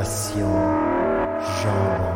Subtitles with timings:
[0.00, 0.48] Génération
[1.62, 2.14] Jambon.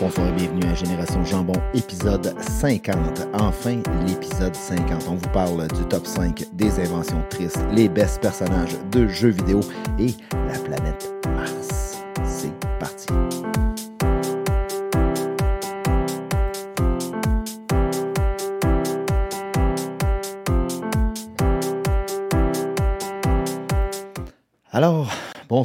[0.00, 3.26] Bonsoir et bienvenue à Génération Jambon, épisode 50.
[3.34, 5.08] Enfin, l'épisode 50.
[5.08, 9.58] On vous parle du top 5 des inventions tristes, les best personnages de jeux vidéo
[9.98, 10.14] et
[10.46, 11.17] la planète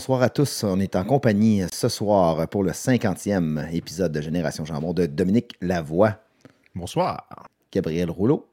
[0.03, 0.65] bonsoir à tous.
[0.65, 5.53] On est en compagnie ce soir pour le 50e épisode de Génération Jambon de Dominique
[5.61, 6.19] Lavoie,
[6.75, 7.25] Bonsoir.
[7.71, 8.45] Gabriel Rouleau,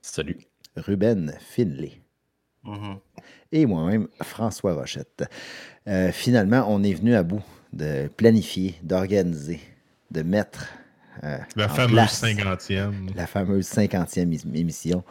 [0.00, 0.38] Salut.
[0.76, 1.94] Ruben Finlay
[3.50, 5.24] et moi-même, François Rochette.
[5.88, 9.58] Euh, finalement, on est venu à bout de planifier, d'organiser,
[10.12, 10.68] de mettre
[11.24, 13.08] euh, La fameuse place cinquantième.
[13.16, 15.02] la fameuse 50e ém- émission.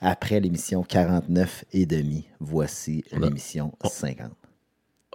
[0.00, 4.30] Après l'émission 49 et demi, voici l'émission on- 50.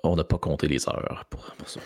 [0.04, 1.80] On n'a pas compté les heures pour, pour ça.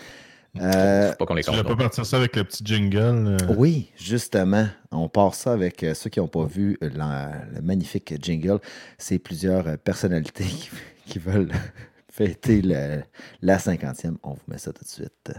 [0.60, 1.62] Euh, Faut pas qu'on les compte.
[1.62, 3.36] pas partir ça avec le petit jingle?
[3.42, 3.54] euh?
[3.56, 8.14] Oui, justement, on part ça avec euh, ceux qui n'ont pas vu la- le magnifique
[8.20, 8.58] jingle.
[8.96, 10.70] C'est plusieurs euh, personnalités qui,
[11.06, 11.52] qui veulent
[12.10, 13.02] fêter le-
[13.42, 14.16] la 50e.
[14.24, 15.30] On vous met ça tout de suite.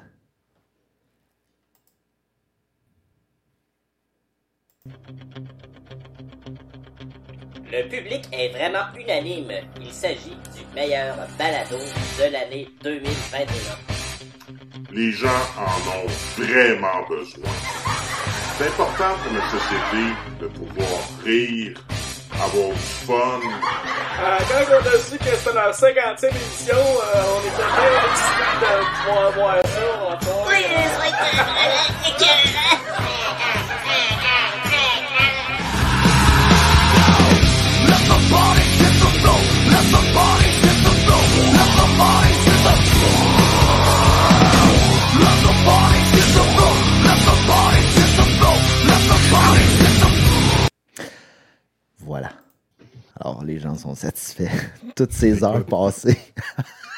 [7.71, 9.51] Le public est vraiment unanime.
[9.79, 13.45] Il s'agit du meilleur balado de l'année 2021.
[14.91, 17.51] Les gens en ont vraiment besoin.
[18.57, 20.03] C'est important pour notre société
[20.41, 21.79] de pouvoir rire,
[22.41, 23.39] avoir du fun.
[24.19, 28.49] Euh, quand on a su que c'était la 50e émission, euh, on était bien excités
[28.65, 28.73] de
[29.05, 29.79] pouvoir voir ça.
[30.07, 30.49] encore.
[51.99, 52.29] Voilà.
[53.19, 54.49] Alors, les gens sont satisfaits.
[54.95, 56.17] Toutes ces heures passées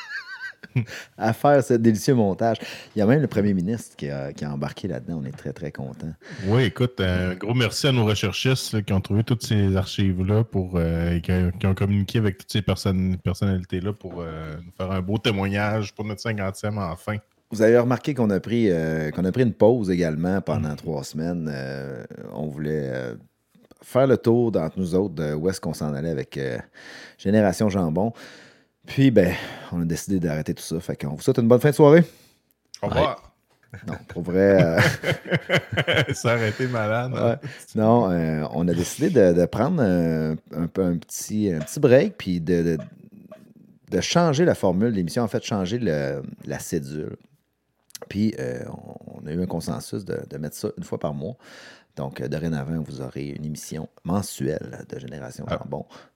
[1.18, 2.58] à faire ce délicieux montage.
[2.96, 5.22] Il y a même le premier ministre qui a, qui a embarqué là-dedans.
[5.22, 6.14] On est très, très contents.
[6.48, 10.44] Oui, écoute, un gros merci à nos recherchistes là, qui ont trouvé toutes ces archives-là
[10.44, 14.72] pour euh, et qui, qui ont communiqué avec toutes ces personnes, personnalités-là pour euh, nous
[14.72, 17.18] faire un beau témoignage pour notre 50e enfin.
[17.52, 21.04] Vous avez remarqué qu'on a pris euh, qu'on a pris une pause également pendant trois
[21.04, 21.54] semaines.
[22.34, 23.18] On voulait
[23.84, 26.58] faire le tour d'entre nous autres de où est-ce qu'on s'en allait avec euh,
[27.18, 28.14] Génération Jambon.
[28.88, 29.34] Puis ben,
[29.72, 30.80] on a décidé d'arrêter tout ça.
[30.80, 32.04] Fait qu'on vous souhaite une bonne fin de soirée.
[32.82, 33.28] Au revoir.
[33.88, 34.62] Non, pour vrai.
[34.62, 34.80] euh,
[36.14, 37.14] Ça aurait été malade.
[37.16, 37.30] hein?
[37.42, 37.50] Ouais.
[37.76, 41.80] Non, euh, on a décidé de, de prendre un, un peu un petit, un petit
[41.80, 42.78] break, puis de, de,
[43.92, 47.16] de changer la formule d'émission, en fait, changer le- la cédule.
[48.10, 48.60] Puis, euh,
[49.08, 51.38] on a eu un consensus de, de mettre ça une fois par mois.
[51.96, 55.60] Donc, dorénavant, vous aurez une émission mensuelle de Génération Ah.
[55.64, 55.86] Jambon.
[55.90, 56.11] Aff-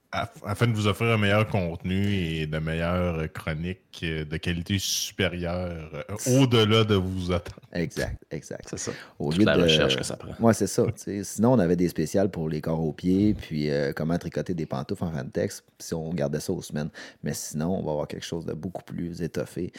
[0.45, 5.89] Afin de vous offrir un meilleur contenu et de meilleures chroniques euh, de qualité supérieure,
[5.93, 7.59] euh, au-delà de vous attendre.
[7.73, 8.65] Exact, exact.
[8.69, 8.91] C'est ça.
[9.19, 10.31] Au Toute lieu la de- recherche que ça prend.
[10.39, 10.83] Moi, c'est ça.
[11.23, 14.65] Sinon, on avait des spéciales pour les corps aux pieds, puis euh, comment tricoter des
[14.65, 16.89] pantoufles en fantex, si on gardait ça aux semaines.
[17.23, 19.71] Mais sinon, on va avoir quelque chose de beaucoup plus étoffé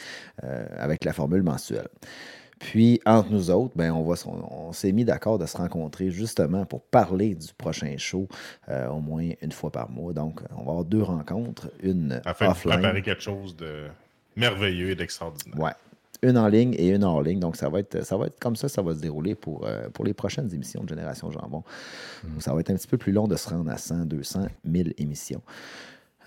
[0.43, 1.87] euh, avec la formule mensuelle.
[2.59, 6.65] Puis, entre nous autres, ben, on, va on s'est mis d'accord de se rencontrer justement
[6.65, 8.27] pour parler du prochain show
[8.69, 10.13] euh, au moins une fois par mois.
[10.13, 13.85] Donc, on va avoir deux rencontres, une Afin de préparer quelque chose de
[14.35, 15.59] merveilleux et d'extraordinaire.
[15.59, 15.71] Ouais.
[16.23, 17.39] Une en ligne et une hors ligne.
[17.39, 19.87] Donc, ça va être, ça va être comme ça, ça va se dérouler pour, euh,
[19.89, 21.63] pour les prochaines émissions de Génération Jambon.
[22.23, 24.47] Donc, ça va être un petit peu plus long de se rendre à 100, 200,
[24.65, 25.43] 1000 émissions.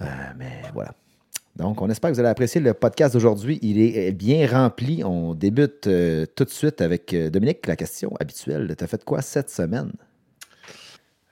[0.00, 0.04] Euh,
[0.38, 0.94] mais voilà.
[1.56, 3.59] Donc, on espère que vous allez apprécier le podcast d'aujourd'hui.
[3.62, 5.03] Il est bien rempli.
[5.04, 8.74] On débute euh, tout de suite avec euh, Dominique, la question habituelle.
[8.77, 9.92] Tu as fait quoi cette semaine?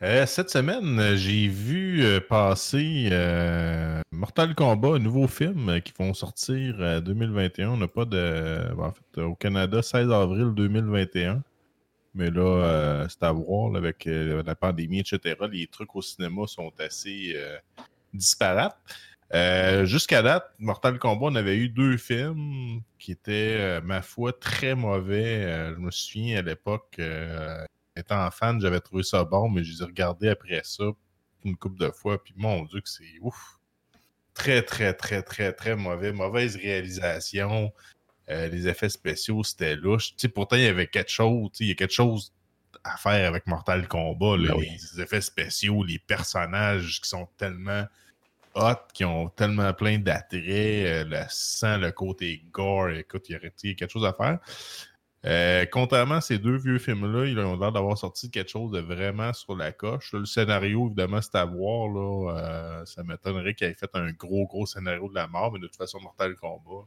[0.00, 5.80] Euh, cette semaine, euh, j'ai vu euh, passer euh, Mortal Kombat, un nouveau film euh,
[5.80, 7.70] qui vont sortir euh, 2021.
[7.70, 8.72] On n'a pas de.
[8.78, 11.42] en fait, au Canada, 16 avril 2021.
[12.14, 15.36] Mais là, euh, c'est à voir avec euh, la pandémie, etc.
[15.50, 17.56] Les trucs au cinéma sont assez euh,
[18.14, 18.78] disparates.
[19.34, 24.32] Euh, Jusqu'à date, Mortal Kombat, on avait eu deux films qui étaient, euh, ma foi,
[24.32, 25.44] très mauvais.
[25.44, 27.00] Euh, je me souviens à l'époque,
[27.96, 30.84] étant fan, j'avais trouvé ça bon, mais je les ai regardés après ça
[31.44, 33.58] une couple de fois, puis mon Dieu, que c'est ouf.
[34.34, 36.12] Très, très, très, très, très mauvais.
[36.12, 37.72] Mauvaise réalisation.
[38.28, 40.14] Les effets spéciaux, c'était louche.
[40.34, 42.34] Pourtant, il y avait quelque chose, il y a quelque chose
[42.84, 44.36] à faire avec Mortal Kombat.
[44.36, 44.48] là.
[44.48, 44.68] Ben oui.
[44.94, 47.84] Les effets spéciaux, les personnages qui sont tellement
[48.54, 52.90] hot, qui ont tellement plein d'attraits, euh, le sang, le côté gore.
[52.90, 54.38] Écoute, il y aurait quelque chose à faire.
[55.26, 58.78] Euh, contrairement à ces deux vieux films-là, ils ont l'air d'avoir sorti quelque chose de
[58.78, 60.12] vraiment sur la coche.
[60.12, 61.88] Le scénario, évidemment, c'est à voir.
[61.88, 65.58] Là, Euh, ça m'étonnerait qu'ils aient fait un gros, gros scénario de la mort, mais
[65.58, 66.86] de toute façon, Mortal Kombat,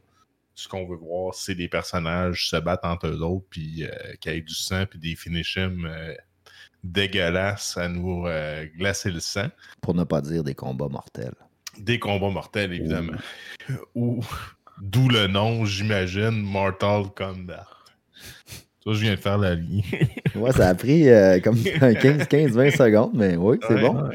[0.54, 3.86] ce qu'on veut voir, c'est des personnages se battent entre eux autres, puis
[4.20, 5.90] qu'il y ait du sang, puis des finishims
[6.84, 8.24] dégueulasses à nous
[8.76, 9.48] glacer le sang.
[9.80, 11.34] Pour ne pas dire des combats mortels.
[11.78, 13.12] Des combats mortels, évidemment.
[13.94, 14.20] Ou,
[14.80, 17.66] d'où le nom, j'imagine, Mortal Kombat.
[18.84, 19.82] Ça, je viens de faire la ligne.
[20.34, 24.08] Ouais, ça a pris euh, comme 15-20 secondes, mais oui, c'est Ouais, bon.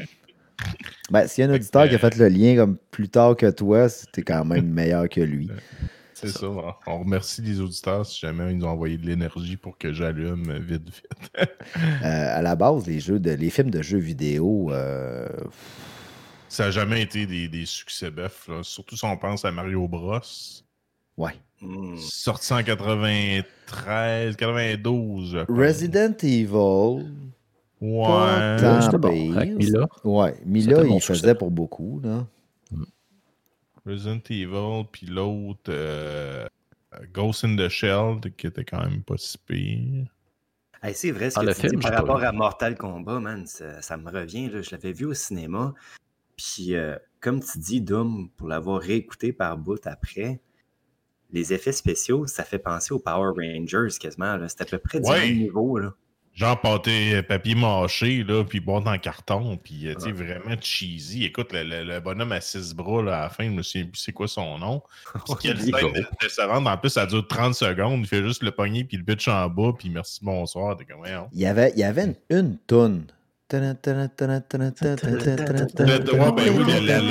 [1.10, 3.48] Ben, s'il y a un auditeur qui a fait le lien comme plus tard que
[3.50, 5.48] toi, c'était quand même meilleur que lui.
[6.14, 6.46] C'est ça.
[6.48, 9.92] On- On remercie les auditeurs si jamais ils nous ont envoyé de l'énergie pour que
[9.92, 11.06] j'allume euh, vite, vite.
[11.38, 15.28] Euh, à la base, les jeux de, les films de jeux vidéo, euh,
[16.48, 18.62] Ça n'a jamais été des, des succès bœufs, là.
[18.62, 20.20] surtout si on pense à Mario Bros.
[21.16, 21.32] ouais.
[21.98, 25.30] Sorti en 93, 92.
[25.32, 25.58] je pense.
[25.58, 27.10] Resident Evil,
[27.80, 28.88] Ouais.
[28.98, 29.36] bon.
[29.36, 29.88] Avec Mila.
[30.04, 31.14] Ouais, Mila, bon il succès.
[31.20, 32.00] faisait pour beaucoup.
[32.04, 32.26] Là.
[33.86, 36.46] Resident Evil, puis l'autre, euh,
[37.12, 40.06] Ghost in the Shell, qui était quand même pas si pire.
[40.82, 42.24] Hey, c'est vrai, ce Ah, que le tu film, dis par pas rapport vu.
[42.26, 44.48] à Mortal Kombat, man, ça, ça me revient.
[44.48, 45.74] Là, je l'avais vu au cinéma.
[46.38, 50.40] Puis, euh, comme tu dis, Doom, pour l'avoir réécouté par bout après,
[51.32, 54.38] les effets spéciaux, ça fait penser aux Power Rangers quasiment.
[54.48, 55.26] C'est à peu près du Ouais.
[55.28, 55.78] même niveau.
[55.78, 55.92] Là.
[56.32, 61.24] Genre pâté papier mâché, là, puis boîte en carton, puis euh, tu sais, vraiment cheesy.
[61.24, 63.86] Écoute, le, le- le bonhomme à six bras, là, à la fin, je me souviens
[63.88, 64.80] plus c'est quoi son nom.
[65.42, 65.72] Quelle scène
[66.22, 66.66] décevante.
[66.68, 67.98] En plus, ça dure 30 secondes.
[68.00, 70.76] Il fait juste le pogner, puis le bitch en bas, puis merci, bonsoir.
[70.76, 71.02] T'es comme.
[71.32, 73.06] Il y avait, il y avait une, une toune.
[73.50, 73.74] La,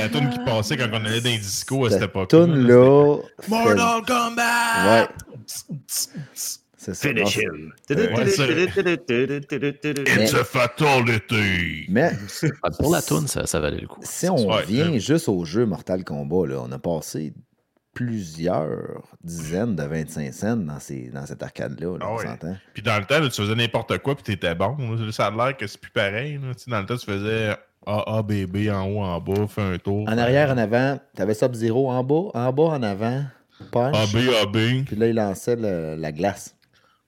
[0.10, 2.30] tune qui passait quand on allait dans les discos à cette époque.
[2.30, 3.18] toune-là.
[3.40, 4.86] fait- Mortal Kombat!
[4.86, 5.08] Ouais.
[6.78, 7.14] C'est ça.
[7.14, 7.74] Non, c'est- him.
[9.10, 11.86] It's a fatality!
[11.90, 12.12] Mais
[12.80, 14.00] Pour la toune, ça, ça valait le coup.
[14.04, 17.34] si on revient juste au jeu Mortal Kombat, là, on a passé
[17.98, 21.98] plusieurs dizaines de 25 cents dans, ces, dans cette arcade-là.
[21.98, 22.06] là,
[22.42, 22.48] Ah?
[22.74, 24.76] Puis dans le temps, là, tu faisais n'importe quoi, puis t'étais bon.
[24.78, 25.12] là.
[25.12, 26.36] Ça a l'air que c'est plus pareil.
[26.36, 26.54] là.
[26.56, 27.56] Tu sais, Dans le temps, tu faisais
[27.86, 30.08] A, A, B, B en haut, en bas, fais un tour.
[30.08, 33.24] En arrière, en avant, t'avais Sub-Zero en bas, en bas, en avant,
[33.72, 33.96] punch.
[33.96, 34.86] A, B, A, B.
[34.86, 36.56] Puis là, il lançait le- la glace.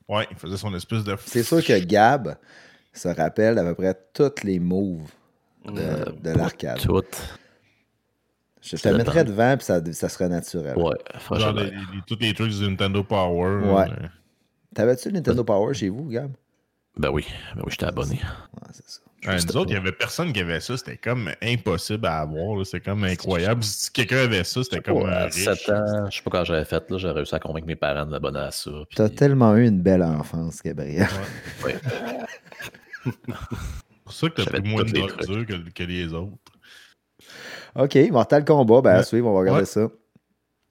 [0.08, 1.16] Ouais, il faisait son espèce de.
[1.26, 2.36] C'est sûr que Gab
[2.94, 5.08] se rappelle à peu près tous les moves
[5.66, 6.80] de, de l'arcade.
[6.80, 7.04] Tout.
[8.72, 10.76] Je te Ça mettrais devant, puis ça, ça serait naturel.
[10.78, 11.52] Ouais, Genre franchement.
[11.54, 13.58] les, les- tous les trucs du Nintendo Power.
[13.66, 13.86] Ouais.
[13.90, 14.08] euh,
[14.76, 16.32] T'avais-tu le Nintendo Power chez vous, Gab?
[16.98, 17.26] Ben oui,
[17.56, 18.16] ben oui, j'étais abonné.
[18.16, 19.00] Ouais, c'est ça.
[19.28, 19.82] Ouais, nous autres, il pas.
[19.82, 20.78] n'y avait personne qui avait ça.
[20.78, 22.66] C'était comme impossible à avoir.
[22.66, 23.64] C'était comme incroyable.
[23.64, 25.44] Si quelqu'un avait ça, c'était comme un à riche.
[25.44, 28.06] 7 ans, je sais pas quand j'avais fait, là, j'ai réussi à convaincre mes parents
[28.06, 28.72] de m'abonner à ça.
[28.88, 31.08] puis- T'as tellement eu une belle enfance, Gabriel.
[31.66, 31.76] Ouais.
[33.06, 33.12] C'est
[34.04, 34.92] pour ça que t'as pris moins de
[35.72, 36.38] que les autres.
[37.76, 39.04] OK, Mortal Kombat, ben à Ouais.
[39.04, 39.66] suivre, on va regarder Ouais.
[39.66, 39.88] ça.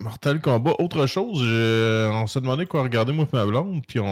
[0.00, 3.99] Mortal Kombat, autre chose, je- on s'est demandé quoi regarder, moi et ma blonde, puis
[3.99, 4.05] on,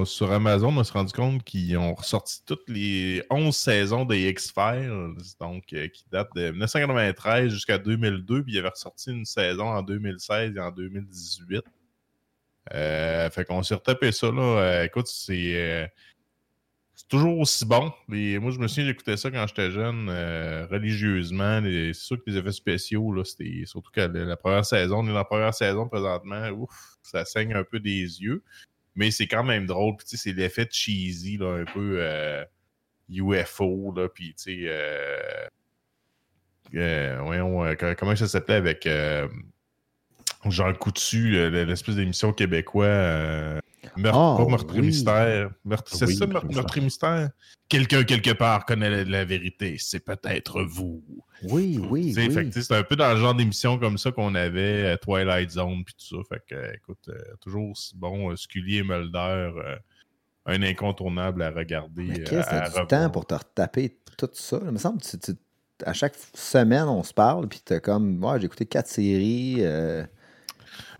[0.00, 4.28] on- sur Amazon, on s'est rendu compte qu'ils ont ressorti toutes les 11 saisons des
[4.28, 9.64] X-Files, donc euh, qui datent de 1993 jusqu'à 2002, puis il avait ressorti une saison
[9.68, 11.62] en 2016 et en 2018.
[12.74, 14.42] Euh, fait qu'on s'est retapé ça, là.
[14.42, 15.90] Euh, écoute, c'est...
[17.04, 17.92] euh, toujours aussi bon.
[18.08, 21.60] Moi, je me souviens, j'écoutais ça quand j'étais jeune, euh, religieusement.
[21.62, 25.88] C'est sûr que les effets spéciaux, là, surtout que la, première saison, la première saison
[25.88, 28.42] présentement, ouf, ça saigne un peu des yeux.
[28.94, 29.96] Mais c'est quand même drôle.
[29.96, 32.44] Puis, c'est l'effet cheesy, là, un peu euh,
[33.08, 35.48] UFO, là, puis, tu sais, euh,
[36.74, 39.28] euh, euh, comment ça s'appelait avec euh,
[40.46, 43.60] Jean Coutu, euh, l'espèce d'émission québécois.
[43.96, 44.86] Meurtre, Ah, pas meurtre et oui.
[44.86, 45.50] mystère.
[45.64, 47.30] Meurtre, c'est Oui, ça, meurtre mystère?
[47.68, 49.76] Quelqu'un, quelque part, connaît la, la vérité.
[49.78, 51.02] C'est peut-être vous.
[51.42, 52.50] Oui, oui, fait que, oui.
[52.52, 55.94] C'est un peu dans le genre d'émission comme ça qu'on avait, euh, Twilight Zone, puis
[55.94, 56.22] tout ça.
[56.28, 59.76] Fait que, euh, écoute, euh, toujours bon, euh, Scully et Mulder, euh,
[60.46, 62.02] un incontournable à regarder.
[62.04, 62.86] Mais à t'as du revoir.
[62.86, 64.60] temps pour te retaper tout ça?
[64.64, 65.38] Il me semble que tu- tu-
[65.84, 69.62] à chaque semaine, on se parle, puis t'as comme, ouais, j'ai écouté quatre séries.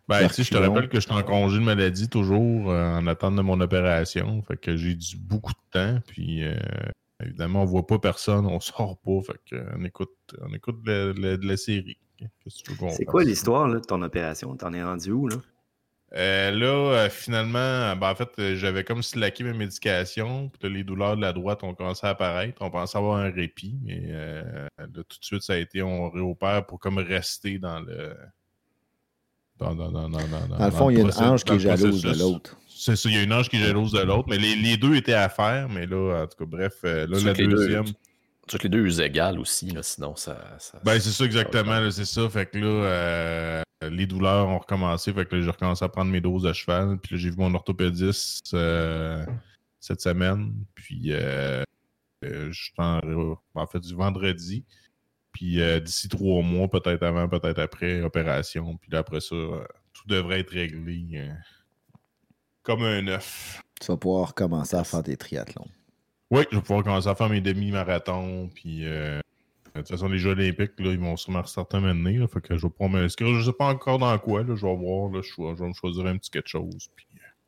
[0.07, 3.07] Ben, tu je te rappelle que je suis en congé de maladie toujours euh, en
[3.07, 4.43] attente de mon opération.
[4.43, 5.99] Fait que j'ai du beaucoup de temps.
[6.07, 6.57] Puis, euh,
[7.23, 9.21] évidemment, on voit pas personne, on sort pas.
[9.27, 11.99] Fait que, euh, on écoute, on écoute de, de la série.
[12.79, 14.55] Qu'on C'est quoi l'histoire de ton opération?
[14.57, 15.37] T'en es rendu où, là?
[16.17, 20.49] Euh, là, finalement, ben, en fait, j'avais comme slacké mes médications.
[20.49, 22.59] Puis les douleurs de la droite ont commencé à apparaître.
[22.61, 26.67] On pensait avoir un répit, mais là, tout de suite, ça a été on réopère
[26.67, 28.15] pour comme rester dans le.
[29.59, 31.59] Dans, dans, dans, dans, dans, Dans le fond, il y a une ange qui est
[31.61, 32.57] jalouse de l'autre.
[32.69, 34.77] C'est ça, il y a une ange qui est jalouse de l'autre, mais les, les
[34.77, 37.47] deux étaient à faire, mais là, en tout cas, bref, euh, là, la que les
[37.49, 37.85] deux- deuxième.
[38.47, 40.39] Toutes les deux égales aussi, là, sinon ça.
[40.59, 42.29] ça- Ben, c'est ça, exactement, c'est ça.
[42.29, 46.11] Fait que là, euh, les douleurs ont recommencé, fait que là, j'ai recommencé à prendre
[46.11, 49.25] mes doses de cheval, puis là, j'ai vu mon orthopédiste euh,
[49.81, 51.63] cette semaine, puis euh,
[52.25, 53.01] euh, je suis en,
[53.55, 54.65] en fait du vendredi,
[55.35, 59.65] puis euh, d'ici trois mois, peut-être avant, peut-être après, opération, puis là, après ça, euh,
[59.93, 61.33] tout devrait être réglé euh,
[62.63, 63.61] comme un œuf.
[63.81, 65.67] Tu vas pouvoir recommencer à faire des triathlons.
[66.31, 68.49] Oui, je vais pouvoir commencer à faire mes demi-marathons.
[68.55, 69.21] Puis, de
[69.75, 72.11] toute façon, les Jeux Olympiques, là, ils vont sûrement restarter maintenant.
[72.11, 73.35] Là, fait que je vais pouvoir m'inscrire.
[73.35, 74.45] Je sais pas encore dans quoi.
[74.45, 75.11] Là, je vais voir.
[75.11, 76.89] Là, je, vais, je vais me choisir un petit quelque chose.
[76.95, 77.07] Puis,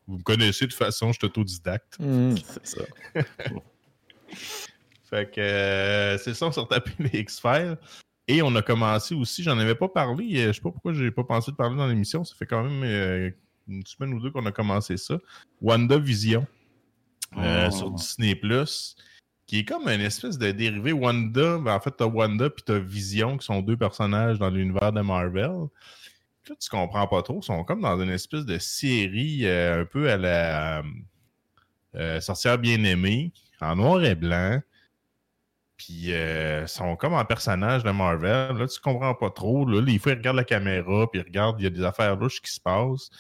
[0.09, 1.97] vous me connaissez de toute façon, je suis autodidacte.
[2.01, 2.85] C'est ça.
[5.09, 7.79] Fait que euh, c'est ça, on s'est retapé les X-Files.
[8.29, 11.13] Et on a commencé aussi, j'en avais pas parlé, euh, je sais pas pourquoi j'ai
[11.13, 13.31] pas pensé de parler dans l'émission, ça fait quand même euh,
[13.69, 15.19] une semaine ou deux qu'on a commencé ça.
[15.63, 16.45] WandaVision
[17.37, 17.71] euh, Oh.
[17.71, 18.97] sur Disney Plus,
[19.47, 20.93] qui est comme une espèce de dérivé.
[20.93, 24.93] Wanda, ben, en fait, t'as Wanda puis t'as Vision, qui sont deux personnages dans l'univers
[24.93, 25.69] de Marvel.
[26.49, 29.85] Là, tu comprends pas trop, ils sont comme dans une espèce de série euh, un
[29.85, 30.83] peu à la
[32.21, 34.61] Sorcière bien-aimée, en noir et blanc.
[35.77, 38.57] Puis euh, sont comme en personnage de Marvel.
[38.57, 39.67] Là, tu comprends pas trop.
[39.67, 42.17] Là, des fois, ils regardent la caméra, puis ils regardent, il y a des affaires
[42.17, 43.11] louches qui se passent.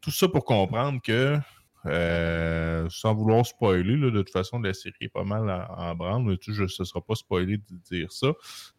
[0.00, 1.38] Tout ça pour comprendre que,
[1.86, 5.94] euh, sans vouloir spoiler, là, de toute façon, la série est pas mal en, en
[5.94, 6.24] branle.
[6.24, 8.28] mais Tu je, ce sera pas spoilé de dire ça.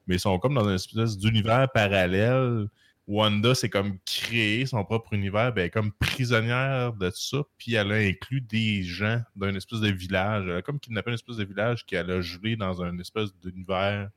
[0.05, 2.67] Mais ils sont comme dans une espèce d'univers parallèle.
[3.05, 7.73] Wanda, c'est comme créer son propre univers, ben, elle est comme prisonnière de ça, puis
[7.73, 10.45] elle a inclus des gens d'un espèce de village.
[10.47, 14.09] Elle a comme kidnappé une espèce de village qu'elle a gelé dans un espèce d'univers,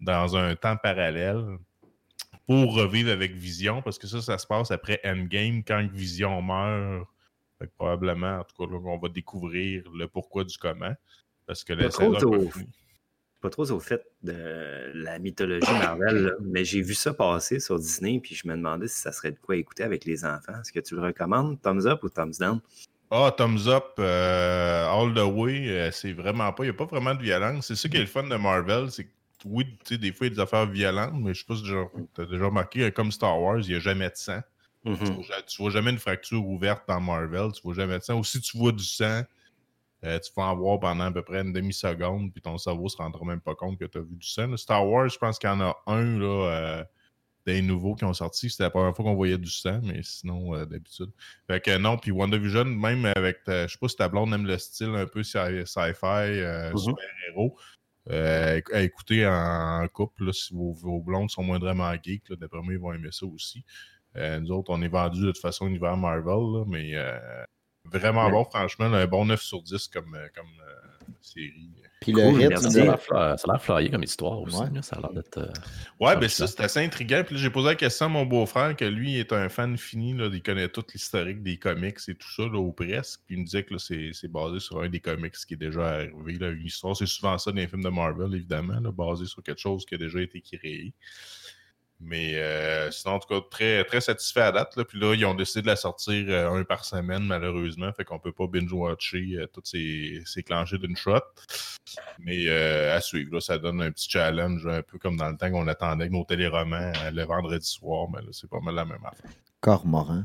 [0.00, 1.58] dans un temps parallèle,
[2.46, 7.06] pour revivre avec Vision, parce que ça, ça se passe après Endgame, quand Vision meurt.
[7.58, 10.94] Fait que probablement, en tout cas, là, on va découvrir le pourquoi du comment.
[11.46, 12.48] Parce que la saison
[13.40, 17.78] pas trop au fait de la mythologie Marvel, là, mais j'ai vu ça passer sur
[17.78, 20.54] Disney, puis je me demandais si ça serait de quoi écouter avec les enfants.
[20.60, 22.60] Est-ce que tu le recommandes, thumbs up ou thumbs down?
[23.10, 26.64] Ah, thumbs up, euh, all the way, euh, c'est vraiment pas.
[26.64, 27.68] Il n'y a pas vraiment de violence.
[27.68, 29.10] C'est ça qui est le fun de Marvel, c'est que
[29.46, 31.54] oui, tu sais, des fois, il y a des affaires violentes, mais je sais pas
[31.54, 34.40] si tu as déjà remarqué, euh, comme Star Wars, il n'y a jamais de sang.
[34.84, 38.02] Tu vois ja- Tu vois jamais une fracture ouverte dans Marvel, tu vois jamais de
[38.04, 38.18] sang.
[38.18, 39.22] Ou si tu vois du sang,
[40.04, 42.96] euh, tu vas en voir pendant à peu près une demi-seconde, puis ton cerveau se
[42.96, 44.46] rendra même pas compte que tu as vu du sang.
[44.46, 44.56] là.
[44.56, 46.84] Star Wars, je pense qu'il y en a un là, euh,
[47.46, 48.50] des nouveaux qui ont sorti.
[48.50, 51.10] C'était la première fois qu'on voyait du sang, mais sinon, euh, d'habitude.
[51.46, 54.46] Fait que non, puis WandaVision, même avec, ta- je sais pas si ta blonde aime
[54.46, 56.76] le style un peu sci- sci-fi, Mhm.
[56.78, 57.56] super-héros.
[58.10, 62.78] À écouter en couple, là, si vos, vos blondes sont moindrement geeks, d'après moi, ils
[62.78, 63.64] vont aimer ça aussi.
[64.14, 66.94] Nous autres, on est vendus de toute façon univers Marvel, là, mais
[67.92, 68.32] vraiment Ouais.
[68.32, 71.70] bon, franchement, un bon 9 sur 10 comme, euh, comme euh, série.
[72.00, 72.70] Puis le rythme, merci.
[73.08, 74.56] Ça a l'air flyé comme histoire aussi.
[74.56, 74.70] Ouais.
[74.72, 74.82] là.
[74.82, 75.38] Ça a l'air d'être.
[75.38, 75.52] euh,
[75.98, 77.22] Ouais, ben ça, c'est assez intriguant.
[77.26, 80.14] Puis là, j'ai posé la question à mon beau-frère, que lui est un fan fini,
[80.14, 83.22] là, il connaît tout l'historique des comics et tout ça, là, ou presque.
[83.26, 85.88] Puis il me disait que c'est c'est basé sur un des comics qui est déjà
[85.88, 86.96] arrivé, là, une histoire.
[86.96, 89.96] C'est souvent ça dans les films de Marvel, évidemment, là, basé sur quelque chose qui
[89.96, 90.92] a déjà été créé.
[92.00, 94.76] Mais euh, sinon, en tout cas, très, très satisfait à date.
[94.76, 94.84] Là.
[94.84, 97.92] Puis là, ils ont décidé de la sortir euh, un par semaine, malheureusement.
[97.92, 100.44] Fait qu'on peut pas binge-watcher euh, toutes ces, ces
[100.78, 101.20] d'une shot.
[102.20, 105.36] Mais euh, à suivre, là, ça donne un petit challenge, un peu comme dans le
[105.36, 108.06] temps qu'on attendait avec nos téléromans le vendredi soir.
[108.12, 109.30] Mais là, c'est pas mal la même affaire.
[109.60, 110.22] Cormoran.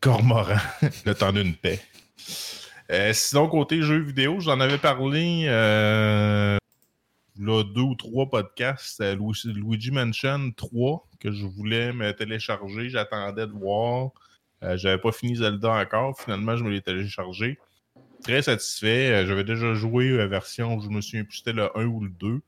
[0.00, 0.58] Cormoran,
[1.06, 1.80] le temps d'une paix.
[3.12, 5.46] Sinon, côté jeux vidéo, j'en avais parlé
[7.38, 9.00] là, deux ou trois podcasts.
[9.00, 12.88] euh, Luigi, Mansion 3 que je voulais me télécharger.
[12.88, 14.10] J'attendais de voir.
[14.62, 16.18] Euh, J'avais pas fini Zelda encore.
[16.20, 17.58] Finalement, je me l'ai téléchargé.
[18.22, 19.12] Très satisfait.
[19.12, 22.40] Euh, J'avais déjà joué la version, je me plus, c'était le 1 ou le 2.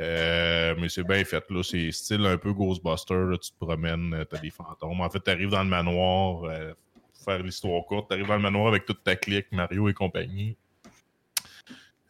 [0.00, 1.44] Euh, mais c'est bien fait.
[1.62, 3.24] C'est style un peu Ghostbuster.
[3.42, 5.00] Tu te promènes, euh, t'as des fantômes.
[5.00, 8.86] En fait, t'arrives dans le manoir, pour faire l'histoire courte, t'arrives dans le manoir avec
[8.86, 10.56] toute ta clique, Mario et compagnie.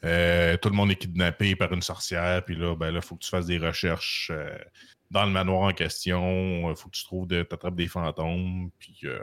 [0.04, 3.22] Euh, tout le monde est kidnappé par une sorcière, puis là, ben là, faut que
[3.22, 4.58] tu fasses des recherches euh,
[5.10, 6.70] dans le manoir en question.
[6.70, 9.20] Il faut que tu trouves, de, t'attrapes des fantômes, puis euh,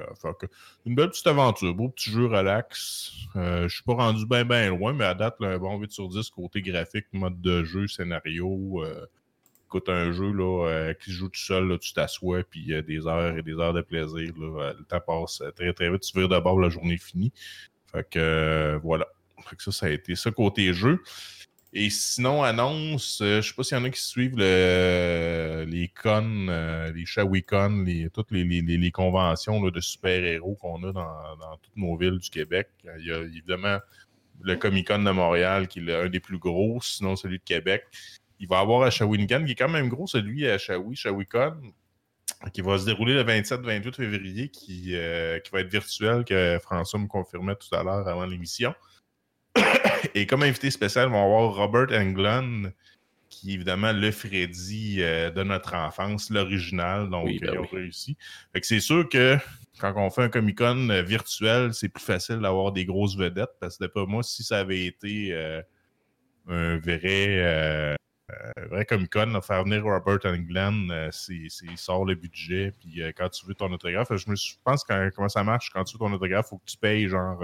[0.85, 3.11] une belle petite aventure, beau petit jeu relax.
[3.35, 6.07] Euh, je suis pas rendu bien bien loin, mais à date, un bon 8 sur
[6.07, 8.83] 10 côté graphique, mode de jeu, scénario.
[8.83, 9.05] euh,
[9.69, 13.05] écoute un jeu là, euh, qui se joue tout seul, là, tu t'assois, puis des
[13.05, 14.33] heures et des heures de plaisir.
[14.39, 17.31] Euh, le temps passe euh, très très vite, tu vires d'abord la journée finie.
[17.91, 19.07] Fait que euh, voilà.
[19.55, 21.01] Que ça, ça a été ça côté jeu.
[21.71, 25.87] Et sinon, annonce, euh, je sais pas s'il y en a qui suivent le, les
[25.87, 32.17] cons, euh, les Shawicon, toutes les, conventions de super-héros qu'on a dans, toutes nos villes
[32.17, 32.69] du Québec.
[32.99, 33.77] Il y a évidemment
[34.41, 37.85] le Comic-Con de Montréal qui est un des plus gros, sinon celui de Québec.
[38.39, 41.61] Il va avoir à Shawinigan, qui est quand même gros, celui à Shawi, Shawicon,
[42.53, 46.99] qui va se dérouler le 27-28 février, qui, euh, qui va être virtuel, que François
[46.99, 48.73] me confirmait tout à l'heure avant l'émission.
[50.15, 52.73] Et comme invité spécial, on va avoir Robert Englund,
[53.29, 57.59] qui est évidemment le Freddy euh, de notre enfance, l'original, donc Oui, ben euh, ils
[57.59, 57.79] ont oui.
[57.79, 58.17] réussi.
[58.53, 59.37] Fait que c'est sûr que
[59.79, 63.77] quand on fait un Comic-Con euh, virtuel, c'est plus facile d'avoir des grosses vedettes, parce
[63.77, 65.61] que d'après moi, si ça avait été euh,
[66.47, 67.95] un vrai, euh,
[68.69, 73.45] vrai Comic-Con, là, faire venir Robert Englund, c'est, il sort le budget, puis quand tu
[73.45, 76.11] veux ton autographe, je me suis- pense que comment ça marche, quand tu veux ton
[76.11, 77.43] autographe, il faut que tu payes genre,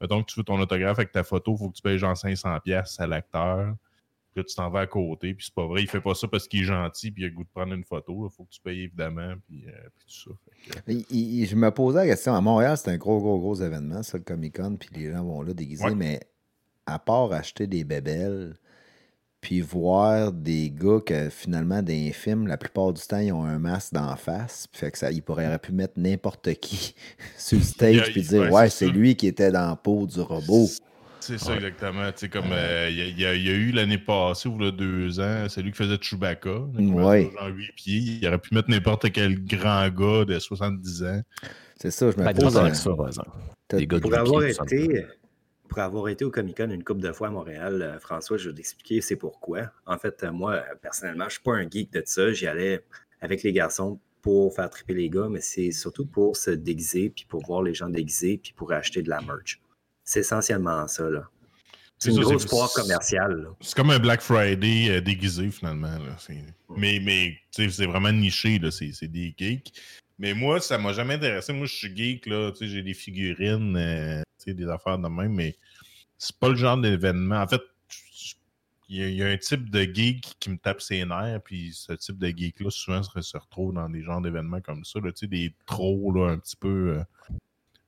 [0.00, 2.14] mettons que tu veux ton autographe avec ta photo, il faut que tu payes genre
[2.16, 3.74] 500$ piastres à l'acteur.
[4.32, 6.26] Puis là, tu t'en vas à côté, puis c'est pas vrai, il fait pas ça
[6.26, 8.28] parce qu'il est gentil, puis il a le goût de prendre une photo.
[8.28, 10.36] Il faut que tu payes évidemment, puis, euh, puis tout ça.
[10.72, 11.06] Fait que, Il-
[11.42, 12.34] il- je me posais la question.
[12.34, 15.22] À Montréal, c'est un gros, gros, gros événement, ça, le Comic Con, puis les gens
[15.22, 15.94] vont là déguisés, Ouais.
[15.94, 16.20] mais
[16.86, 18.56] à part acheter des bébelles,
[19.44, 23.44] puis voir des gars que finalement, dans les films, la plupart du temps, ils ont
[23.44, 26.94] un masque d'en face, puis fait que ça, ils pourraient pu mettre n'importe qui
[27.36, 30.06] sur le stage, puis dire ouais, Ouais, c'est c'est lui qui était dans la peau
[30.06, 30.66] du robot.
[31.20, 32.06] C'est ça, exactement.
[32.12, 35.20] Tu sais, comme euh, il y, a- y y eu l'année passée, ou là, deux
[35.20, 36.60] ans, celui qui faisait Chewbacca.
[36.78, 37.24] Ouais.
[37.30, 37.98] faisait genre 8 pieds.
[38.22, 41.20] Il aurait pu mettre n'importe quel grand gars de 70 ans.
[41.80, 42.54] C'est ça, je me pose.
[42.54, 43.30] pas ça, par exemple.
[43.70, 45.06] Des gars de Pour avoir, pieds, ça me été,
[45.68, 48.50] pour avoir été au Comic Con une couple de fois à Montréal, euh, François, je
[48.50, 49.70] vais t'expliquer c'est pourquoi.
[49.86, 52.32] En fait, euh, moi, euh, personnellement, je suis pas un geek de ça.
[52.32, 52.84] J'y allais
[53.20, 57.26] avec les garçons pour faire triper les gars, mais c'est surtout pour se déguiser, puis
[57.28, 59.60] pour voir les gens déguisés, puis pour acheter de la merch.
[60.04, 61.28] C'est essentiellement ça, là.
[61.98, 63.48] C'est une ça, grosse foire commerciale.
[63.60, 65.98] C'est comme un Black Friday euh, déguisé, finalement.
[65.98, 66.16] là.
[66.76, 68.70] Mais, mais c'est vraiment niché, là.
[68.70, 69.72] C'est des geeks.
[70.18, 71.52] Mais moi, ça m'a jamais intéressé.
[71.52, 72.50] Moi, je suis geek, là.
[72.52, 75.56] Tu sais, j'ai des figurines, euh, tu sais, des affaires de même, mais
[76.18, 77.40] c'est pas le genre d'événement.
[77.42, 77.60] En fait,
[78.88, 81.40] il y, a- il y a un type de geek qui me tape ses nerfs,
[81.42, 85.00] puis ce type de geek-là, souvent, se, se retrouve dans des genres d'événements comme ça,
[85.00, 85.10] là.
[85.10, 86.96] Tu sais, des trolls, là, un petit peu...
[86.98, 87.02] euh,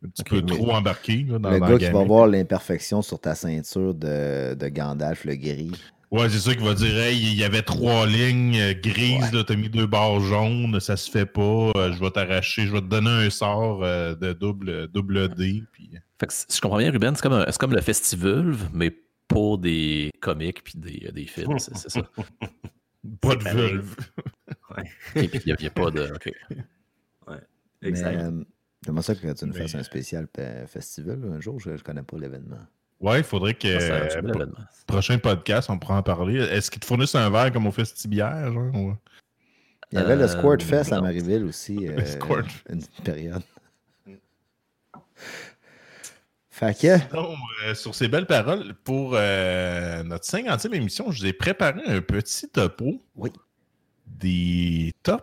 [0.05, 3.35] un petit peu trop embarqués là, dans le gars qui va voir l'imperfection sur ta
[3.35, 5.73] ceinture de, de Gandalf le gris.
[6.11, 9.57] Ouais, c'est ça qui va dire Hey, il y avait trois lignes euh, grises, t'as
[9.57, 12.87] mis deux barres jaunes, ça se fait pas, euh, je vais t'arracher, je vais te
[12.87, 15.65] donner un sort euh, de double, double D.
[15.73, 15.91] Puis...
[16.21, 18.95] Fait que si je comprends bien, Ruben, c'est comme, un- c'est comme le festival, mais
[19.27, 22.01] pour des comics puis des, des films, c'est ça.
[23.21, 23.97] Pas de vulve.
[25.17, 26.13] Et puis il n'y a, pas de.
[26.13, 26.33] ok.
[27.83, 28.17] Mais Exact.
[28.17, 28.43] euh,
[29.03, 30.27] ça que tu nous fasses un spécial
[30.67, 31.61] festival un jour?
[31.61, 32.59] Je ne connais pas l'événement.
[33.01, 34.47] Ouais, il faudrait que Ça, euh, événement.
[34.87, 36.37] prochain podcast, on pourra en parler.
[36.39, 38.75] Est-ce qu'ils te fournissent un verre comme au festibiaire, genre?
[38.75, 38.97] ou-
[39.93, 41.01] Il y avait le Euh, Squirt Fest à.
[41.01, 41.87] Marieville aussi.
[41.89, 42.47] euh, Squirt.
[42.71, 43.43] Une période.
[46.51, 51.27] Fait que, Donc, euh, sur ces belles paroles, pour euh, notre 50e émission, je vous
[51.27, 53.03] ai préparé un petit topo.
[53.15, 53.31] Oui.
[54.07, 55.23] Des tops,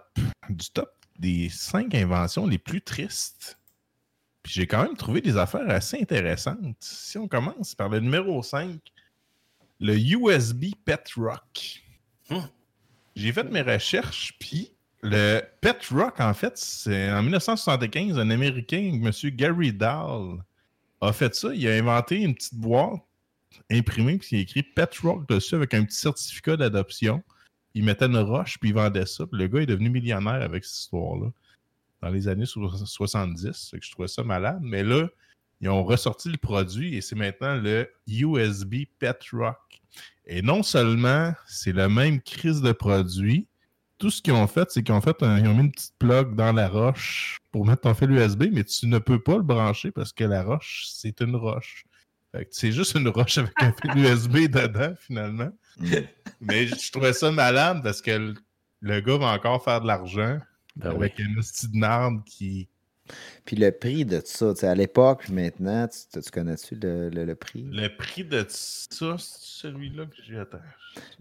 [0.49, 3.57] du top des cinq inventions les plus tristes.
[4.43, 6.75] Puis j'ai quand même trouvé des affaires assez intéressantes.
[6.79, 8.77] Si on commence par le numéro 5,
[9.79, 11.83] le USB Pet Rock.
[12.29, 12.45] Hmm.
[13.15, 19.01] J'ai fait mes recherches, puis le Pet Rock, en fait, c'est en 1975, un Américain,
[19.03, 19.11] M.
[19.31, 20.43] Gary Dahl,
[21.01, 21.53] a fait ça.
[21.53, 23.01] Il a inventé une petite boîte
[23.69, 27.21] imprimée, puis il a écrit Pet Rock dessus avec un petit certificat d'adoption.
[27.75, 29.25] Il mettait une roche, puis il vendait ça.
[29.27, 31.31] Puis le gars est devenu millionnaire avec cette histoire-là.
[32.03, 33.69] Dans les années so- 70.
[33.71, 34.59] Fait que je trouvais ça malade.
[34.61, 35.07] Mais là,
[35.61, 39.57] ils ont ressorti le produit et c'est maintenant le USB Pet Rock.
[40.25, 43.47] Et non seulement c'est le même crise de produit,
[43.97, 45.93] tout ce qu'ils ont fait, c'est qu'ils ont fait un- ils ont mis une petite
[45.97, 49.43] plug dans la roche pour mettre ton fil USB, mais tu ne peux pas le
[49.43, 51.85] brancher parce que la roche, c'est une roche.
[52.49, 55.51] C'est juste une roche avec un fil USB dedans, finalement.
[55.77, 55.85] mm,
[56.41, 58.33] Mais je trouvais ça malade parce que le,
[58.81, 60.39] le gars va encore faire de l'argent
[60.75, 60.95] Ben oui.
[60.95, 62.67] avec une petite narde qui,
[63.45, 67.25] Puis le prix de ça, tu sais, à l'époque, maintenant, tu, tu connais-tu le, le-
[67.25, 67.63] le prix?
[67.71, 70.61] Le prix de ça, c'est celui-là que j'ai atteint.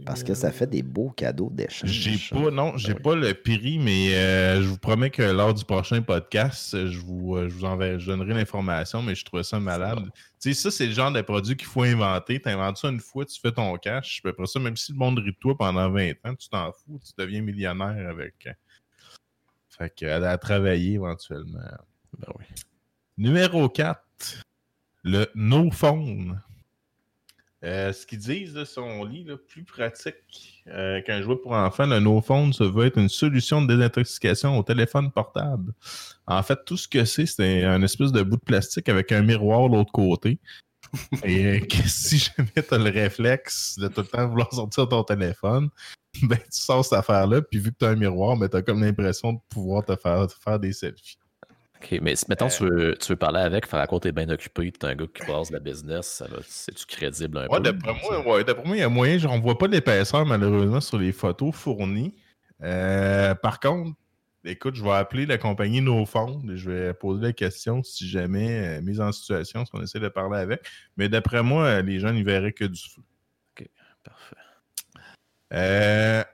[0.05, 1.89] Parce que ça fait des beaux cadeaux d'échange.
[1.91, 3.03] J'ai pas, non, j'ai Ben oui.
[3.03, 7.37] pas le prix, mais euh, je vous promets que lors du prochain podcast, je vous,
[7.37, 10.05] euh, je vous enverrai, je donnerai l'information, mais je trouvais ça malade.
[10.43, 12.39] Tu sais, ça, c'est le genre de produit qu'il faut inventer.
[12.39, 14.21] Tu inventes ça une fois, tu fais ton cash.
[14.23, 16.71] Puis après ça, même si le monde rit de toi pendant 20 ans, tu t'en
[16.73, 18.47] fous, tu deviens millionnaire avec.
[19.83, 21.59] Fait que, à, à travailler éventuellement.
[22.19, 22.45] Ben oui.
[23.19, 24.01] Numéro 4,
[25.03, 26.41] le No Phone.
[27.65, 31.53] Euh, ce qu'ils disent, là, si on lit, là, plus pratique euh, qu'un jouet pour
[31.53, 35.73] enfants, le No Phone se veut être une solution de désintoxication au téléphone portable.
[36.29, 39.23] En fait, tout ce que c'est, c'est un espèce de bout de plastique avec un
[39.23, 40.39] miroir de l'autre côté.
[41.25, 44.89] Et euh, que si jamais tu as le réflexe de tout le temps vouloir sortir
[44.89, 45.71] ton téléphone,
[46.23, 48.63] ben, tu sors cette affaire-là, puis vu que tu as un miroir, ben, tu as
[48.63, 51.17] comme l'impression de pouvoir te faire, te faire des selfies.
[51.83, 52.49] OK, mais si, mettons, Euh.
[52.49, 55.07] tu, veux, tu veux parler avec, faire à côté t'es bien occupé, t'es un gars
[55.13, 57.73] qui passe de la business, c'est-tu crédible un Ouais, peu?
[57.73, 59.19] d'après moi, ouais, d'après moi, il y a moyen.
[59.29, 62.15] On ne voit pas l'épaisseur, malheureusement, sur les photos fournies.
[62.63, 63.97] Euh, par contre,
[64.45, 68.09] écoute, je vais appeler la compagnie No Fond et je vais poser la question si
[68.09, 70.67] jamais euh, mise en situation, si on essaie de parler avec.
[70.97, 73.03] Mais d'après moi, euh, les gens n'y verraient que du feu.
[74.05, 74.37] Parfait.
[75.53, 76.25] Euh,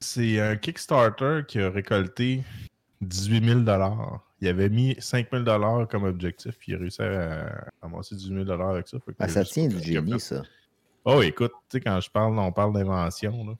[0.00, 2.44] c'est un Kickstarter qui a récolté
[3.00, 3.60] 18 000
[4.40, 8.62] Il avait mis 5 000 comme objectif, puis il a réussi à ramasser 18 000
[8.62, 8.98] avec ça.
[9.18, 10.42] Ah, ça tient du génie, ça.
[11.04, 13.44] Oh, écoute, tu sais, quand je parle, on parle d'invention.
[13.44, 13.54] là.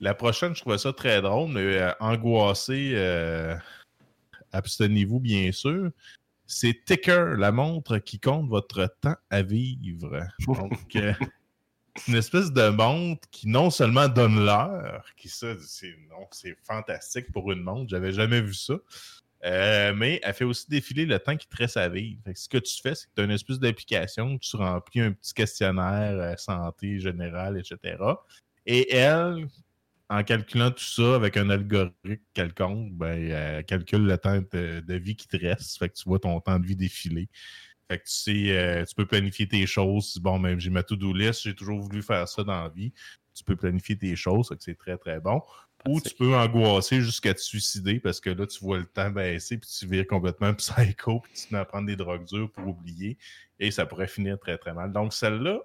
[0.00, 3.54] La prochaine, je trouvais ça très drôle, mais euh, angoissé, euh,
[4.52, 5.90] abstenez-vous, bien sûr.
[6.46, 10.26] C'est Ticker, la montre qui compte votre temps à vivre.
[10.46, 11.12] Donc, euh,
[11.96, 16.56] c'est une espèce de montre qui non seulement donne l'heure, qui ça, c'est non, c'est
[16.64, 18.74] fantastique pour une montre, j'avais jamais vu ça.
[19.44, 22.20] Euh, mais elle fait aussi défiler le temps qui te reste à vivre.
[22.34, 25.32] Ce que tu fais, c'est que tu as une espèce d'application, tu remplis un petit
[25.32, 27.96] questionnaire euh, santé générale, etc.
[28.66, 29.46] Et elle,
[30.10, 34.94] en calculant tout ça avec un algorithme quelconque, ben, elle calcule le temps de, de
[34.94, 35.78] vie qui te reste.
[35.78, 37.28] Fait que tu vois ton temps de vie défiler.
[37.88, 40.18] Fait que tu sais, euh, tu peux planifier tes choses.
[40.18, 42.92] Bon, même j'ai ma to-do list, j'ai toujours voulu faire ça dans la vie.
[43.34, 45.42] Tu peux planifier tes choses, fait que c'est très très bon.
[45.88, 49.58] Ou tu peux angoisser jusqu'à te suicider parce que là, tu vois le temps baisser
[49.58, 52.66] puis tu vires complètement psycho puis tu te mets à prendre des drogues dures pour
[52.66, 53.16] oublier
[53.60, 54.92] et ça pourrait finir très très mal.
[54.92, 55.60] Donc celle-là,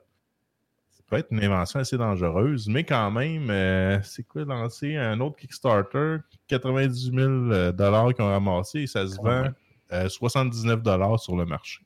[1.08, 5.36] peut être une invention assez dangereuse, mais quand même, euh, c'est quoi lancer un autre
[5.38, 7.20] Kickstarter, 98 000
[7.52, 9.46] euh, dollars qu'ils ont ramassé et ça se vend
[9.94, 11.82] euh, 79 dollars sur le marché.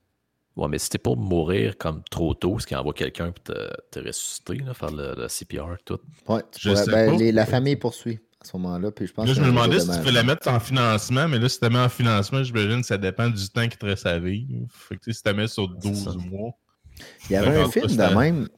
[0.56, 3.54] Ouais, mais si t'es pour mourir comme trop tôt, ce qui envoie quelqu'un pour te,
[3.92, 6.00] te ressusciter, là, faire le, le CPR, tout.
[6.28, 7.18] Ouais, tu Je pourrais- sais ben, pas.
[7.18, 8.92] les- la famille poursuit à ce moment-là.
[8.92, 11.40] Puis je pense Là, je me demandais si tu peux la mettre en financement, mais
[11.40, 13.86] là, si tu la mets en financement, j'imagine que ça dépend du temps qui te
[13.86, 14.66] reste à vivre.
[14.70, 16.12] Fait que tu sais, si tu la mets sur C'est 12 ça.
[16.30, 16.52] mois.
[17.30, 18.50] Il y avait un film de c'était- même,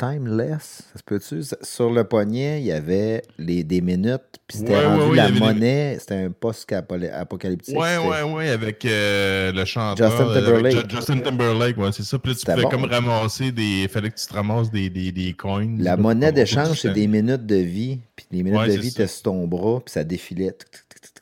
[0.00, 1.42] Timeless, ça se peut-tu?
[1.62, 5.16] Sur le poignet, il y avait les, des minutes, puis c'était Ouais, ouais, rendu ouais,
[5.16, 7.76] la des- monnaie, c'était un post-apocalyptique.
[7.78, 10.08] Ouais, c'était- ouais, ouais, avec euh, le chanteur.
[10.10, 10.72] Justin avec Timberlake.
[10.90, 12.18] Ju- Justin Timberlake, ouais, c'est ça.
[12.18, 12.68] Puis là, tu pouvais bon.
[12.70, 13.86] comme ramasser des.
[13.88, 15.68] Fallait que tu te ramasses des, des, des coins.
[15.78, 18.88] La là, monnaie d'échange, c'est des minutes de vie, puis les minutes Ouais, de vie
[18.88, 20.56] étaient sur ton bras, puis ça défilait.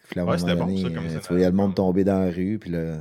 [0.08, 1.18] Puis là, à un Ouais, moment c'était bon, donné, ça, comme ça.
[1.26, 2.94] tu voyais le monde tomber dans la rue, puis là,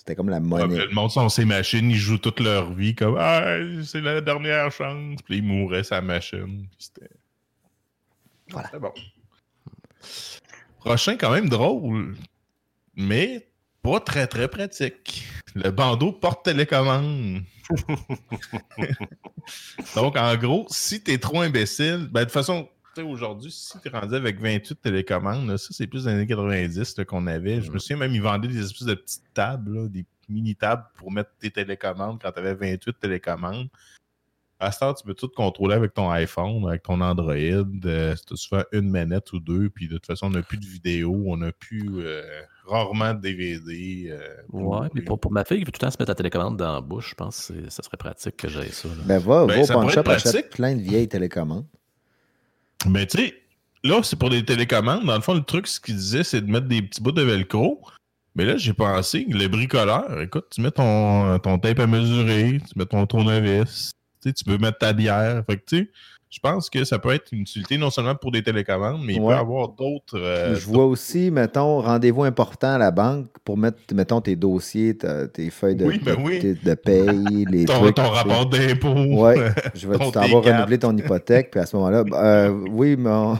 [0.00, 0.86] c'était comme la monnaie.
[0.86, 4.72] le monde sont ces machines, ils jouent toute leur vie comme Ah, c'est la dernière
[4.72, 5.20] chance.
[5.22, 6.66] Puis ils mouraient sa machine.
[6.78, 7.10] C'était.
[8.48, 8.70] Voilà.
[8.80, 8.94] Bon.
[10.78, 12.16] Prochain, quand même drôle,
[12.96, 13.46] mais
[13.82, 15.26] pas très très pratique.
[15.54, 17.42] Le bandeau porte-télécommande.
[19.94, 22.70] Donc, en gros, si t'es trop imbécile, ben, de toute façon,
[23.02, 27.04] aujourd'hui, si t'es rendu avec 28 télécommandes, là, ça, c'est plus des années 90 là,
[27.04, 27.60] qu'on avait.
[27.60, 31.10] Je me souviens même, ils vendaient des espèces de petites tables, là, des mini-tables pour
[31.12, 33.68] mettre tes télécommandes quand t'avais 28 télécommandes.
[34.62, 37.32] À ce temps, tu peux tout contrôler avec ton iPhone, avec ton Android.
[37.32, 37.64] Euh,
[38.14, 40.66] tu as souvent une manette ou deux, puis de toute façon, on n'a plus de
[40.66, 42.22] vidéo, on n'a plus euh,
[42.66, 44.08] rarement de DVD.
[44.10, 44.18] euh,
[44.50, 46.58] Ouais, mais pour, pour ma fille qui veut tout le temps se mettre la télécommande
[46.58, 48.88] dans la bouche, je pense que ça serait pratique que j'aille ça.
[48.88, 48.94] là.
[49.06, 51.64] Ben, va, Ben, va au achète plein de vieilles télécommandes.
[52.86, 53.34] Mais tu sais,
[53.84, 55.04] là, c'est pour des télécommandes.
[55.04, 57.22] Dans le fond, le truc, ce qu'il disait, c'est de mettre des petits bouts de
[57.22, 57.80] velcro.
[58.34, 62.78] Mais là, j'ai pensé, le bricoleur, écoute, tu mets ton, ton tape à mesurer, tu
[62.78, 65.42] mets ton tournevis, tu peux mettre ta bière.
[65.46, 65.90] Fait que tu sais,
[66.30, 69.20] je pense que ça peut être une utilité non seulement pour des télécommandes, mais il
[69.20, 69.32] Ouais.
[69.34, 70.16] peut y avoir d'autres.
[70.18, 74.96] euh, Je vois aussi, mettons, rendez-vous important à la banque pour mettre, mettons, tes dossiers,
[74.96, 76.38] tes feuilles de, Oui, ben oui.
[76.62, 77.96] de paye, les ton, trucs.
[77.96, 78.94] ton rapport d'impôt.
[78.94, 80.40] Ouais, je vais t'en vas T4.
[80.54, 83.38] renouveler ton hypothèque, puis à ce moment-là, ben, euh, oui, mais on-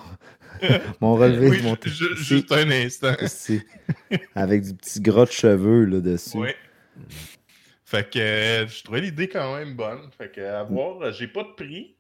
[1.01, 3.15] Mon relevé, Oui, mon ju- ju- juste un instant.
[3.23, 3.63] Ici.
[4.35, 6.37] Avec du petit gras de cheveux là, dessus.
[6.37, 6.49] Oui.
[7.85, 10.01] Fait que euh, je trouvais l'idée quand même bonne.
[10.19, 11.97] Fait que à voir, euh, j'ai pas de prix.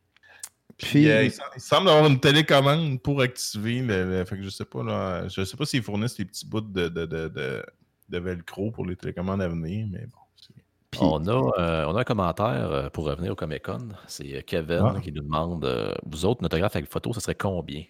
[0.80, 4.36] Puis, Puis, euh, il, sem- il semble avoir une télécommande pour activer le, le- Fait
[4.36, 5.28] que je sais pas là.
[5.28, 7.62] Je sais pas s'ils fournissent des petits bouts de, de, de, de,
[8.08, 10.18] de velcro pour les télécommandes à venir, mais bon.
[10.36, 10.54] c'est-
[10.90, 13.88] puis- On a, euh, on a un commentaire euh, pour revenir au Comic Con.
[14.06, 15.00] C'est euh, Kevin Ah.
[15.02, 17.84] qui nous demande euh, Vous autres, une autographe avec photo, ça serait combien?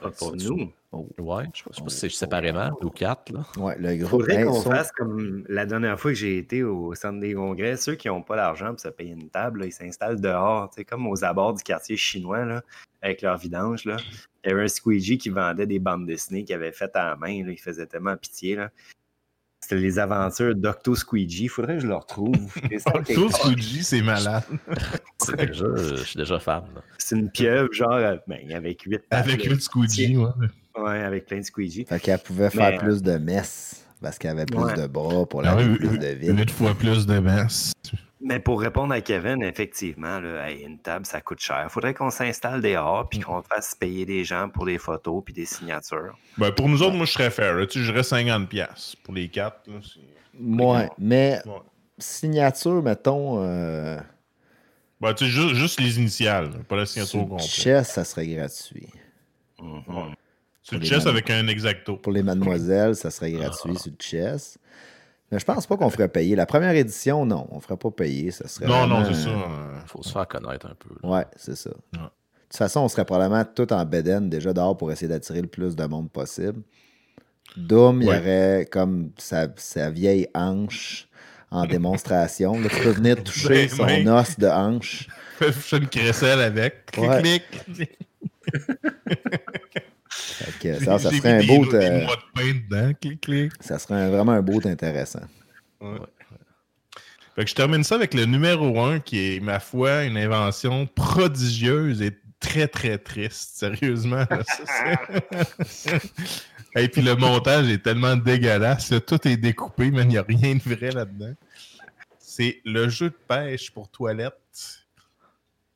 [0.00, 0.72] Pas pour nous.
[1.18, 3.30] Ouais, je sais pas si c'est séparément ou quatre.
[3.30, 3.44] Là.
[3.58, 4.22] ouais, le groupe.
[4.22, 7.76] faudrait qu'on sont- fasse comme la dernière fois que j'ai été au centre des congrès.
[7.76, 10.76] Ceux qui n'ont pas l'argent pour se payer une table, là, ils s'installent dehors, tu
[10.76, 12.62] sais, comme aux abords du quartier chinois, là,
[13.02, 13.84] avec leur vidange.
[13.84, 13.98] Là.
[14.44, 17.16] Il y avait un squeegee qui vendait des bandes dessinées qu'il avait faites à la
[17.16, 17.44] main.
[17.44, 17.52] Là.
[17.52, 18.56] Il faisait tellement pitié.
[18.56, 18.70] Là.
[19.68, 21.42] C'était les aventures d'Octo Squeegee.
[21.44, 22.54] Il faudrait que je le retrouve.
[22.86, 23.02] Part.
[23.06, 24.42] Fuji, c'est malade.
[25.22, 26.62] C'est déjà, euh, je suis déjà fan.
[26.74, 26.80] là.
[26.96, 30.30] C'est une pieuvre, genre, euh, ben, avec huit Avec une Squeegee, ouais.
[30.74, 31.84] Ouais, avec plein de squeegee.
[31.86, 34.74] Fait qu'elle pouvait faire Mais, plus de messes parce qu'elle avait plus Ouais.
[34.74, 36.38] de bras pour Ah oui, plus de vide.
[36.38, 37.72] Huit fois plus de masse.
[38.20, 41.62] Mais pour répondre à Kevin, effectivement, là, hey, une table, ça coûte cher.
[41.64, 45.32] Il faudrait qu'on s'installe dehors puis qu'on fasse payer des gens pour des photos puis
[45.32, 46.16] des signatures.
[46.36, 47.54] Ben, pour nous autres, moi, je serais fair.
[47.54, 47.64] là.
[47.66, 49.68] Tu sais, je dirais 50$ pour les quatre.
[49.68, 49.78] là,
[50.40, 51.52] Ouais, mais Ouais.
[51.98, 53.98] signature, mettons, euh,
[55.00, 57.46] Ben, tu sais, juste, juste les initiales, pas la signature sur au le complet.
[57.46, 58.88] chess, ça serait gratuit.
[60.62, 61.96] C'est le les chess avec un exacto.
[61.96, 64.58] Pour les mademoiselles, ça serait gratuit sur le chess.
[65.30, 66.34] Mais je pense pas qu'on ferait payer.
[66.36, 68.30] La première édition, non, on ferait pas payer.
[68.30, 69.28] Ça serait Non, non, c'est ça.
[69.28, 70.88] euh, faut se faire connaître un peu.
[71.02, 71.08] là.
[71.08, 71.70] Ouais, c'est ça.
[71.92, 71.98] Ouais.
[71.98, 72.04] De
[72.50, 75.76] toute façon, on serait probablement tout en bedaine déjà dehors pour essayer d'attirer le plus
[75.76, 76.62] de monde possible.
[77.58, 81.08] Doom, il y aurait comme sa, sa vieille hanche
[81.50, 82.58] en démonstration.
[82.58, 84.08] Là, tu peux venir toucher Ben, son ben.
[84.08, 85.08] os de hanche.
[85.38, 86.86] Fais une crécelle avec.
[86.86, 87.20] Clic, Ouais.
[87.74, 87.98] clic.
[90.60, 91.64] Que ça, serait un beau.
[91.66, 91.78] de
[92.34, 92.92] pain dedans.
[93.00, 93.52] Clic, clic.
[93.60, 95.22] Ça serait un- vraiment un beau intéressant.
[95.80, 95.98] Ouais.
[97.34, 100.86] Fait que je termine ça avec le numéro 1 qui est, ma foi, une invention
[100.86, 103.56] prodigieuse et très, très triste.
[103.58, 104.24] Sérieusement.
[104.30, 104.42] là,
[105.64, 105.98] ça,
[106.76, 108.90] Et puis le montage est tellement dégueulasse.
[108.90, 111.34] là, Tout est découpé, mais il n'y a rien de vrai là-dedans.
[112.18, 114.34] C'est le jeu de pêche pour toilette.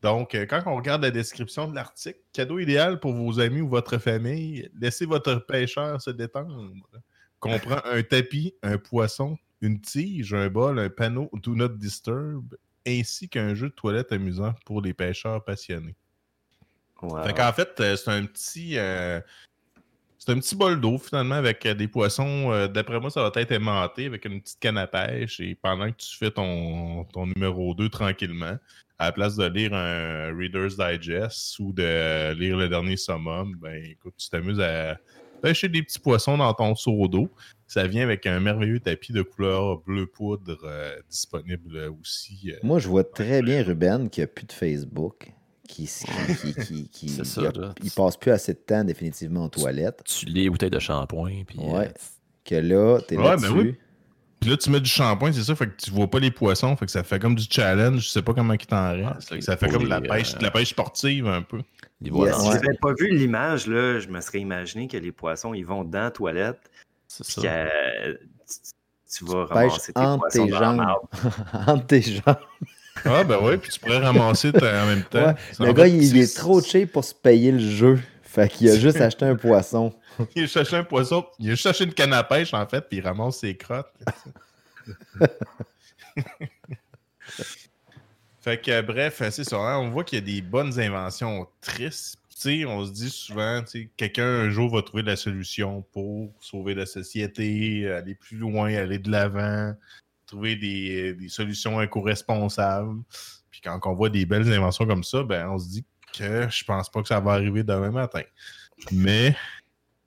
[0.02, 3.68] Donc, euh, quand on regarde la description de l'article, cadeau idéal pour vos amis ou
[3.68, 6.72] votre famille, laissez votre pêcheur se détendre.
[7.38, 13.28] Comprend un tapis, un poisson, une tige, un bol, un panneau Do Not Disturb, ainsi
[13.28, 15.94] qu'un jeu de toilette amusant pour les pêcheurs passionnés.
[17.00, 17.22] Wow.
[17.24, 18.78] Fait qu'en fait, euh, c'est un petit.
[18.78, 19.20] euh,
[20.18, 22.52] c'est un petit bol d'eau finalement avec des poissons.
[22.52, 25.40] euh, D'après moi, ça va être aimanté avec une petite canne à pêche.
[25.40, 28.56] Et pendant que tu fais ton, ton numéro 2 tranquillement,
[29.02, 33.82] à la place de lire un Reader's Digest ou de lire le dernier summum, ben
[33.84, 34.96] écoute, tu t'amuses à
[35.42, 37.28] pêcher des petits poissons dans ton seau d'eau.
[37.66, 42.52] Ça vient avec un merveilleux tapis de couleur bleu poudre euh, disponible aussi.
[42.52, 45.32] euh, Moi, je vois très bien Ruben qui a plus de Facebook.
[45.68, 45.88] Qui,
[46.66, 50.02] qui, qui, ça, a- il passe plus assez de temps définitivement aux toilettes.
[50.04, 51.44] Tu lis les bouteilles de shampoing.
[51.46, 51.90] Puis, euh, Ouais.
[52.44, 53.48] Que là, t'es Ouais, là-dessus.
[53.52, 53.74] ben oui.
[54.42, 56.76] Puis là, tu mets du shampoing, c'est ça, fait que tu vois pas les poissons,
[56.76, 59.06] fait que ça fait comme du challenge, je sais pas comment il t'en reste.
[59.08, 61.28] Ah, c'est Fait que ça fait comme de la pêche, euh, de la pêche sportive
[61.28, 61.60] un peu.
[62.04, 65.84] Si j'avais pas vu l'image, là, je me serais imaginé que les poissons, ils vont
[65.84, 66.58] dans la toilette,
[67.06, 67.40] C'est ça.
[67.40, 68.14] que euh,
[68.48, 70.80] tu, tu vas ramasser tes entre poissons tes jambes.
[71.68, 72.36] Entre tes jambes.
[73.04, 75.24] Ah, ben ouais, puis tu pourrais ramasser en même temps.
[75.24, 75.34] Ouais.
[75.60, 78.00] Le gars, fait, il, il est trop cheap pour se payer le jeu.
[78.24, 79.92] Fait qu'il a juste acheté un poisson.
[80.36, 82.98] Il a cherché un poisson, il a cherché une canne à pêche, en fait, puis
[82.98, 83.92] il ramasse ses crottes.
[88.40, 89.56] fait que, euh, bref, c'est ça.
[89.56, 92.18] hein, on voit qu'il y a des bonnes inventions tristes.
[92.30, 93.62] Tu sais, on se dit souvent,
[93.96, 98.98] quelqu'un un jour va trouver la solution pour sauver la société, aller plus loin, aller
[98.98, 99.74] de l'avant,
[100.26, 103.00] trouver des, des solutions éco-responsables.
[103.50, 106.64] Puis quand on voit des belles inventions comme ça, ben, on se dit que je
[106.64, 108.22] pense pas que ça va arriver demain matin.
[108.90, 109.36] Mais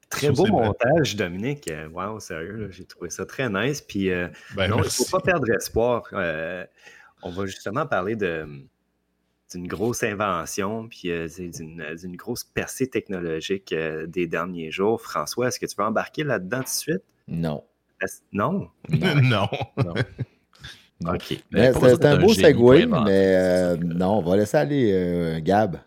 [0.10, 0.52] Très beau vrai.
[0.52, 1.68] montage, Dominique.
[1.68, 3.82] Euh, Wow, sérieux, là, j'ai trouvé ça très nice.
[3.82, 6.04] Puis euh, Ben, non, il ne faut pas perdre espoir.
[6.14, 6.66] Euh,
[7.24, 8.48] on va justement parler de
[9.54, 15.02] d'une grosse invention, puis euh, d'une grosse percée technologique euh, des derniers jours.
[15.02, 17.04] François, est-ce que tu veux embarquer là-dedans tout de suite?
[17.28, 17.64] Non.
[18.34, 18.70] Non?
[18.90, 19.48] non.
[19.78, 19.94] Non.
[21.14, 21.40] OK.
[21.52, 25.78] Mais pas c'est un beau segway, mais euh, non, on va laisser aller euh, Gab.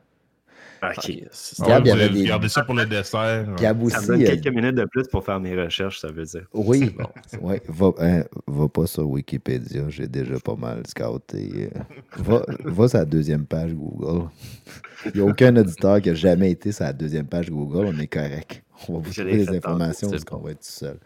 [0.82, 0.90] Ok.
[0.98, 3.54] Ok, c'est- Gab, il y vous avait avez des- gardé ça pour le dessert.
[3.56, 3.94] Gab aussi.
[3.96, 6.46] Ça me donne euh, quelques minutes de plus pour faire mes recherches, ça veut dire.
[6.54, 6.94] Oui,
[7.40, 11.70] ouais, va, hein, va pas sur Wikipédia, j'ai déjà pas mal scouté.
[11.74, 11.80] euh.
[12.22, 14.28] Va, va sur la deuxième page Google.
[15.06, 17.98] Il n'y a aucun auditeur qui a jamais été sur la deuxième page Google, on
[17.98, 18.62] est correct.
[18.88, 20.98] On va vous trouver fait informations parce qu'on va être tout seul.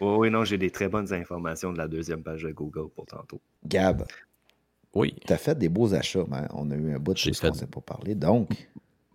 [0.00, 3.04] Oh, oui, non, j'ai des très bonnes informations de la deuxième page de Google pour
[3.04, 3.40] tantôt.
[3.66, 4.04] Gab,
[4.94, 7.38] Oui, tu as fait des beaux achats, mais on a eu un bout de choses
[7.38, 8.14] qu'on ne s'est pas parlé.
[8.14, 8.48] Donc,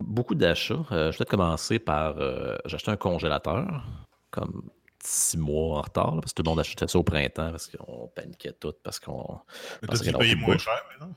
[0.00, 0.84] beaucoup d'achats.
[0.92, 2.18] Euh, je vais peut-être commencer par.
[2.18, 3.84] euh, j'ai acheté un congélateur,
[4.30, 4.70] comme
[5.02, 7.68] six mois en retard, là, parce que tout le monde achetait ça au printemps, parce
[7.68, 9.40] qu'on paniquait tout, parce qu'on.
[9.82, 11.14] Y en a payé moins cher, mais non?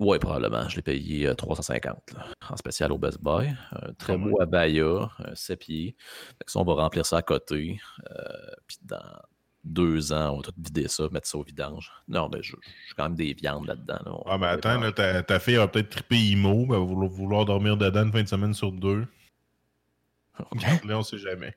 [0.00, 0.68] Oui, probablement.
[0.68, 3.52] Je l'ai payé euh, 350 là, en spécial au Best Buy.
[3.72, 5.96] Un très beau abaya, un 7 pieds.
[6.38, 7.80] Fait que ça, on va remplir ça à côté.
[8.10, 8.22] euh,
[8.68, 9.02] Puis dans
[9.64, 11.90] deux ans, on va tout vider ça, mettre ça au vidange.
[12.08, 12.52] Non, mais je-
[12.88, 13.98] j'ai quand même des viandes là-dedans.
[14.04, 14.12] là.
[14.26, 17.44] Ah, mais attends, là, ta, ta fille va peut-être triper IMO, elle va vouloir, vouloir
[17.44, 19.04] dormir dedans une fin de semaine sur deux.
[20.86, 21.54] Là, on sait jamais.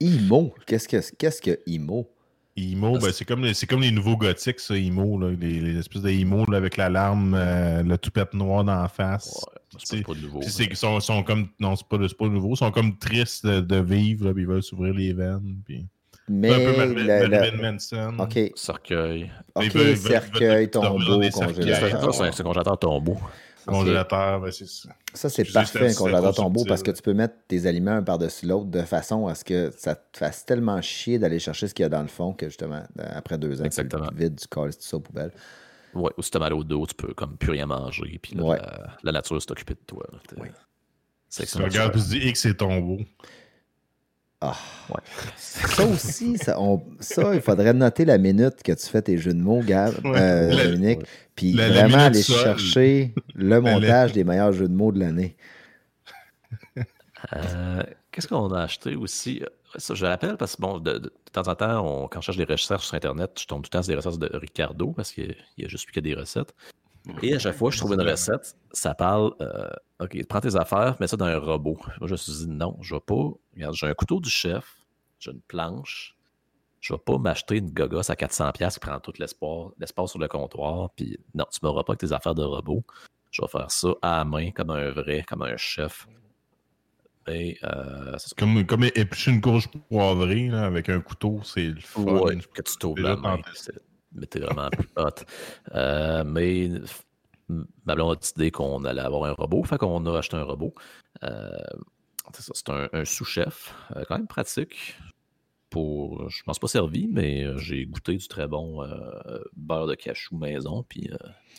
[0.00, 2.08] IMO, qu'est-ce que, qu'est-ce que IMO?
[2.56, 5.76] IMO, ben, c'est comme, les- c'est comme les nouveaux gothiques, ça, IMO, là, les, les
[5.78, 9.32] espèces de IMO là, avec l'alarme, euh, le toupette noir d'en face.
[9.32, 10.40] Ouais, c'est C'est- pas nouveau.
[10.40, 11.48] Qu'ils sont, sont comme.
[11.60, 12.54] Non, c'est pas, c'est pas nouveau.
[12.54, 15.60] Ils sont comme tristes de, de vivre, là, puis ils veulent s'ouvrir les veines.
[15.64, 15.86] Puis...
[16.28, 18.16] Mais, un peu Marilyn, la- la- Manson.
[18.18, 19.30] OK, Cercueil.
[19.54, 22.14] OK, cercueil, tombeau, congélateur.
[22.14, 23.16] ça, c'est un congélateur tombeau.
[23.66, 24.88] Congélateur, ben, c'est ça.
[25.12, 28.46] Ça, c'est parfait, un- congélateur tombeau, parce que tu peux mettre tes aliments un par-dessus
[28.46, 31.82] l'autre de façon à ce que ça te fasse tellement chier d'aller chercher ce qu'il
[31.82, 34.06] y a dans le fond que justement, après deux ans, Exactement.
[34.08, 35.32] tu vides, tu colles tout ça aux poubelles.
[35.94, 38.18] Ouais, ou si t'as mal au dos, tu peux comme plus rien manger.
[38.22, 38.58] Puis là, Ouais.
[38.58, 40.06] la, la nature s'est occupée de toi.
[40.38, 40.48] Oui.
[41.30, 42.98] Tu regardes et tu dis X c'est tombeau.
[44.40, 44.56] Ah.
[44.90, 45.00] Ouais.
[45.36, 49.34] Ça aussi, ça, on- ça, il faudrait noter la minute que tu fais tes jeux
[49.34, 50.16] de mots, Gab, Ouais.
[50.20, 51.00] euh, Dominique,
[51.34, 52.36] puis la vraiment aller seule.
[52.36, 55.36] chercher le montage des meilleurs jeux de mots de l'année.
[57.34, 59.42] Euh, Qu'est-ce qu'on a acheté aussi?
[59.42, 59.46] Euh,
[59.76, 62.26] Ça, je rappelle parce que, bon, de, de- de temps en temps, on- quand je
[62.26, 64.92] cherche des recherches sur Internet, je tombe tout le temps sur des recettes de Ricardo
[64.92, 66.54] parce qu'il y a juste lui qui a des recettes.
[67.22, 69.68] Et à chaque fois que je trouve une recette, ça parle euh,
[70.00, 71.76] OK, prends tes affaires, mets ça dans un robot.
[72.00, 73.30] Moi, je me suis dit non, je vais pas.
[73.54, 74.76] Regarde, j'ai un couteau du chef,
[75.18, 76.14] j'ai une planche.
[76.80, 80.90] Je vais pas m'acheter une gogosse à 400$ qui prend tout l'espace sur le comptoir.
[80.94, 82.84] Puis non, tu m'auras pas avec tes affaires de robot.
[83.32, 86.06] Je vais faire ça à la main, comme un vrai, comme un chef.
[87.26, 88.16] Et euh.
[88.38, 92.02] Comme, comme éplucher une courge poivrée là, avec un couteau, c'est le fun.
[92.02, 93.38] Ouais, que tu t'ouvres la main.
[94.12, 95.10] C'est- Mais t'es vraiment plus hot.
[95.74, 96.70] Euh, mais
[97.86, 100.74] ma a décidé qu'on allait avoir un robot, fait qu'on a acheté un robot.
[101.24, 101.50] Euh,
[102.34, 104.96] c'est un sous-chef, euh, quand même pratique.
[105.70, 108.86] Pour, je m'en suis pas servi, mais euh, j'ai goûté du très bon euh,
[109.54, 110.82] beurre de cachou maison.
[110.88, 111.16] Puis, euh,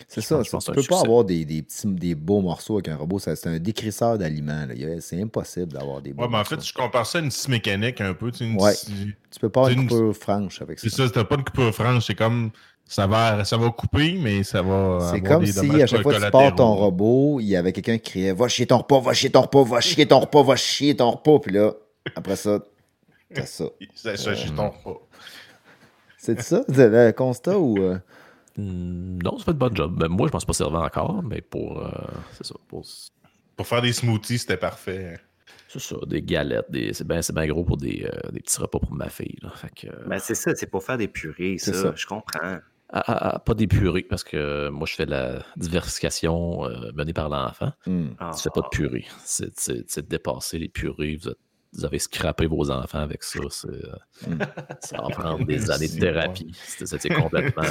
[0.07, 1.85] C'est Je ça, pense- je c'est- pense tu peux c'est pas avoir des, des petits,
[1.85, 4.65] des beaux morceaux avec un robot, ça- c'est un décrisseur d'aliments.
[5.01, 6.55] C'est impossible d'avoir des beaux Ouais, mais en morceaux.
[6.55, 8.31] fait, je compare ça à une scie mécanique un peu.
[8.31, 8.73] tu sais, Une Ouais.
[8.73, 10.97] scie- Tu peux pas avoir c'est une une- coupure franche avec C'est ça.
[10.97, 12.49] ça, c'était pas une coupure franche, c'est comme.
[12.85, 15.11] Ça va, ça va couper, mais ça va.
[15.13, 17.71] C'est comme des si à chaque fois que tu pars ton robot, il y avait
[17.73, 20.41] quelqu'un qui criait Va chier ton repas, va chier ton repas, va chier ton repas,
[20.41, 21.37] va chier ton repas.
[21.37, 21.73] Puis là,
[22.15, 22.57] après ça,
[23.33, 23.65] t'as ça.
[23.95, 24.99] Ça, ça, chez ton repas.
[26.17, 27.77] C'est ça, c'est le constat ou.
[27.81, 27.97] euh,
[28.57, 29.95] hmm, non, ça fait de bon job.
[29.97, 31.79] Ben, moi, je suis pas servi encore, mais pour.
[31.85, 31.89] euh,
[32.33, 32.55] c'est ça.
[32.67, 32.85] Pour,
[33.55, 35.19] Pour faire des smoothies, c'était parfait.
[35.69, 36.69] c'est ça, des galettes.
[36.69, 39.37] Des, c'est bien c'est bien gros pour des, euh, des petits repas pour ma fille.
[39.41, 39.49] Là.
[39.55, 41.83] Fait que, euh, Ben, c'est ça, c'est pour faire des purées, C'est ça.
[41.83, 41.93] ça.
[41.95, 42.57] Je comprends.
[42.91, 47.13] Ah, ah, ah, pas des purées, parce que moi, je fais la diversification euh, menée
[47.13, 47.71] par l'enfant.
[48.19, 48.31] Ah.
[48.35, 49.05] Tu fais pas de purée.
[49.23, 51.15] C'est c'est- c'est de dépasser les purées.
[51.15, 51.37] Vous, êtes-
[51.73, 53.39] vous avez scrappé vos enfants avec ça.
[53.49, 53.95] c'est, euh,
[54.27, 54.39] Mm.
[54.82, 56.51] Ça va prendre des années de thérapie.
[56.77, 57.63] C'est c'est complètement.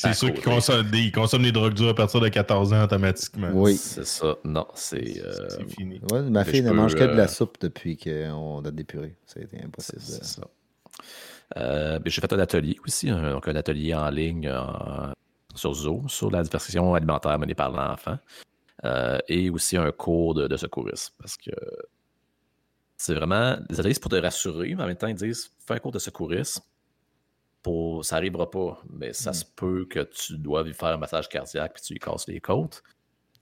[0.00, 2.72] C'est À ceux qui consomment des, ils consomment des drogues dures à partir de 14
[2.72, 3.50] ans automatiquement.
[3.52, 3.76] Oui.
[3.76, 4.36] C'est ça.
[4.44, 5.20] Non, c'est.
[5.24, 6.00] euh, C'est fini.
[6.12, 9.16] Ouais, ma fille ne mange que de la euh, soupe depuis qu'on a des purées.
[9.26, 10.00] C'était impossible.
[10.00, 10.42] C'est ça.
[11.56, 14.52] Euh, ben, j'ai fait un atelier aussi, un- donc un atelier en ligne
[15.54, 18.18] sur Zoom, sur la diversification alimentaire menée par l'enfant,
[18.84, 21.50] euh, et aussi un cours de, de secourisme, parce que
[22.98, 25.74] c'est vraiment, les ateliers, c'est pour te rassurer, mais en même temps, ils disent, fais
[25.74, 26.60] un cours de secourisme,
[27.62, 31.28] pour, ça n'arrivera pas, mais ça se peut que tu doives lui faire un massage
[31.28, 32.82] cardiaque, puis tu lui casses les côtes,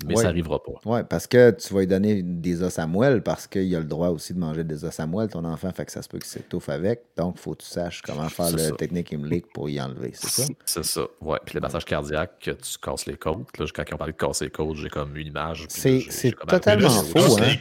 [0.05, 0.23] mais Ouais.
[0.23, 0.73] ça n'arrivera pas.
[0.85, 3.85] Oui, parce que tu vas lui donner des os à moelle parce qu'il a le
[3.87, 6.19] droit aussi de manger des os à moelle, ton enfant, fait que ça se peut
[6.19, 7.05] qu'il s'étouffe avec.
[7.17, 8.73] Donc, il faut que tu saches comment faire le ça.
[8.73, 10.43] technique Imlic pour y enlever, c'est ça?
[10.67, 11.39] C'est ça, ouais.
[11.47, 13.57] Puis le massage cardiaque, que tu casses les côtes.
[13.59, 15.65] Là, quand ils ont parlé de casser les côtes, j'ai comme une image.
[15.69, 17.55] C'est- totalement faux, hein?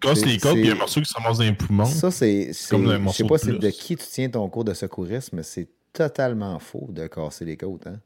[0.00, 1.84] Casses les côtes, puis il y a un morceau qui se ramasse dans les poumons.
[1.84, 2.48] Ça, c'est.
[2.48, 5.68] Je sais pas de c'est de qui tu tiens ton cours de secourisme, mais c'est
[5.92, 7.86] totalement faux de casser les côtes.
[7.86, 8.00] Hein?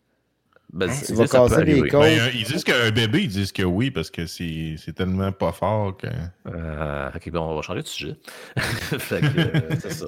[0.73, 0.95] Ben, Hein?
[1.07, 2.01] Tu vas ça casser les côtes.
[2.01, 5.31] Ben, euh, ils disent qu'un bébé, ils disent que oui, parce que c'est c'est tellement
[5.33, 6.09] pas fort que.
[6.49, 8.17] Euh, que bon, on va changer de sujet.
[8.57, 10.07] fait que, euh, c'est ça.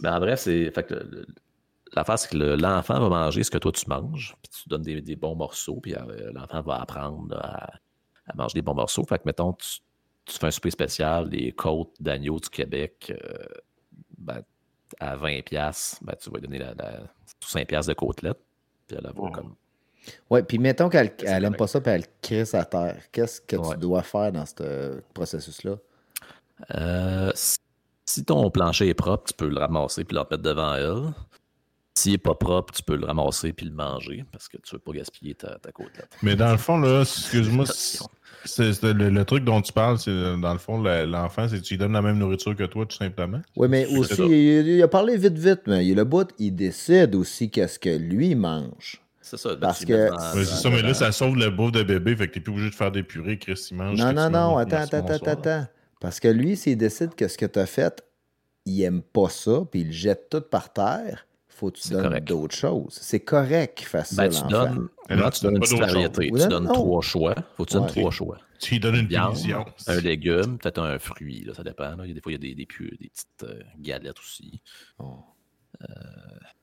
[0.00, 0.70] Mais en bref, c'est.
[0.72, 1.24] Fait que
[1.94, 4.82] l'affaire, c'est que le- l'enfant va manger ce que toi tu manges, puis tu donnes
[4.82, 8.74] des, des bons morceaux, puis euh, l'enfant va apprendre là, à, à manger des bons
[8.74, 9.04] morceaux.
[9.08, 9.78] Fait que, mettons, tu,
[10.26, 13.44] tu fais un souper spécial, les côtes d'agneau du Québec, euh,
[14.18, 14.42] ben,
[15.00, 17.00] à 20$, ben, tu vas lui donner la, la,
[17.40, 18.38] 5$ de côtelette,
[18.86, 19.30] puis elle va Oh.
[19.30, 19.54] comme.
[20.30, 21.58] Ouais, puis mettons qu'elle C'est elle aime correct.
[21.58, 23.02] pas ça, puis elle crisse à terre.
[23.10, 23.74] Qu'est-ce que Ouais.
[23.74, 25.76] tu dois faire dans ce processus-là?
[26.74, 27.56] Euh, si-
[28.04, 31.12] si ton plancher est propre, tu peux le ramasser puis le remettre devant elle.
[32.06, 34.78] S'il n'est pas propre, tu peux le ramasser puis le manger parce que tu ne
[34.78, 36.08] veux pas gaspiller ta, ta côtelette.
[36.22, 37.64] Mais dans le fond, là, excuse-moi,
[38.44, 41.62] c'est le, le truc dont tu parles, c'est dans le fond, le- l'enfant, c'est que
[41.64, 43.40] tu lui donnes la même nourriture que toi, tout simplement.
[43.56, 47.50] Oui, mais aussi, il, il a parlé vite, vite, mais le bout, il décide aussi
[47.50, 49.00] qu'est-ce que lui mange.
[49.20, 49.56] C'est ça.
[49.56, 52.40] Parce que- c'est ça, mais là, ça sauve le bouffe de bébé, fait que t'es
[52.40, 53.98] plus obligé de faire des purées, Chris, il mange.
[53.98, 55.66] Non, non, non, attends, attends, attends, attends.
[56.00, 58.04] Parce que lui, s'il décide que ce que tu as fait,
[58.64, 61.26] il aime pas ça, puis il le jette tout par terre,
[61.56, 62.98] faut que tu donnes d'autres choses.
[63.00, 65.78] C'est correct qu'il fasse Ben, ça, tu donnes, Mais non, tu tu donnes une petite
[65.78, 66.30] d'autres variété.
[66.30, 66.72] Tu donnes non.
[66.72, 67.34] trois choix.
[67.56, 67.90] Faut que tu donnes Ouais.
[67.90, 68.38] trois choix.
[68.60, 69.36] Tu lui donnes une Viande,
[69.86, 71.44] un légume, peut-être un fruit.
[71.44, 71.94] Là, ça dépend.
[71.96, 72.04] là.
[72.04, 72.66] Il y a Des fois, il y a des, des, des
[73.08, 74.60] petites euh, galettes aussi.
[74.98, 75.18] Oh.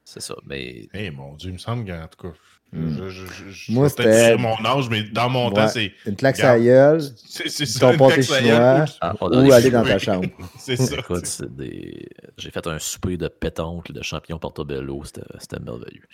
[0.04, 0.36] C'est ça.
[0.46, 2.34] Mais Eh mon Dieu, il me semble qu'en tout cas.
[2.76, 2.96] Hmm.
[2.98, 5.54] Je, je, je, je Moi, c'était- mon âge, mais dans mon Ouais.
[5.54, 5.92] temps, c'est.
[6.08, 7.92] Une claque à gueule C'est c'est ça.
[7.92, 10.28] ton pâté chinois, Ah, ou aller dans ta chambre.
[10.58, 10.98] C'est ça.
[10.98, 12.10] Écoute, c'est- c'est des...
[12.38, 15.04] j'ai fait un souper de pétanque, de champignons portobello.
[15.04, 16.08] C'était merveilleux.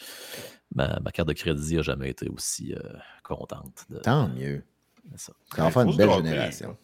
[0.76, 2.80] Ma, ma carte de crédit n'a jamais été aussi euh,
[3.24, 3.86] contente.
[3.90, 4.64] De, Tant mieux.
[5.56, 6.78] faire faut une belle génération.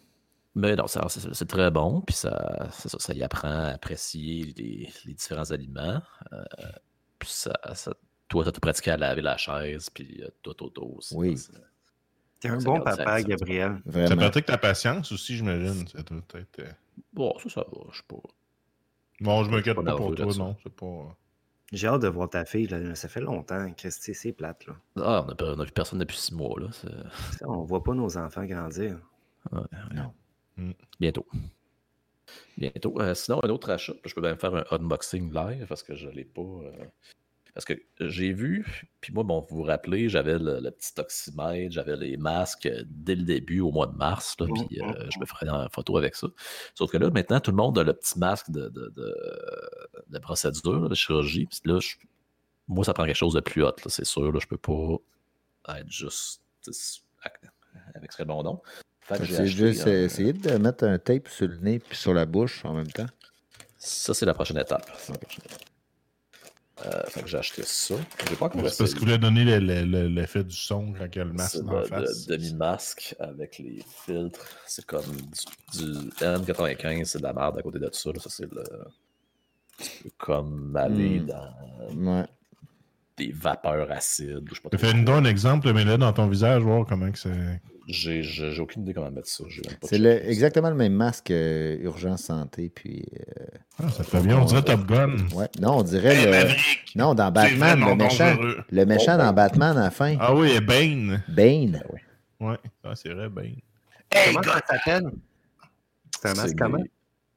[0.54, 2.00] Mais non, ça- c'est c'est très bon.
[2.00, 6.00] Puis ça, c'est ça, ça y apprend à apprécier les, les différents aliments.
[6.32, 6.42] Euh,
[7.18, 7.92] puis ça, ça-
[8.28, 11.14] toi, tu as pratiqué à laver la chaise, puis euh, tout autour aussi.
[11.16, 11.36] Oui.
[12.40, 13.22] T'es un bon papa, ça.
[13.22, 13.80] Gabriel.
[13.90, 15.86] Ça pratique ta patience aussi, j'imagine.
[15.88, 16.58] Ça doit être.
[16.60, 16.70] euh,
[17.12, 17.78] Bon, ça, ça va.
[17.92, 18.16] Je sais pas.
[19.20, 20.56] Bon, je m'inquiète pas pas pour toi, non.
[20.62, 21.16] C'est pas.
[21.72, 22.66] J'ai hâte de voir ta fille.
[22.68, 22.94] Là.
[22.94, 23.72] Ça fait longtemps.
[23.72, 24.66] Christy, c'est plate.
[24.66, 24.74] Là.
[24.98, 26.54] Ah, on n'a vu personne depuis six mois.
[26.60, 26.68] Là.
[27.42, 28.98] On voit pas nos enfants grandir.
[31.00, 31.26] Bientôt.
[32.58, 33.00] Bientôt.
[33.00, 36.06] Euh, sinon, un autre achat, je peux même faire un unboxing live parce que je
[36.08, 36.40] ne l'ai pas.
[36.42, 36.84] euh,
[37.56, 41.72] Parce que j'ai vu, puis moi, bon, vous vous rappelez, j'avais le, le petit oxymètre,
[41.72, 45.18] j'avais les masques euh, dès le début, au mois de mars, là, puis euh, je
[45.18, 46.26] me ferai une photo avec ça.
[46.74, 49.16] Sauf que là, maintenant, tout le monde a le petit masque de, de, de-
[50.08, 51.46] de procédure, de chirurgie.
[51.46, 51.96] Puis là, je-
[52.68, 54.30] moi, ça prend quelque chose de plus hot, là, c'est sûr.
[54.30, 56.42] Là, je peux pas être juste
[57.94, 58.60] avec ce bon nom.
[59.00, 61.96] Fait que j'ai C'est juste euh, essayer de mettre un tape sur le nez puis
[61.96, 63.06] sur la bouche en même temps.
[63.78, 64.90] Ça, c'est la prochaine étape.
[64.98, 65.62] C'est la prochaine étape.
[66.86, 67.94] Euh, fait que j'ai acheté ça.
[68.28, 71.18] J'ai pas C'est parce qu'il voulait donner le- le- le- l'effet du son quand il
[71.18, 72.28] y a le masque en le, face.
[72.28, 74.46] le demi-masque avec les filtres.
[74.66, 75.04] C'est comme
[75.74, 78.10] du, du N95, c'est de la merde à côté de ça.
[78.12, 78.20] là.
[78.20, 78.62] Ça, c'est le.
[79.78, 81.26] tu peux comme aller Hmm.
[81.26, 82.24] dans Ouais.
[83.16, 84.44] Des vapeurs acides.
[84.48, 87.60] Je sais pas Fais-nous un exemple, mais là, dans ton visage, voir comment que c'est.
[87.88, 89.44] J'ai aucune idée comment mettre ça.
[89.82, 90.10] C'est ça.
[90.24, 92.68] exactement le même masque euh, Urgence Santé.
[92.74, 93.04] Puis,
[93.38, 93.44] euh,
[93.82, 95.16] Ah, ça fait bien, on dirait Top Gun.
[95.34, 95.48] ouais.
[95.60, 96.30] Non, on dirait le.
[96.32, 96.92] Maverick!
[96.96, 98.34] Non, dans Batman, le méchant.
[98.34, 98.64] dangereux.
[98.70, 99.34] Le méchant Oh, dans oh.
[99.34, 100.16] Batman à la fin.
[100.18, 101.22] Ah oui, et Bane.
[101.28, 101.80] Bane.
[102.40, 103.54] Ouais, ah, c'est vrai, Bane.
[104.10, 105.10] Comment ça s'appelle?
[106.20, 106.78] C'est un masque C'est comment?
[106.78, 106.90] des-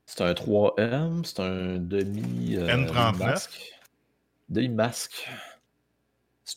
[0.07, 2.55] C'est un 3M, c'est un demi.
[2.57, 3.11] euh, N39.
[3.13, 3.59] Demi-masque.
[4.49, 5.29] Demi-masque.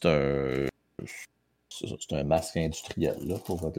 [0.01, 0.67] C'est un.
[1.69, 3.73] C'est un masque industriel là, pour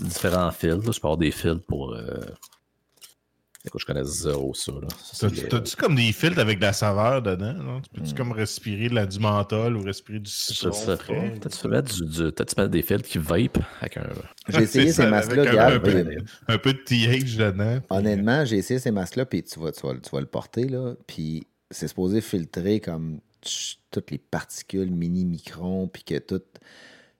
[0.00, 0.70] différents fils.
[0.70, 0.78] là.
[0.92, 1.92] Je peux avoir des fils pour.
[1.94, 2.20] Euh...
[3.64, 4.72] Écoute, je connais zéro ça.
[5.48, 7.52] T'as-tu comme des filtres avec de la saveur dedans?
[7.52, 7.80] non?
[7.80, 8.16] Tu Peux-tu Hmm.
[8.16, 10.96] comme respirer de la, du menthol ou respirer du Je citron sais pas.
[10.96, 11.30] frais?
[11.34, 14.08] Peut-être tu peux mettre du, du- peut-être tu mets des fils qui vape avec un.
[14.48, 16.04] J'ai essayé ces masques-là, un- un, peu,
[16.48, 17.78] un peu de TH dedans.
[17.80, 20.64] puis- Honnêtement, j'ai essayé ces masques-là, puis tu vas, tu, vas, tu vas le porter,
[20.68, 20.94] là.
[21.06, 23.20] Puis c'est supposé filtrer comme
[23.90, 26.42] toutes les particules mini-microns, puis que tout.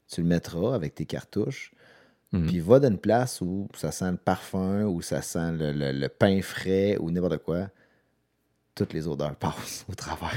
[0.08, 1.72] Tu le mettras avec tes cartouches.
[2.32, 2.46] Mhm.
[2.46, 5.92] Puis va dans une place où ça sent le parfum, où ça sent le, le-
[5.92, 7.68] le pain frais, ou n'importe quoi.
[8.74, 10.34] Toutes les odeurs passent au travers.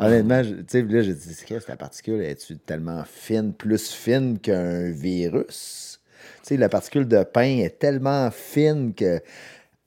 [0.00, 3.90] Honnêtement, je- tu sais, là, j'ai dit, qu'est-ce que la particule est-tu tellement fine, plus
[3.90, 6.00] fine qu'un virus?
[6.42, 9.20] Tu sais, la particule de pain est tellement fine que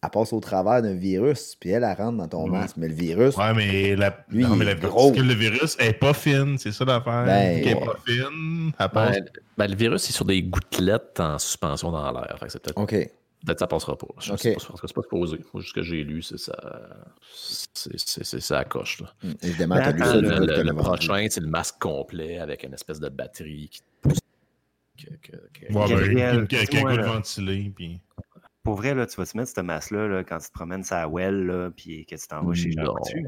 [0.04, 2.60] elle passe au travers d'un virus, puis elle, elle rentre dans ton Ouais.
[2.60, 2.78] masque.
[2.78, 5.08] Mais le virus, Ouais, mais la, Lui, non, mais la est gros.
[5.10, 7.26] particule de virus est pas fine, c'est ça l'affaire.
[7.26, 7.86] Ben, qui est ouais.
[7.86, 9.16] pas fine, elle passe.
[9.18, 9.26] Ben,
[9.58, 12.36] ben, le virus, c'est sur des gouttelettes en suspension dans l'air.
[12.40, 12.90] Fait que c'est peut-être OK.
[12.92, 14.08] Peut-être que ça passera pas.
[14.20, 14.40] Je Ok.
[14.40, 15.38] sais pas, parce que c'est pas supposé.
[15.54, 16.56] Moi, juste ce que j'ai lu, c'est ça.
[17.34, 19.02] C'est c'est- c'est ça à coche.
[19.02, 19.14] Là.
[19.24, 20.18] Hum, Évidemment, Ben, t'as lu attends, ça.
[20.22, 23.80] le, le- le le prochain, c'est le masque complet avec une espèce de batterie qui
[23.82, 24.20] te pousse.
[24.98, 25.38] que- que-
[25.68, 27.72] que- Ouais, ben, ventilé.
[27.76, 28.00] Puis...
[28.66, 31.08] Pour vrai, là, tu vas te mettre ce masque-là là, quand tu te promènes sa
[31.08, 32.94] well, là, puis que tu t'en vas chez Jean Non.
[32.96, 33.28] Coutu.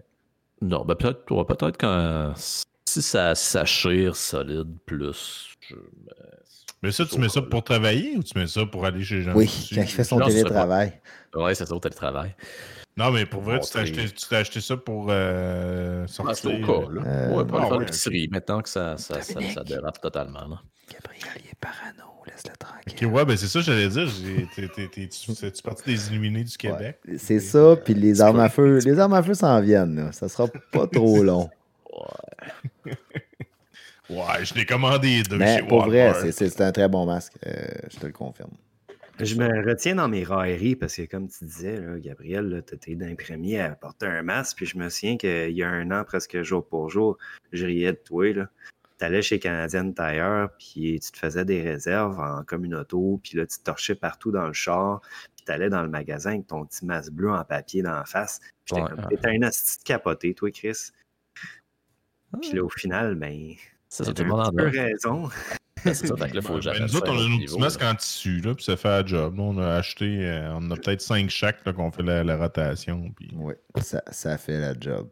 [0.62, 2.34] Non, ben peut-être ouais, peut-être quand.
[2.36, 5.56] Si ça, ça chire solide plus.
[5.70, 5.76] je-
[6.82, 9.34] Mais ça, tu mets ça pour travailler ou tu mets ça pour aller chez Jean
[9.36, 11.00] Oui, quand il fait son Non, ça, télétravail.
[11.36, 12.36] Ouais, c'est ça, au télétravail.
[12.96, 16.36] Non, mais pour vrai, Bon, tu t'es acheté, ça pour euh, Ah, sortir.
[16.36, 17.02] c'est au cas, là.
[17.06, 20.48] Euh, ouais, pour ah faire ouais, l'épicerie, maintenant que ça, ça, ça, ça dérape totalement.
[20.48, 20.62] Là.
[20.92, 22.17] Gabriel, il est parano.
[22.36, 23.08] Ok, tranquille.
[23.08, 24.08] ouais, ben c'est ça, j'allais dire.
[24.08, 27.00] j'ai- t'es- t'es- t'es- tu fais-tu partie des illuminés du Québec?
[27.08, 28.80] Ouais, C'est ça, puis les armes à feu.
[28.84, 29.96] Les armes à feu s'en viennent.
[29.96, 30.12] Là.
[30.12, 31.50] Ça sera pas trop long.
[34.10, 36.22] Ouais, je l'ai commandé deux Mais chez pour vrai, Walmart.
[36.22, 37.34] c'est- c'est un très bon masque.
[37.46, 37.52] euh,
[37.92, 38.52] je te le confirme.
[39.20, 42.94] Je me retiens dans mes railleries parce que, comme tu disais, là, Gabriel, tu étais
[42.96, 44.58] d'un premier à porter un masque.
[44.58, 47.18] Puis je me souviens qu'il y a un an, presque jour pour jour,
[47.52, 48.28] je riais de toi.
[49.00, 53.20] Tu allais chez Canadian Tire, puis tu te faisais des réserves en communauto.
[53.24, 55.02] Puis là, tu te torchais partout dans le char.
[55.36, 58.06] Puis tu allais dans le magasin avec ton petit masque bleu en papier dans la
[58.06, 58.40] face.
[58.66, 59.06] J'étais Ouais, comme, ouais.
[59.16, 60.90] t'étais un asti de capoté, toi, Chris.
[62.42, 63.54] Puis là, au final, ben,
[63.88, 65.30] C'est ça, tout le un monde peu raison.
[65.84, 67.60] C'est ça, fait que là, faut que Ben, nous autres, ça on a nos petits
[67.60, 69.38] masques en tissu, là, puis ça fait la job.
[69.38, 72.24] Là, on a acheté, euh, on en a peut-être cinq chaque là, qu'on fait la,
[72.24, 73.12] la rotation.
[73.16, 75.08] Puis, Oui, ça, ça fait la job.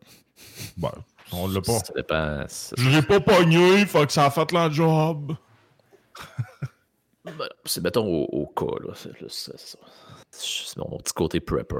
[0.75, 0.91] bon,
[1.31, 1.79] on l'a pas.
[1.79, 2.45] Ça dépend.
[2.77, 5.35] Je l'ai pas pogné, faut que ça a fait la job.
[7.23, 7.33] ben,
[7.65, 8.93] C'est, mettons, au, au cas, là.
[8.95, 9.77] C'est, là, c'est ça.
[10.31, 11.75] C'est mon petit côté prepper.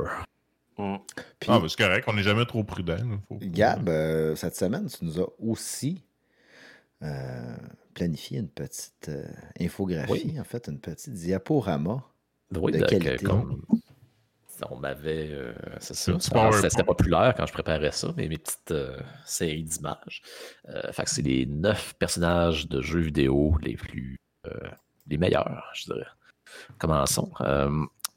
[0.78, 0.96] Mm.
[1.40, 2.98] Puis, Ah, ben c'est correct, on n'est jamais trop prudent.
[3.28, 6.02] faut- Gab, euh, cette semaine, tu nous as aussi
[7.04, 7.56] euh,
[7.94, 9.26] planifié une petite euh,
[9.60, 12.04] infographie, en fait, une petite diaporama.
[12.56, 13.26] Oui, De donc, qualité.
[13.26, 13.62] comme
[14.70, 15.30] on m'avait.
[15.32, 16.14] euh, c'est ça.
[16.70, 20.22] C'était populaire quand je préparais ça, mais mes petites euh, séries d'images.
[20.70, 24.18] Euh, fait que c'est les neuf personnages de jeux vidéo les plus.
[24.48, 24.52] euh,
[25.08, 26.08] les meilleurs, je dirais.
[26.78, 27.32] Commençons.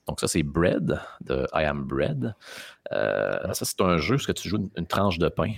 [0.07, 2.35] Donc, ça, c'est Bread de I Am Bread.
[2.91, 5.53] Ça, c'est un jeu où tu joues une, une tranche de pain.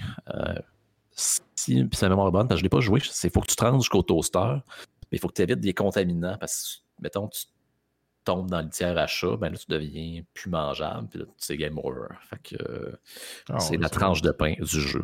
[1.12, 3.41] Si puis sa mémoire est bonne, parce que je ne l'ai pas joué, il faut
[3.41, 4.55] que tu te rendes jusqu'au toaster,
[5.12, 7.45] mais il faut que tu évites des contaminants parce que, mettons, tu
[8.33, 11.78] tombes dans le tiers achat, ben là, tu deviens plus mangeable, puis là, c'est game
[11.78, 12.09] over.
[12.28, 12.93] Fait que euh,
[13.49, 15.03] Ah, c'est la tranche de pain du jeu.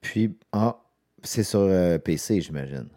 [0.00, 0.76] Puis, ah,
[1.22, 2.88] c'est sur euh, PC, j'imagine.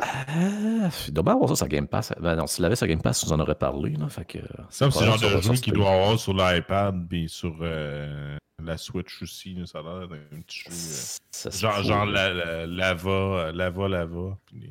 [0.00, 2.12] Euh, il doit bien avoir ça sur Game Pass.
[2.20, 3.90] Ben non, s'il l'avait sur Game Pass, tu nous en aurais parlé.
[3.96, 4.38] Là, fait que,
[4.70, 8.76] Ça, c'est le genre de jeu qu'il doit avoir sur l'iPad puis sur euh, la
[8.76, 9.54] Switch aussi.
[9.54, 10.70] là, ça a l'air d'un petit jeu.
[10.70, 14.38] euh, genre, genre la, la- lava, euh, lava, lava.
[14.46, 14.70] puis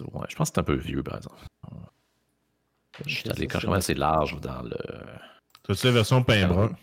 [0.00, 1.36] ouais, je pense que c'est un peu vieux, par exemple.
[3.06, 4.76] Je suis allé ça, quand c'est même assez large dans le.
[5.62, 6.76] T'as-tu la version pain brun?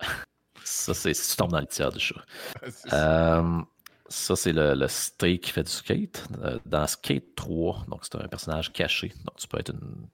[0.64, 1.98] Ça, c'est si tu tombes dans le tiers du
[2.70, 3.38] ça.
[3.40, 3.60] Euh,
[4.08, 6.24] ça, c'est le, le steak qui fait du skate.
[6.42, 9.08] Euh, dans Skate 3, donc c'est un personnage caché.
[9.24, 10.06] Donc tu peux être une.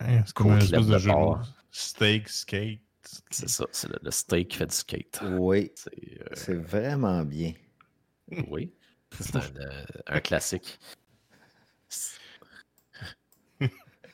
[0.00, 1.12] Hein, c'est comme un côtelette espèce de de jeu.
[1.70, 2.80] Steak, skate.
[3.30, 5.20] C'est ça, c'est le, le steak qui fait du skate.
[5.22, 7.52] Oui, C'est, euh, vraiment bien.
[8.48, 8.70] oui,
[9.18, 9.42] c'est un,
[10.06, 10.78] un classique.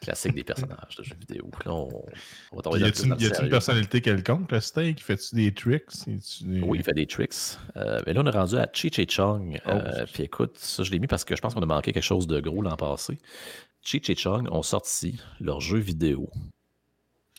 [0.05, 1.51] Classique des personnages de jeux vidéo.
[1.65, 2.05] Là, on,
[2.53, 5.03] on va tomber Y a-t-il une personnalité quelconque, le steak?
[5.03, 5.91] Fais-tu des tricks?
[6.07, 7.35] Des- Oui, il fait des tricks.
[7.77, 9.61] Euh, mais là, on est rendu à Chi Chi Chong.
[9.67, 11.93] Oh, Euh, puis écoute, ça, je l'ai mis parce que je pense qu'on a manqué
[11.93, 13.19] quelque chose de gros l'an passé.
[13.83, 16.31] Chi Chi Chong ont sorti leur jeu vidéo.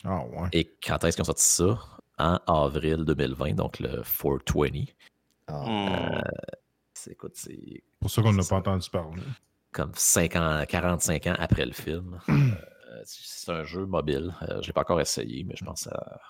[0.03, 0.49] Ah ouais.
[0.53, 1.79] Et quand est-ce qu'ils ont sorti ça?
[2.17, 4.85] En avril 2020, donc le 420.
[5.47, 6.21] Ah, Mm.
[6.93, 9.21] C'est, écoute, c'est pour ça qu'on n'a pas entendu parler.
[9.75, 12.19] Comme 5 ans, 45 ans après le film.
[12.87, 14.33] Euh, c'est un jeu mobile.
[14.43, 15.89] Euh, je ne l'ai pas encore essayé, mais je pense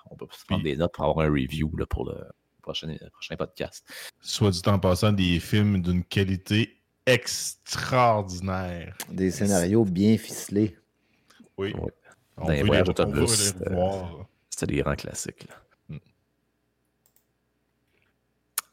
[0.09, 2.15] qu'on peut prendre des notes pour avoir un review là, pour le
[2.63, 3.85] prochain, prochain podcast.
[4.19, 8.97] Soit dit en passant, des films d'une qualité extraordinaire.
[9.11, 10.75] des scénarios bien ficelés.
[11.59, 11.71] Oui.
[11.73, 11.93] Ouais.
[12.37, 14.01] On les veut les, on veut d'autobus, les euh.
[14.49, 15.47] C'était des grands classiques.
[15.47, 15.55] là.
[15.89, 15.97] Mm.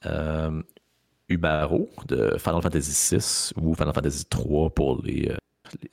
[0.06, 0.62] Euh,
[1.32, 5.36] Umaro de Final Fantasy VI ou Final Fantasy III pour les, euh,
[5.82, 5.90] les,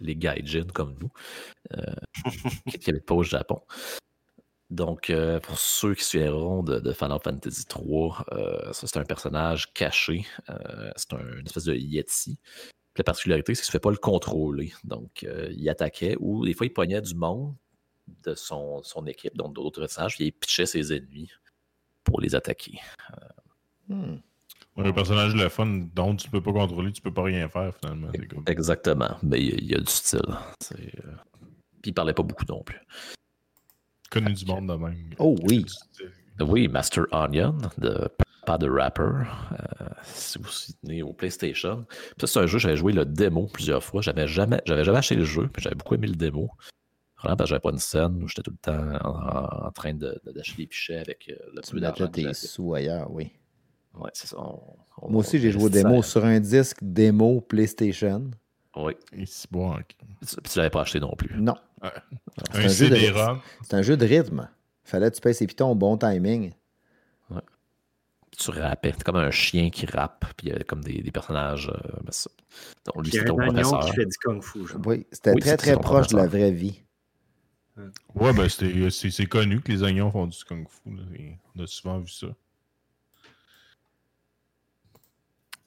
[0.00, 1.10] les gaijins comme nous,
[1.76, 1.94] euh,
[2.80, 3.60] qui n'habitent pas au Japon.
[4.70, 8.10] Donc, euh, pour ceux qui suivront de, de Final Fantasy III,
[8.72, 10.24] ça c'est un personnage caché.
[10.96, 12.38] c'est un- une espèce de Yeti.
[12.96, 14.72] La particularité, c'est qu'il ne se fait pas le contrôler.
[14.84, 17.54] Donc, il attaquait ou des fois, il pognait du monde
[18.24, 21.30] de son, son équipe, donc d'autres personnages, puis il pitchait ses ennemis
[22.04, 22.78] pour les attaquer.
[23.88, 24.16] Hmm.
[24.76, 28.08] Un personnage de fun dont tu peux pas contrôler, tu peux pas rien faire finalement.
[28.46, 29.16] Exactement.
[29.22, 30.20] Mais il y a- il y, a du style.
[30.28, 30.76] Euh,
[31.82, 32.78] Puis il parlait pas beaucoup non plus.
[34.10, 35.10] Connu du monde de même.
[35.18, 35.66] Oh oui.
[36.40, 38.08] Oui, Master Onion, de
[38.46, 41.84] pas de rapper, euh, si vous vous souvenez au PlayStation.
[41.88, 44.00] Puis ça, c'est un jeu, j'avais joué le démo plusieurs fois.
[44.02, 46.50] J'avais jamais, j'avais jamais acheté le jeu, puis j'avais beaucoup aimé le démo.
[47.18, 49.94] Vraiment, parce que j'avais pas une scène où j'étais tout le temps en, en train
[49.94, 52.34] de, de- d'acheter des pichets avec euh, le Tu peu d'argent tes j'avais.
[52.34, 53.30] sous ailleurs, oui.
[53.94, 54.36] Ouais, c'est ça.
[54.38, 54.60] on-
[55.02, 55.84] on- Moi aussi, j'ai joué investissait.
[55.88, 58.30] démo sur un disque démo PlayStation.
[58.76, 58.94] Oui.
[59.12, 59.74] Et c'est bon.
[59.74, 59.96] ok.
[60.20, 61.34] Puis tu l'avais pas acheté non plus.
[61.38, 61.56] Non.
[61.82, 61.90] Un
[62.54, 63.40] un jeu de- CD-ROM.
[63.62, 64.48] C'est un jeu de rythme.
[64.84, 66.52] Fallait que tu pèses ses pitons au bon timing.
[68.38, 68.92] Tu rappais.
[68.96, 71.68] C'est comme un chien qui rappe, puis il y a comme des, des personnages.
[71.68, 72.30] euh, ben ça.
[72.86, 74.66] Donc, lui, Il y a c'est ton un qui fait du kung-fu.
[74.66, 74.80] genre.
[74.86, 76.82] Oui, c'était Oui, très, très proche de la vraie vie.
[78.14, 80.96] Ouais, ben c'est c'est connu que les oignons font du kung fu.
[80.96, 82.28] là, et On a souvent vu ça.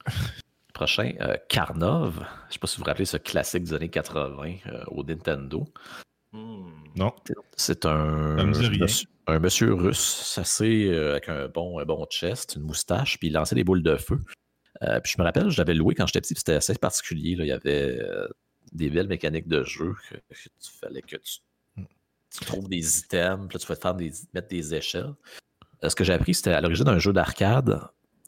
[0.74, 2.26] Prochain, euh, Karnov.
[2.50, 5.66] Je sais pas si vous vous rappelez ce classique des années 80 euh, au Nintendo.
[6.34, 6.70] Hmm.
[6.98, 7.14] Non.
[7.56, 12.64] C'est un, monsieur, un monsieur russe, assez euh, avec un bon, un bon chest, une
[12.64, 14.20] moustache, puis il lançait des boules de feu.
[14.84, 17.36] Euh, puis je me rappelle, je l'avais loué quand j'étais petit, puis c'était assez particulier.
[17.36, 17.46] là.
[17.46, 18.28] Il y avait euh,
[18.72, 21.40] des belles mécaniques de jeu que, que tu fallait que tu,
[21.78, 25.14] tu trouves des items, puis là, tu vas te faire des, mettre des échelles.
[25.84, 27.82] Euh, ce que j'ai appris, c'était à l'origine un jeu d'arcade,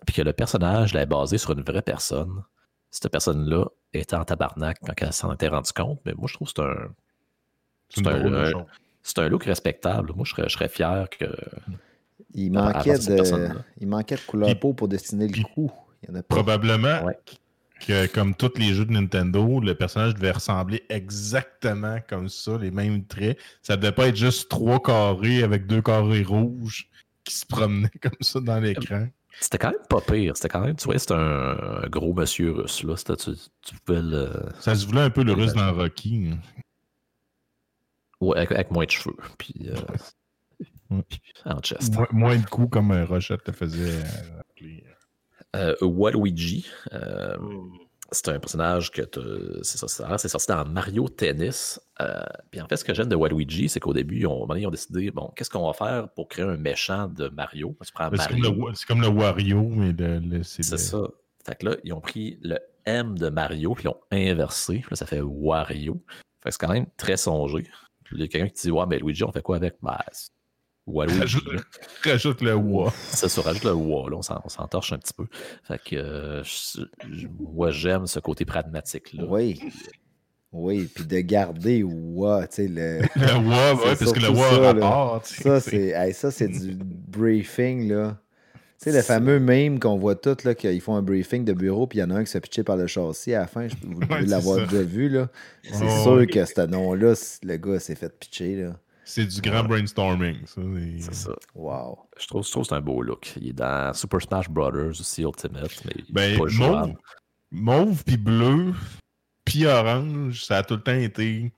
[0.06, 2.44] puis que le personnage l'avait basé sur une vraie personne.
[2.92, 6.52] Cette personne-là était en tabarnak quand elle s'en était rendu compte, mais moi je trouve
[6.54, 6.94] que c'est un,
[7.90, 8.64] C'est un- de un- chose.
[9.04, 10.12] c'est un look respectable.
[10.16, 11.26] Moi, je serais, je serais fier que.
[12.34, 15.72] Il manquait, de, il manquait de couleur Puis- peau pour dessiner le coup.
[16.04, 16.36] Il y en a pas.
[16.36, 17.18] Probablement Ouais.
[17.86, 22.72] que, comme tous les jeux de Nintendo, le personnage devait ressembler exactement comme ça, les
[22.72, 23.38] mêmes traits.
[23.62, 26.90] Ça devait pas être juste trois carrés avec deux carrés rouges
[27.24, 29.08] qui se promenaient comme ça dans l'écran.
[29.40, 30.36] C'était quand même pas pire.
[30.36, 32.84] C'était quand même, tu vois, c'était un, un gros monsieur russe.
[32.84, 32.98] Là.
[32.98, 33.32] C'était- Tu,
[33.62, 34.32] tu pouvais le.
[34.60, 36.30] Ça se voulait un peu le russe dans Rocky.
[36.34, 36.38] hein.
[38.20, 39.16] Ouais, avec, avec moins de cheveux.
[39.38, 39.54] Puis.
[39.70, 39.76] euh,
[40.90, 41.04] Ouais.
[41.08, 41.94] puis en chest.
[41.94, 44.84] Moins, moins de coups comme euh, Rochette le faisait euh, rappeler.
[45.56, 46.66] Euh, Waluigi.
[46.94, 47.70] euh, Hmm.
[48.12, 49.02] C'est un personnage que
[49.64, 51.80] c'est ça, c'est sorti dans Mario Tennis.
[52.00, 54.72] Euh, puis en fait, ce que j'aime de Waluigi, c'est qu'au début, donné, ils ont
[54.72, 57.76] décidé bon, qu'est-ce qu'on va faire pour créer un méchant de Mario?
[57.82, 59.94] C'est comme, le, comme Wario, mais
[60.44, 61.02] c'est C'est ça.
[61.46, 64.80] Fait que là, ils ont pris le M de Mario, puis ils l'ont inversé.
[64.80, 66.02] Puis là, ça fait Wario.
[66.42, 67.64] Fait que c'est quand même très songé.
[68.04, 69.76] Puis il y a quelqu'un qui dit Ouais, mais Luigi, on fait quoi avec?
[69.82, 69.98] Ben,
[70.88, 71.20] c'est.
[71.20, 71.62] Rajoute, là.
[72.04, 72.92] rajoute le Wa.
[73.12, 75.26] Ça se rajoute le Wa, là, on s'en- on s'entorche un petit peu.
[75.64, 76.82] Fait que euh, je-
[77.12, 79.24] je- moi, j'aime ce côté pragmatique-là.
[79.28, 79.60] Oui.
[80.54, 83.00] Oui, puis de garder Wa, tu sais, le...
[83.16, 84.68] Le Wa, ouais, C'est parce que le Wa ça, là.
[84.74, 85.22] rapport.
[85.24, 88.18] tu sais, Ça, c'est- c'est hey, ça, c'est du briefing, là.
[88.80, 91.52] Tu sais, le C'est- fameux meme qu'on voit tous, là, qu'ils font un briefing de
[91.54, 93.48] bureau, puis il y en a un qui se pitcher par le châssis à la
[93.48, 93.68] fin.
[93.68, 94.66] Je- Vous devez c'est l'avoir ça.
[94.68, 95.30] déjà vu, là.
[95.64, 97.14] C'est sûr que ce nom-là,
[97.44, 98.80] le gars s'est fait pitcher, là.
[99.10, 100.46] C'est du grand brainstorming.
[100.46, 101.32] Ça, c'est- C'est ça.
[101.56, 101.98] Wow.
[102.20, 103.34] Je trouve, je trouve que c'est un beau look.
[103.40, 105.82] Il est dans Super Smash Brothers aussi, Ultimate.
[105.86, 106.96] Mais Ben, pas mauve, jouable.
[107.52, 108.74] mauve puis bleu,
[109.46, 111.54] puis orange, ça a tout le temps été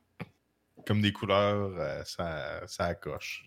[0.85, 3.45] comme des couleurs, euh, ça, ça coche.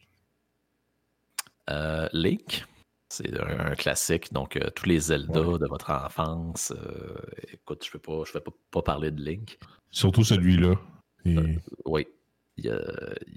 [1.71, 2.65] Euh, Link,
[3.09, 4.33] c'est un, un classique.
[4.33, 6.73] Donc, euh, tous les Zelda de votre enfance.
[6.77, 7.15] euh,
[7.53, 9.59] écoute, je ne peux, pas, je vais pas, pas parler de Link.
[9.91, 10.75] Surtout celui-là.
[11.25, 12.07] Et- Oui,
[12.63, 12.81] il y a,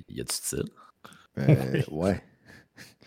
[0.09, 0.63] il y a du style.
[1.38, 2.21] Euh, ouais.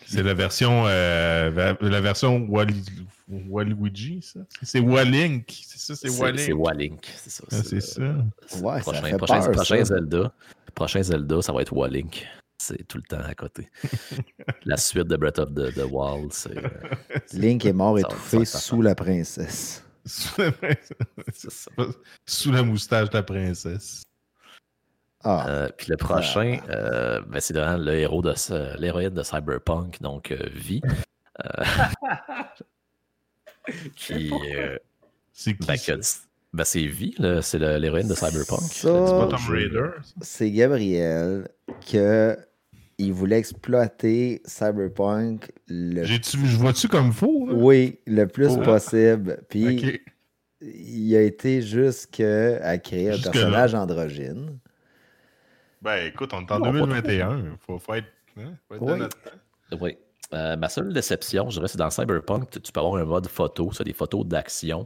[0.05, 2.83] C'est la version, euh, la version Wally,
[3.27, 4.39] Waluigi, ça?
[4.63, 5.45] C'est Walink.
[5.63, 6.39] C'est ça, c'est C'est Walink.
[6.39, 7.05] c'est Walink.
[7.15, 7.43] C'est ça.
[7.51, 8.01] Ah, c'est le- ça.
[8.01, 9.95] Ouais, ça prochain, fait prochain, peur, prochain ça.
[9.95, 10.33] Zelda.
[10.73, 12.25] Prochain Zelda, ça va être Walink.
[12.61, 13.67] C'est tout le temps à côté.
[14.65, 16.69] La suite de Breath of the, the Wild, c'est euh,
[17.33, 19.83] Link est mort étouffé sous la princesse.
[20.05, 21.71] c'est ça.
[22.25, 24.01] Sous la moustache de la princesse.
[25.23, 29.23] Ah, Euh, puis le prochain, euh, ben, c'est vraiment le héros de ce- l'héroïne de
[29.23, 30.81] Cyberpunk, donc euh, Vi.
[31.45, 31.63] euh,
[33.95, 34.77] qui, euh,
[35.33, 35.77] C'est qui ben,
[36.53, 38.61] ben, c'est Vi, là, c'est le- l'héroïne de Cyberpunk.
[40.21, 41.47] C'est Gabriel
[41.91, 42.37] que
[42.97, 47.47] il voulait exploiter Cyberpunk le J'ai-tu, je vois-tu comme faux?
[47.47, 47.53] là?
[47.53, 48.61] oui, le plus Oh.
[48.61, 49.41] possible.
[49.49, 50.01] Puis
[50.61, 54.59] il a été jusqu'à créer un personnage androgyne.
[55.81, 57.57] Ben écoute, on est en Non, pas 2021.
[57.65, 58.07] Faut, faut être,
[58.37, 58.99] hein, faut être de Oui.
[58.99, 59.37] notre temps.
[59.79, 59.97] Oui.
[60.33, 63.27] Euh, ma seule déception, je dirais, c'est dans Cyberpunk, tu, tu peux avoir un mode
[63.27, 64.83] photo, c'est des photos d'action.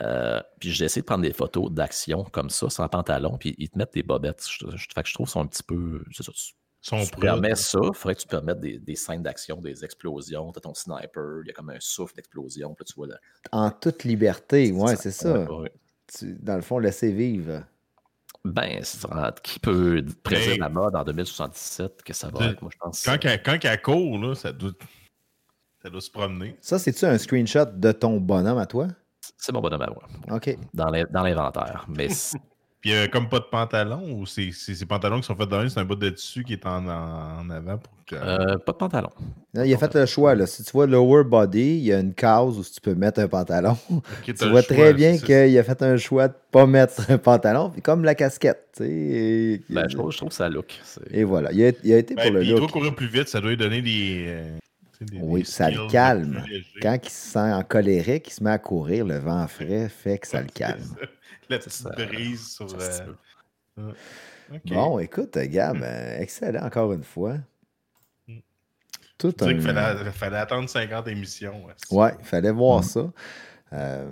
[0.00, 3.68] Euh, puis j'ai essayé de prendre des photos d'action comme ça, sans pantalon, puis ils
[3.70, 4.44] te mettent des bobettes.
[4.48, 6.02] Je, je- fait que je trouve qu'ils sont un petit peu.
[6.12, 6.52] c'est ça, tu,
[6.82, 10.52] Son tu permets ça, il faudrait que tu permettes des, des scènes d'action, des explosions.
[10.52, 13.06] Tu as ton sniper, il y a comme un souffle d'explosion, puis là, tu vois
[13.06, 13.16] le-
[13.52, 15.44] En toute liberté, ouais, c'est ça.
[15.44, 15.72] Ouais, ouais.
[16.18, 17.62] Tu- dans le fond, laisser vivre.
[18.52, 20.58] Ben, c'est vraiment- qui peut prédire Hey.
[20.58, 23.02] la mode en 2077 que ça va être, moi, je pense.
[23.02, 24.70] Quand, qu'elle- quand elle court, là, ça doit,
[25.82, 26.56] ça doit se promener.
[26.60, 28.88] Ça, c'est-tu un screenshot de ton bonhomme à toi?
[29.38, 30.04] C'est mon bonhomme à moi,
[30.36, 30.56] OK.
[30.72, 31.84] dans l'in- dans l'inventaire.
[31.88, 32.38] Mais c'est-
[32.86, 35.34] Puis il y a comme pas de pantalon ou c'est c'est- ces pantalons qui sont
[35.34, 38.14] faits dans c'est un bout de dessus qui est en, en, en avant pour que.
[38.14, 39.10] euh, pas de pantalon.
[39.56, 40.36] Il a fait le choix.
[40.36, 40.46] Là.
[40.46, 43.26] Si tu vois lower body, il y a une case où tu peux mettre un
[43.26, 43.76] pantalon.
[44.24, 47.18] Tu vois choix, très bien qu'il a fait un choix de ne pas mettre un
[47.18, 48.68] pantalon, puis comme la casquette.
[48.76, 50.78] tu sais, Et, Ben, je, trouve, je trouve ça look.
[51.10, 51.50] Et voilà.
[51.50, 52.70] Il a, il a été Ben, pour le puis il doit look.
[52.70, 54.26] courir plus vite, ça doit lui donner des.
[54.28, 54.44] euh,
[55.00, 56.40] des- Oui, des ça le calme.
[56.80, 60.18] Quand il se sent en colérique, il se met à courir, le vent frais fait
[60.18, 60.80] que ça le calme.
[61.48, 61.90] La petite ça.
[61.90, 62.70] brise sur.
[62.70, 63.14] ça euh,
[63.78, 63.92] euh,
[64.52, 64.60] ok.
[64.66, 67.36] Bon, écoute, Gab, euh, excellent encore une fois.
[68.26, 68.38] Mm.
[69.18, 69.46] Tout un.
[69.46, 71.64] qu'il fallait, fallait attendre 50 émissions.
[71.66, 71.74] ouais.
[71.90, 73.10] Ouais, il fallait voir ça.
[73.72, 74.10] Euh,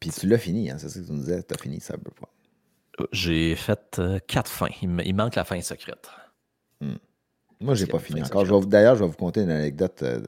[0.00, 2.28] Puis tu l'as fini, hein, c'est ça que tu nous disais, tu as fini Cyberpunk.
[3.12, 4.68] J'ai fait euh, quatre fins.
[4.82, 6.08] Il, il manque la fin secrète.
[7.60, 8.66] Moi, j'ai pas fini encore.
[8.66, 10.20] D'ailleurs, je vais vous conter une anecdote euh,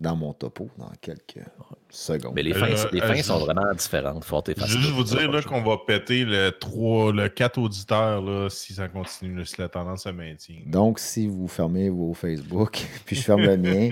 [0.00, 1.44] dans mon topo dans quelques
[1.90, 2.32] secondes.
[2.34, 4.24] Mais les Euh, fins, les euh, fins je- sont vraiment différentes.
[4.24, 8.22] Faut être Je juste vous dire là, qu'on va péter le 3, le 4 auditeurs
[8.22, 10.62] là, si ça continue, si la tendance se maintient.
[10.66, 13.90] Donc, si vous fermez vos Facebook, puis je ferme le mien,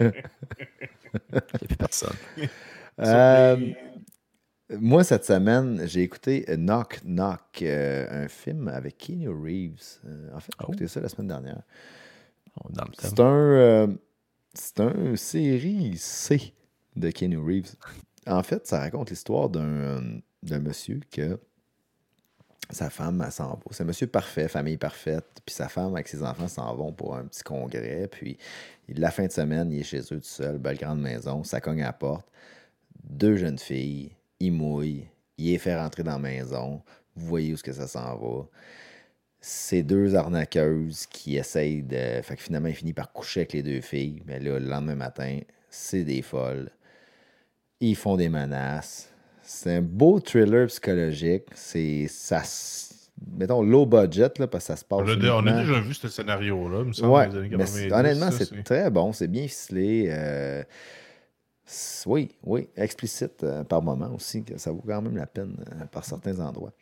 [0.00, 0.06] Il
[1.32, 2.16] n'y a plus personne.
[3.00, 3.56] Euh,
[4.70, 10.00] moi, cette semaine, j'ai écouté Knock Knock, euh, un film avec Keanu Reeves.
[10.04, 10.72] Euh, en fait, j'ai Oh.
[10.72, 11.62] écouté ça la semaine dernière.
[12.98, 13.86] C'est un, euh,
[14.58, 16.52] c'est un série C
[16.96, 17.74] de Keanu Reeves.
[18.26, 21.38] En fait, ça raconte l'histoire d'un, euh, monsieur que
[22.70, 23.60] sa femme, s'en va.
[23.70, 25.24] C'est un monsieur parfait, famille parfaite.
[25.46, 28.08] Puis sa femme, avec ses enfants, s'en vont pour un petit congrès.
[28.08, 28.36] Puis
[28.88, 31.44] la fin de semaine, il est chez eux tout seul, belle grande maison.
[31.44, 32.26] Ça cogne à la porte.
[33.04, 35.06] Deux jeunes filles, il mouille,
[35.38, 36.82] il les fait rentrer dans la maison.
[37.16, 38.46] Vous voyez où est-ce que ça s'en va.
[39.40, 42.20] C'est deux arnaqueuses qui essayent de.
[42.22, 44.22] Fait que finalement, il finit par coucher avec les deux filles.
[44.26, 45.38] Mais là, le lendemain matin,
[45.70, 46.70] c'est des folles.
[47.80, 49.10] Ils font des menaces.
[49.42, 51.44] C'est un beau thriller psychologique.
[51.54, 52.06] C'est.
[52.08, 52.42] Ça.
[53.36, 55.00] Mettons low budget, là, parce que ça se passe.
[55.02, 57.56] On a, on a déjà vu ce scénario-là, me semble, Ouais, dans les années mais
[57.58, 57.72] 90.
[57.88, 60.06] c'est- honnêtement, c'est très bon, c'est bien ficelé.
[60.08, 60.62] euh,
[62.06, 65.84] oui, oui, explicite euh, par moment aussi, que ça vaut quand même la peine euh,
[65.86, 66.72] par certains endroits.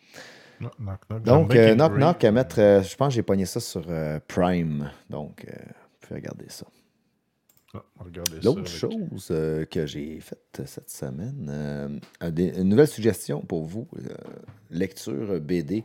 [0.60, 1.22] Knock, knock, knock.
[1.22, 1.92] Donc, euh, Knock.
[1.98, 4.90] Knock à mettre, euh, je pense que j'ai pogné ça sur euh, Prime.
[5.10, 6.66] Donc, euh, vous pouvez regarder ça.
[7.74, 11.88] Ah, regardez ça L'autre avec- chose euh, que j'ai faite cette semaine, euh,
[12.22, 14.14] une nouvelle suggestion pour vous, euh,
[14.70, 15.84] lecture BD,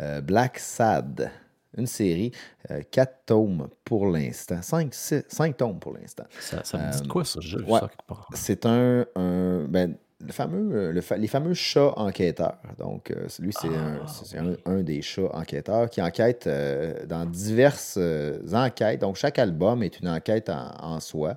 [0.00, 1.30] euh, Black Sad,
[1.76, 2.32] une série,
[2.72, 6.24] euh, quatre tomes pour l'instant, cinq, cinq tomes pour l'instant.
[6.40, 7.38] Ça, ça me dit Euh, quoi, ça?
[7.40, 7.78] J'ai vu ouais.
[7.80, 8.26] ça quelque part.
[8.34, 9.94] C'est un, un- ben,
[10.24, 12.58] le fameux, euh, le fa- les fameux chats enquêteurs.
[12.78, 17.24] Donc, euh, lui, c'est un, c'est un, un des chats enquêteurs qui enquête euh, dans
[17.24, 19.00] diverses euh, enquêtes.
[19.00, 21.36] Donc, chaque album est une enquête en, en soi.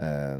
[0.00, 0.38] euh,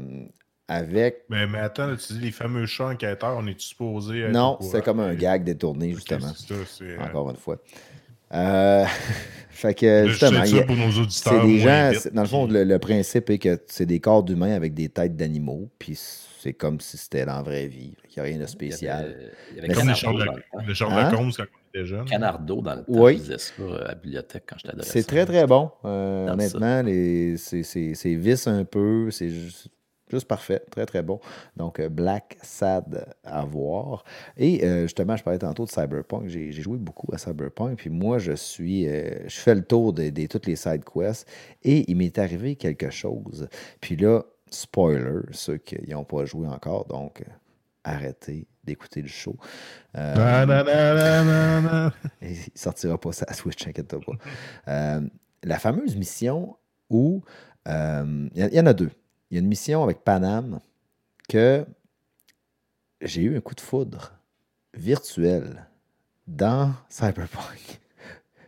[0.67, 1.25] avec.
[1.29, 4.21] Mais, mais attends, là, tu dis les fameux chats enquêteurs, on est supposé.
[4.21, 6.21] être Non, c'est comme un gag détourné, justement.
[6.33, 6.55] ça,
[7.03, 7.57] Encore une fois.
[8.33, 8.83] Euh,
[9.51, 11.45] fait que, justement, il y ça a- pour nos c'est auditeurs.
[11.45, 14.53] des gens, dans le fond, qui- le, le principe est que c'est des corps d'humains
[14.55, 15.99] avec des têtes d'animaux, puis
[16.45, 17.93] c'est comme si c'était dans la vraie vie.
[18.05, 19.15] Il n'y a rien de spécial.
[19.51, 20.19] Il y avait, Mais Comme les Canardo chars dans
[20.59, 21.11] le de, le Hein?
[21.11, 22.05] de Combs quand on était jeune.
[22.05, 22.85] Canardo dans le temps.
[22.87, 23.19] Oui.
[23.19, 24.91] Ça euh, à la bibliothèque quand j'étais adolescent.
[24.93, 25.71] C'est très, très bon.
[25.85, 27.95] Euh, honnêtement, les- c'est c'est-
[28.47, 29.09] un peu.
[29.09, 29.69] C'est juste,
[30.11, 30.61] juste parfait.
[30.69, 31.19] Très, très bon.
[31.57, 34.03] Donc, euh, Black Sad à voir.
[34.37, 36.27] Et euh, justement, je parlais tantôt de Cyberpunk.
[36.27, 37.77] J'ai j'ai joué beaucoup à Cyberpunk.
[37.79, 38.87] Puis moi, je suis.
[38.87, 41.27] euh, je fais le tour de, de toutes les side quests.
[41.63, 43.47] Et il m'est arrivé quelque chose.
[43.81, 46.85] Puis là, spoiler, ceux qui n'ont pas joué encore.
[46.85, 47.31] Donc, euh,
[47.83, 49.35] arrêtez d'écouter le show.
[49.95, 50.15] Euh,
[50.45, 51.93] na, na.
[52.21, 54.13] et il sortira pas ça à Switch, inquiète-toi pas.
[54.71, 55.01] Euh,
[55.43, 56.57] la fameuse mission
[56.89, 57.23] où.
[57.67, 58.91] euh, Il y, y en a deux.
[59.29, 60.59] Il y a une mission avec Panam
[61.29, 61.65] que
[63.01, 64.13] j'ai eu un coup de foudre
[64.73, 65.65] virtuel
[66.27, 67.79] dans Cyberpunk.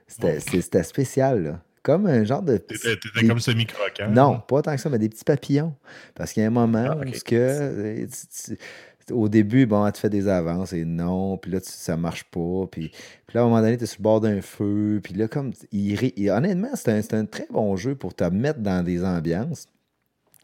[0.07, 1.61] C'était spécial, là.
[1.87, 2.57] Comme un genre de.
[2.57, 4.09] T'étais des- comme semi-croquant.
[4.09, 5.73] non, pas tant que ça, mais des petits papillons.
[6.15, 9.85] Parce qu'il y a un moment Ah, où que, euh, tu- tu- au début, bon,
[9.85, 12.65] elle te fait des avances et non, puis là, tu- ça marche pas.
[12.69, 14.99] Puis, puis là, à un moment donné, tu es sur le bord d'un feu.
[15.01, 18.83] Puis là, comme, il, honnêtement, c'est un, un très bon jeu pour te mettre dans
[18.83, 19.67] des ambiances.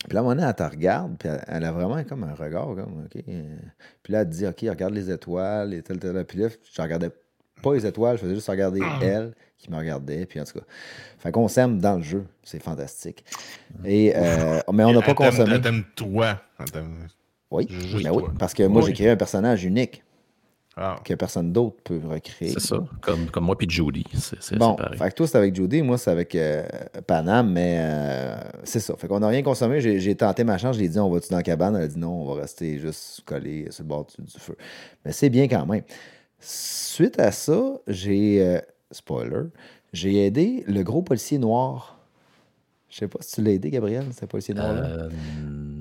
[0.06, 2.24] Puis là, à un moment donné, elle te regarde, puis elle, elle a vraiment comme
[2.24, 3.22] un regard, comme, OK.
[3.28, 3.56] euh,
[4.02, 6.26] Puis là, elle te dit, OK, regarde les étoiles, et tel, tel, tel.
[6.26, 7.10] Puis là, je regardais
[7.64, 10.26] pas les étoiles, je faisais juste regarder elle qui me regardait.
[10.28, 10.66] Puis en tout cas,
[11.20, 12.26] fait qu'on s'aime dans le jeu.
[12.44, 13.24] C'est fantastique.
[13.86, 15.54] Et, euh, mais on n'a pas consommé.
[15.56, 16.42] Elle t'aime toi.
[17.50, 18.06] Oui, oui,
[18.40, 18.88] parce que moi, Oui.
[18.88, 20.04] j'ai créé un personnage unique.
[20.76, 20.96] Ah.
[21.06, 22.50] que personne d'autre peut recréer.
[22.54, 22.78] C'est ça.
[23.00, 24.04] Comme, comme moi puis Judy.
[24.40, 24.98] C'est Bon, pareil.
[24.98, 26.64] fait que toi, c'est avec Judy, moi, c'est avec euh,
[27.06, 28.96] Panam, mais euh, c'est ça.
[28.98, 29.80] Fait qu'on n'a rien consommé.
[29.82, 31.76] J'ai tenté ma chance, je lui ai dit, on va-tu dans la cabane?
[31.76, 34.58] Elle a dit non, on va rester juste collé sur le bord du, du feu.
[35.06, 35.84] Mais c'est bien quand même.
[36.46, 38.60] Suite à ça, j'ai, euh,
[38.92, 39.48] spoiler,
[39.94, 41.98] j'ai aidé le gros policier noir.
[42.90, 44.82] Je sais pas si tu l'as aidé, Gabriel, ce policier noir-là?
[44.82, 45.10] Euh,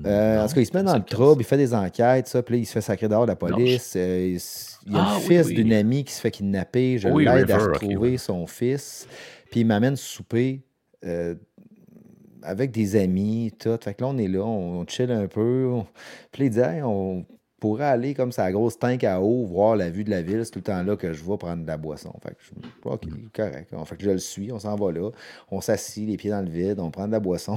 [0.05, 2.41] Euh, en tout cas, il se met dans le trouble, il fait des enquêtes, ça,
[2.43, 3.95] puis là, il se fait sacrer dehors de la police.
[3.95, 5.53] il, y a Ah, le fils oui.
[5.53, 6.97] d'une amie qui se fait kidnapper.
[6.97, 9.07] Je Oui, l'aide à retrouver son fils.
[9.51, 10.61] Puis il m'amène souper
[12.41, 13.77] avec des amis, tout.
[13.81, 15.69] Fait que là, on est là, on, chill un peu.
[16.31, 17.25] Puis là, il dit, Hey, on
[17.63, 20.43] pourrait aller comme ça, grosse tank à eau, voir la vue de la ville.
[20.43, 22.13] C'est tout le temps là que je vais prendre de la boisson.
[22.21, 23.73] Fait que je OK, correct.
[23.85, 25.11] Fait que je le suis, on s'en va là.
[25.49, 27.55] On s'assit, les pieds dans le vide, on prend de la boisson.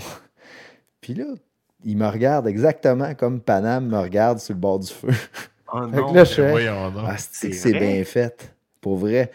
[1.00, 1.24] Puis là,
[1.84, 5.10] il me regarde exactement comme Panam me regarde sur le bord du feu.
[5.72, 6.12] Oh Fait que non.
[6.12, 8.54] là, je fais, ah, c'est bien fait?
[8.80, 9.32] Pour vrai,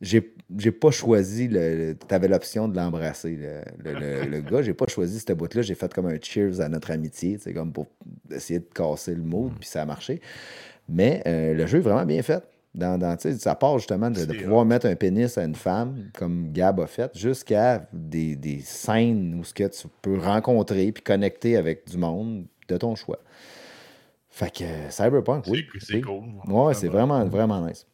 [0.00, 1.96] j'ai j'ai pas choisi le.
[2.08, 3.60] tu avais l'option de l'embrasser, le,
[3.92, 4.62] le, le- le gars.
[4.62, 5.62] J'ai pas choisi cette boîte-là.
[5.62, 7.86] J'ai fait comme un cheers à notre amitié, c'est comme pour
[8.30, 10.20] essayer de casser le mood, puis ça a marché.
[10.88, 12.42] Mais euh, le jeu est vraiment bien fait.
[12.72, 16.78] Dans, dans, ça part justement de, pouvoir mettre un pénis à une femme, comme Gab
[16.80, 21.88] a fait, jusqu'à des, des scènes où ce que tu peux rencontrer puis connecter avec
[21.90, 23.18] du monde de ton choix.
[24.28, 25.66] Fait que euh, Cyberpunk, oui.
[25.80, 26.00] C'est- oui.
[26.02, 26.22] cool.
[26.46, 27.84] Ouais, c'est vraiment, vraiment nice.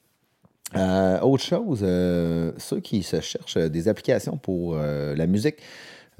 [0.74, 5.56] Euh, autre chose, euh, ceux qui se cherchent euh, des applications pour la musique,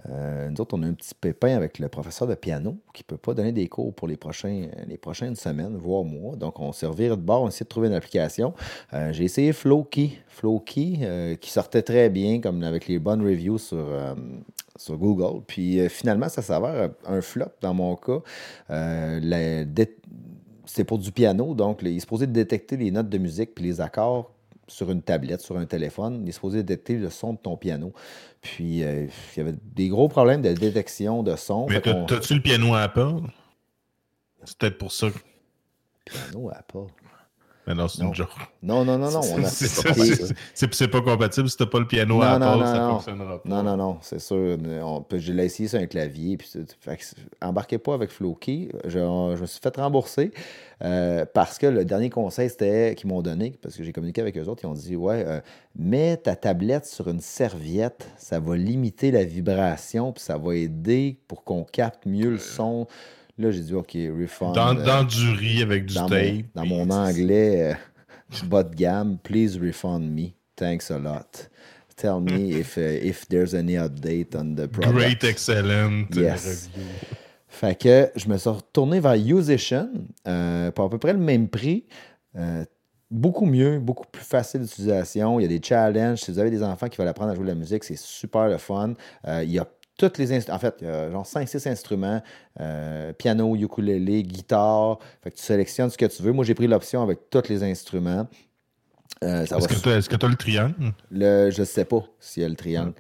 [0.09, 3.17] nous autres, on a un petit pépin avec le professeur de piano qui ne peut
[3.17, 6.37] pas donner des cours pour les, prochains, les prochaines semaines, voire mois.
[6.37, 8.53] Donc, on s'est de bord, on a essayé de trouver une application.
[9.11, 13.89] J'ai essayé Flowkey, Flowkey qui sortait très bien, comme avec les bonnes reviews sur,
[14.77, 15.43] sur Google.
[15.47, 18.21] Puis finalement, ça s'avère un flop dans mon cas.
[20.67, 23.81] C'est pour du piano, donc il est supposé détecter les notes de musique puis les
[23.81, 24.36] accords
[24.69, 26.23] sur une tablette, sur un téléphone.
[26.23, 27.93] Il est supposé détecter le son de ton piano.
[28.41, 31.67] Puis euh, il y avait des gros problèmes de détection de son.
[31.69, 33.21] Mais t'as-tu le piano Apple?
[34.45, 35.09] C'est peut-être pour ça.
[36.05, 36.87] Piano Apple.
[37.67, 38.09] Mais non, c'est Non.
[38.11, 38.29] une joke.
[38.63, 39.21] Non, non, non, non.
[39.21, 39.49] a-
[40.55, 41.49] C'est pas compatible.
[41.49, 42.91] Si t'as pas le piano Non, Apple, non, non, ça non.
[42.95, 43.49] fonctionnera pas.
[43.49, 44.57] Non, non, non, c'est sûr.
[44.83, 46.37] On peut- je l'ai essayé sur un clavier.
[46.37, 46.49] Puis
[46.81, 48.69] fait embarquez pas avec Flowkey.
[48.85, 50.31] Je, je me suis fait rembourser
[50.83, 54.37] euh, parce que le dernier conseil c'était qu'ils m'ont donné, parce que j'ai communiqué avec
[54.37, 55.41] eux autres, ils ont dit Ouais, euh,
[55.77, 61.19] mets ta tablette sur une serviette, ça va limiter la vibration, puis ça va aider
[61.29, 62.87] pour qu'on capte mieux le son.
[63.39, 64.55] Là, j'ai dit OK, refund.
[64.55, 66.25] Dans, euh, dans du riz avec du dans, tape.
[66.55, 67.75] mon, dans mon anglais euh,
[68.47, 70.31] bas de gamme, please refund me.
[70.57, 71.49] Thanks a lot.
[71.97, 74.95] Tell me if, uh, if there's any update on the product.
[74.95, 76.07] Great, excellent.
[76.17, 76.71] euh, Yes.
[77.49, 79.89] Fait que je me suis retourné vers Usation
[80.29, 81.85] euh, pour à peu près le même prix.
[82.37, 82.65] Euh,
[83.11, 85.39] beaucoup mieux, beaucoup plus facile d'utilisation.
[85.41, 86.19] Il y a des challenges.
[86.21, 88.49] Si vous avez des enfants qui veulent apprendre à jouer de la musique, c'est super
[88.49, 88.93] le fun.
[89.27, 89.65] Euh, il y a
[89.97, 90.57] toutes les instruments.
[90.57, 92.23] En fait, il y a genre 5-6 instruments
[92.61, 94.99] euh, piano, ukulélé, guitare.
[95.23, 96.33] Fait que tu sélectionnes ce que tu veux.
[96.33, 98.27] Moi, j'ai pris l'option avec tous les instruments.
[99.25, 100.75] Euh, Est-ce va que tu as le triangle?
[101.11, 102.93] le, je ne sais pas s'il y a le triangle.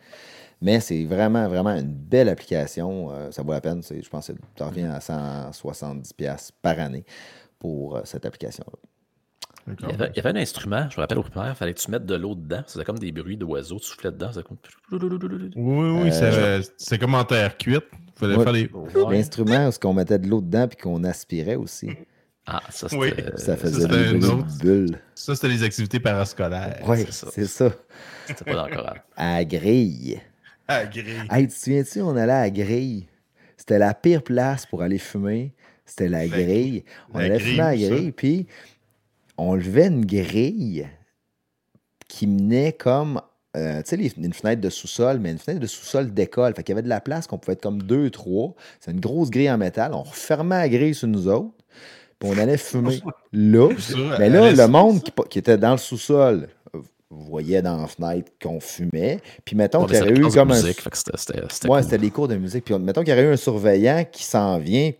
[0.62, 3.10] Mais c'est vraiment, vraiment une belle application.
[3.10, 3.82] Euh, ça vaut la peine.
[3.82, 7.04] Je pense que ça revient à 170$ par année
[7.58, 8.78] pour cette application-là.
[9.68, 11.74] Il y, avait, il y avait un instrument, je me rappelle au primaire, il fallait
[11.74, 12.62] que tu mettes de l'eau dedans?
[12.66, 14.30] C'était comme des bruits d'oiseaux, tu soufflais dedans.
[14.46, 14.56] comme...
[14.92, 14.98] Oui,
[15.56, 17.84] oui, Euh, c'est- c'est comme en terre cuite.
[17.92, 18.44] Il fallait Ouais.
[18.44, 18.70] faire les.
[18.72, 19.16] Ouais.
[19.16, 21.90] L'instrument, est-ce qu'on mettait de l'eau dedans puis qu'on aspirait aussi?
[22.46, 23.10] Ah, ça Oui.
[23.16, 24.18] c'était Ça faisait des
[24.62, 24.98] bulles.
[25.14, 26.80] Ça, c'était les activités parascolaires.
[26.86, 27.70] Oui, c'est ça.
[28.26, 29.02] c'était pas dans le choral.
[29.16, 30.20] À la grille.
[30.68, 31.22] Ah, grille.
[31.30, 33.06] Hey, tu te souviens-tu, on allait à grille?
[33.56, 35.52] C'était la pire place pour aller fumer.
[35.84, 36.84] C'était la grille.
[37.12, 38.46] On la allait grille, fumer à grille, puis
[39.38, 40.86] on levait une grille
[42.08, 43.20] qui menait comme,
[43.56, 46.54] euh, tu sais, une fenêtre de sous-sol, mais une fenêtre de sous-sol d'école.
[46.54, 48.54] Fait qu'il y avait de la place qu'on pouvait être comme deux, trois.
[48.80, 49.92] C'est une grosse grille en métal.
[49.94, 51.52] On refermait la grille sur nous autres,
[52.18, 53.00] puis on allait fumer
[53.32, 53.68] là.
[54.18, 56.80] Mais là, le monde qui, qui était dans le sous-sol euh,
[57.10, 59.20] voyait dans la fenêtre qu'on fumait.
[59.44, 60.62] Puis mettons On qu'il y aurait eu comme un...
[60.62, 61.98] musique, que c'était- Ouais, cool.
[61.98, 62.64] les cours de musique.
[62.64, 64.92] Puis on- mettons qu'il y aurait eu un surveillant qui s'en vient,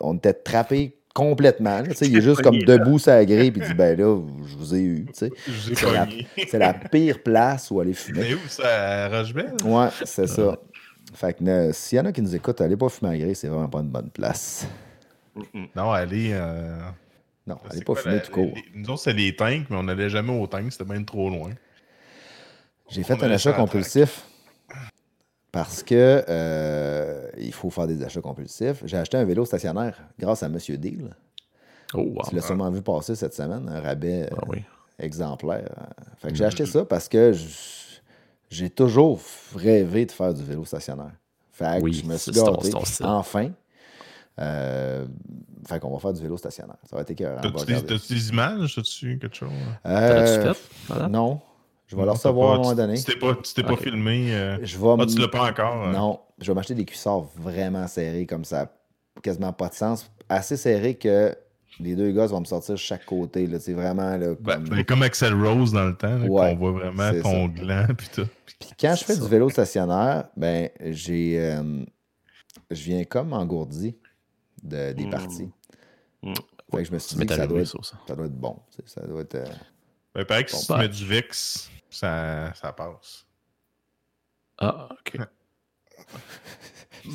[0.00, 1.80] on était trappé complètement.
[1.80, 1.88] là.
[2.02, 4.74] Il est juste comme debout sur la grille, puis il dit Ben là, je vous
[4.74, 5.06] ai eu.
[5.12, 5.30] C'est
[5.92, 6.06] la,
[6.46, 8.20] c'est pire place où aller fumer.
[8.20, 9.54] Mais où ça, Rochebelle?
[9.64, 10.56] Ouais, c'est ça.
[11.14, 13.18] Fait que euh, s'il y en a qui nous écoutent, allez pas fumer à la
[13.20, 14.66] grille, c'est vraiment pas une bonne place.
[15.74, 16.30] Non, allez.
[16.32, 16.78] euh,
[17.46, 18.52] Non, allez c'est pas quoi, fumer la- tout court.
[18.54, 21.30] les- Nous autres, c'est les tanks, mais on n'allait jamais au tank, c'était bien trop
[21.30, 21.50] loin.
[22.90, 24.24] J'ai fait un achat compulsif
[25.56, 28.82] parce que euh, il faut faire des achats compulsifs.
[28.84, 31.16] J'ai acheté un vélo stationnaire grâce à Monsieur Deal.
[31.94, 32.22] Oh, wow.
[32.28, 34.58] Tu l'as sûrement vu passer cette semaine, un rabais euh, Ah oui.
[34.98, 35.86] exemplaire.
[36.18, 37.32] Fait que j'ai acheté ça parce que
[38.50, 39.18] j'ai toujours
[39.54, 41.12] rêvé de faire du vélo stationnaire.
[41.52, 42.72] Fait que Oui, je me suis gâté.
[43.02, 43.50] Enfin.
[44.38, 45.06] Euh,
[45.66, 46.76] fait qu'on va faire du vélo stationnaire.
[46.84, 47.40] Ça va être écœurant.
[47.40, 48.76] T'as-tu des, images?
[48.78, 49.48] As-tu quelque chose?
[49.86, 50.68] Euh, T'as-tu fait?
[50.88, 51.08] Voilà.
[51.08, 51.40] Non.
[51.88, 52.98] Je vais le recevoir à un moment donné.
[52.98, 54.34] Tu t'es pas, tu t'es pas filmé.
[54.34, 55.84] euh, Je vais Ah, tu l'as pas encore.
[55.86, 55.92] euh.
[55.92, 58.72] Non, je vais m'acheter des cuissards vraiment serrés comme ça,
[59.22, 60.10] quasiment pas de sens.
[60.28, 61.36] Assez serrés que
[61.78, 63.46] les deux gars vont me sortir chaque côté.
[63.46, 63.60] là.
[63.60, 66.56] C'est vraiment là, Ben, comme- ben, comme Axel Rose dans le temps, là, Ouais, qu'on
[66.56, 67.52] voit vraiment ton ça.
[67.62, 67.86] gland.
[67.96, 68.26] Puis tout.
[68.58, 71.84] Puis quand je fais du vélo stationnaire, ben j'ai euh,
[72.70, 73.94] je viens comme engourdi
[74.62, 75.10] de, des Mm.
[75.10, 75.50] parties.
[76.22, 76.32] Mm.
[76.72, 78.14] Fait que je me suis Ça dit que ça doit, être, ça, ça.
[78.16, 78.58] doit être bon.
[78.86, 79.34] Ça doit être.
[79.36, 79.44] euh,
[80.14, 83.26] Ben, il paraît que si tu mets du VIX, ça, ça passe.
[84.58, 85.18] Ah, ok.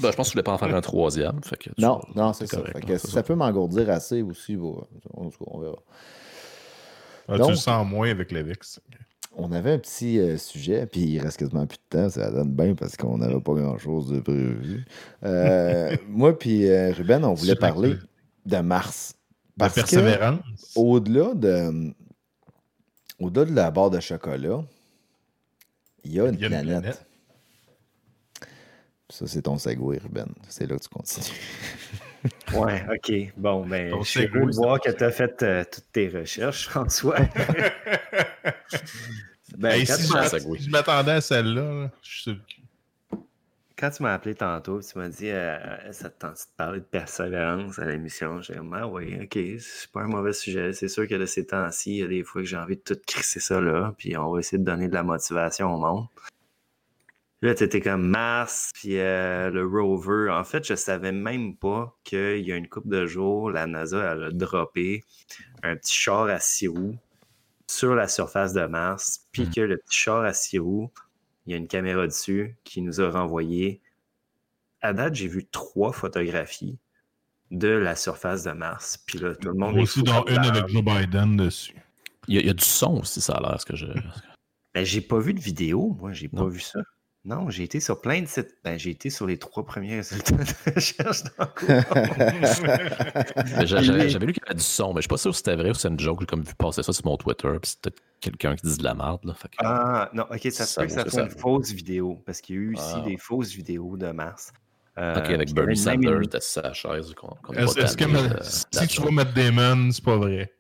[0.02, 1.44] Ben, je pense que tu voulais pas en faire un troisième.
[1.44, 2.58] Fait que tu- Non, non, c'est ça.
[2.58, 5.76] correct, Fait que ça peut m'engourdir assez aussi, bon, on, on verra.
[7.28, 8.80] Ah, Donc- tu le sens moins avec le VIX.
[9.36, 12.54] On avait un petit euh, sujet, puis il reste quasiment plus de temps, ça donne
[12.54, 14.86] bien parce qu'on n'avait pas grand-chose de prévu.
[15.24, 17.96] Euh, moi puis euh, Ruben, on voulait parler
[18.46, 19.16] de Mars.
[19.58, 20.72] La Parce que persévérance.
[20.76, 21.94] au-delà de
[23.22, 24.64] au-delà de la barre de chocolat,
[26.04, 26.82] il y a une, Il y a une planète.
[26.82, 27.06] planète.
[29.10, 30.28] Ça, c'est ton segway, Ruben.
[30.48, 31.26] C'est là que tu continues.
[32.54, 33.34] Ouais, ok.
[33.36, 36.08] Bon, ben, Ton je suis heureux de voir que tu as fait euh, toutes tes
[36.08, 37.18] recherches, François.
[39.58, 42.61] ben, Hey, si je m'attendais à celle-là, là, je suis sur le cul.
[43.82, 45.58] Quand tu m'as appelé tantôt, tu m'as dit euh,
[45.92, 48.40] ça te tente de parler de persévérance à l'émission?
[48.40, 50.72] J'ai dit ah oui, ok, c'est pas un mauvais sujet.
[50.74, 52.82] C'est sûr que de ces temps-ci, il y a des fois que j'ai envie de
[52.82, 56.06] tout crisser ça là, puis on va essayer de donner de la motivation au monde.
[57.42, 60.30] Là, tu étais comme Mars, puis euh, le rover.
[60.30, 64.14] En fait, je savais même pas qu'il y a une couple de jours, la NASA
[64.14, 65.04] elle a droppé
[65.64, 67.00] un petit char à six roues
[67.66, 70.92] sur la surface de Mars, puis que le petit char à six roues,
[71.52, 73.82] il y a une caméra dessus qui nous a renvoyé.
[74.80, 76.80] À date, j'ai vu trois photographies
[77.52, 78.98] de la surface de Mars.
[79.06, 81.76] Puis là, tout le monde est Aussi, dans une avec Joe Biden dessus.
[82.30, 83.88] Il y, a, il y a du son aussi, ça a l'air, ce que je.
[84.74, 86.80] Ben, j'ai pas vu de vidéo, moi, j'ai pas vu ça.
[87.24, 88.56] Non, j'ai été sur plein de sites.
[88.64, 91.22] Ben, j'ai été sur les trois premiers résultats de recherche
[93.66, 95.70] J'avais lu qu'il y avait du son, mais je suis pas sûr si c'était vrai
[95.70, 96.20] ou si c'est une joke.
[96.22, 98.84] J'ai comme vu passer ça sur mon Twitter, puis c'est peut-être quelqu'un qui dit de
[98.84, 99.20] la merde.
[99.24, 101.72] Là, fait que- Ah, non, ok, ça se Ça peut que ça soit une fausse
[101.72, 103.02] vidéo, parce qu'il y a eu aussi Ah.
[103.06, 104.52] des fausses vidéos de Mars.
[104.98, 107.14] Euh, ok, avec Bernie Sanders, une- était assis à la chaise.
[107.56, 110.52] Est-ce est-ce que ma- de- si tu vois Matt Damon, c'est pas vrai.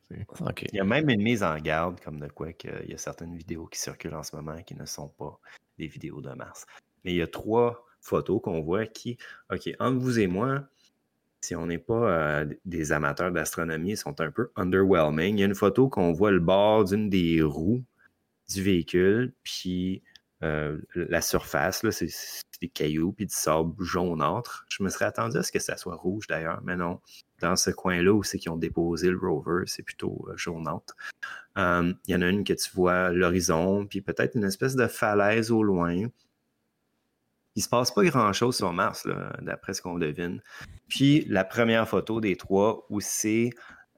[0.71, 3.35] Il y a même une mise en garde, comme de quoi qu'il y a certaines
[3.35, 5.39] vidéos qui circulent en ce moment qui ne sont pas
[5.77, 6.65] des vidéos de Mars.
[7.03, 9.17] Mais il y a trois photos qu'on voit qui,
[9.51, 10.63] OK, entre vous et moi,
[11.41, 15.37] si on n'est pas euh, des amateurs d'astronomie, ils sont un peu underwhelming.
[15.37, 17.83] Il y a une photo qu'on voit le bord d'une des roues
[18.49, 20.03] du véhicule, puis
[20.43, 24.65] euh, la surface, là, c'est c'est des cailloux, puis du sable jaunâtre.
[24.69, 26.99] Je me serais attendu à ce que ça soit rouge d'ailleurs, mais non.
[27.41, 30.35] Dans ce coin-là où c'est qu'ils ont déposé le rover, c'est plutôt euh.
[31.57, 34.85] Euh, Il y en a une que tu vois l'horizon, puis peut-être une espèce de
[34.85, 36.07] falaise au loin.
[37.55, 39.07] Il se passe pas grand-chose sur Mars,
[39.41, 40.41] d'après ce qu'on devine.
[40.87, 43.49] Puis la première photo des trois où c'est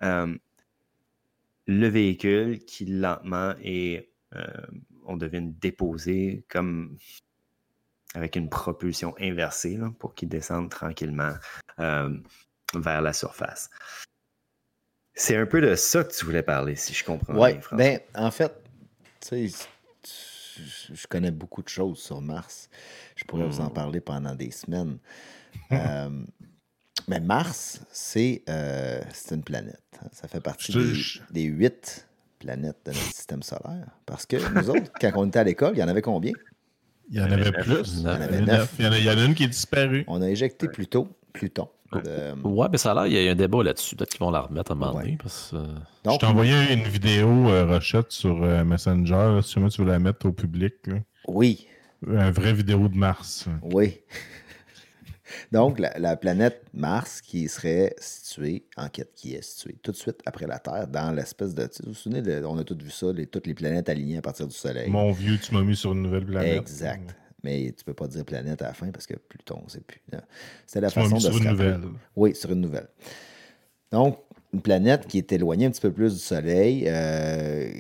[0.02, 0.34] euh,
[1.68, 4.46] le véhicule qui lentement est, euh,
[5.06, 6.98] on devine, déposé comme
[8.16, 11.34] avec une propulsion inversée pour qu'il descende tranquillement
[12.80, 13.70] vers la surface.
[15.16, 17.78] C'est un peu de ça que tu voulais parler, si je comprends Ouais, bien, François.
[17.78, 18.52] ben, en fait,
[19.22, 19.68] tu sais,
[20.92, 22.70] je- connais beaucoup de choses sur Mars.
[23.16, 23.74] Je pourrais vous en Mm.
[23.74, 24.98] parler pendant des semaines.
[25.72, 26.10] Euh,
[27.08, 29.82] mais Mars, c'est euh, c'est une planète.
[30.12, 30.74] Ça fait partie
[31.32, 32.08] des, huit
[32.40, 33.88] planètes de notre système solaire.
[34.06, 36.34] Parce que nous autres, quand on était à l'école, il y en avait combien?
[37.10, 37.98] Il y en avait plus.
[37.98, 38.48] Il y en avait neuf.
[38.48, 38.76] neuf.
[38.80, 40.04] Il y en a- il y en a une qui est disparue.
[40.08, 41.70] On a éjecté Pluto, Pluton.
[42.02, 43.96] De- Ouais, mais ça a l'air, il y a un débat là-dessus.
[43.96, 45.04] Peut-être qu'ils vont la remettre à un moment Ouais.
[45.04, 45.18] donné.
[45.22, 49.12] Parce que, euh, Je t'ai envoyé une vidéo, euh, Rochette, sur euh, Messenger.
[49.12, 50.74] là, si jamais tu veux la mettre au public.
[50.88, 50.96] là.
[51.28, 51.68] oui,
[52.06, 53.46] Une vraie vidéo de Mars.
[53.62, 54.00] Oui.
[55.52, 59.96] Donc, la, la planète Mars qui serait située, en quête, qui est située tout de
[59.98, 61.64] suite après la Terre, dans l'espèce de.
[61.64, 64.22] Vous vous souvenez, de- on a tous vu ça, les- toutes les planètes alignées à
[64.22, 64.90] partir du Soleil.
[64.90, 66.58] Mon vieux, tu m'as mis sur une nouvelle planète.
[66.62, 67.16] exact.
[67.44, 70.02] Mais tu peux pas dire planète à la fin parce que Pluton, c'est plus.
[70.66, 71.82] C'était la Tu façon de sur se une nouvelle.
[72.16, 72.88] Oui, sur une nouvelle.
[73.92, 74.18] Donc,
[74.54, 76.86] une planète qui est éloignée un petit peu plus du Soleil.
[76.88, 77.72] euh,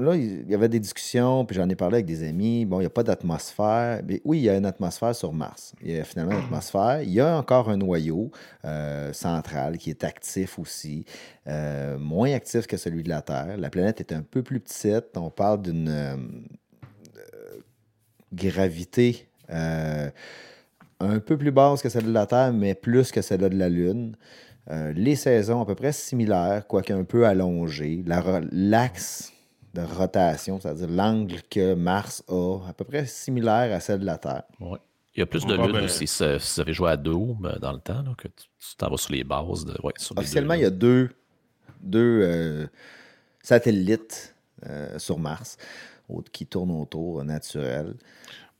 [0.00, 2.64] là, il y avait des discussions, puis j'en ai parlé avec des amis.
[2.64, 4.02] Bon, il n'y a pas d'atmosphère.
[4.06, 5.74] Mais oui, il y a une atmosphère sur Mars.
[5.82, 7.02] Il y a finalement une atmosphère.
[7.02, 8.30] Il y a encore un noyau
[8.64, 11.04] euh, central qui est actif aussi,
[11.46, 13.56] euh, moins actif que celui de la Terre.
[13.58, 15.16] La planète est un peu plus petite.
[15.16, 16.16] On parle d'une
[18.36, 20.10] gravité euh,
[21.00, 23.68] un peu plus basse que celle de la Terre, mais plus que celle de la
[23.68, 24.16] Lune.
[24.70, 28.02] Euh, les saisons à peu près similaires, quoique un peu allongées.
[28.06, 28.22] La
[28.52, 29.32] L'axe
[29.74, 34.18] de rotation, c'est-à-dire l'angle que Mars a, à peu près similaire à celle de la
[34.18, 34.42] Terre.
[34.60, 34.78] Ouais.
[35.14, 37.58] Il y a plus de Ah, ben- aussi, si, vous avez joué à Doom euh,
[37.58, 39.64] dans le temps, là, que tu t'en vas sur les bases.
[39.64, 41.10] De, ouais, sur les Officiellement, deux il y a deux,
[41.80, 42.66] deux euh,
[43.42, 44.34] satellites
[44.66, 45.56] euh, sur Mars
[46.32, 47.94] qui tournent autour, euh, naturels.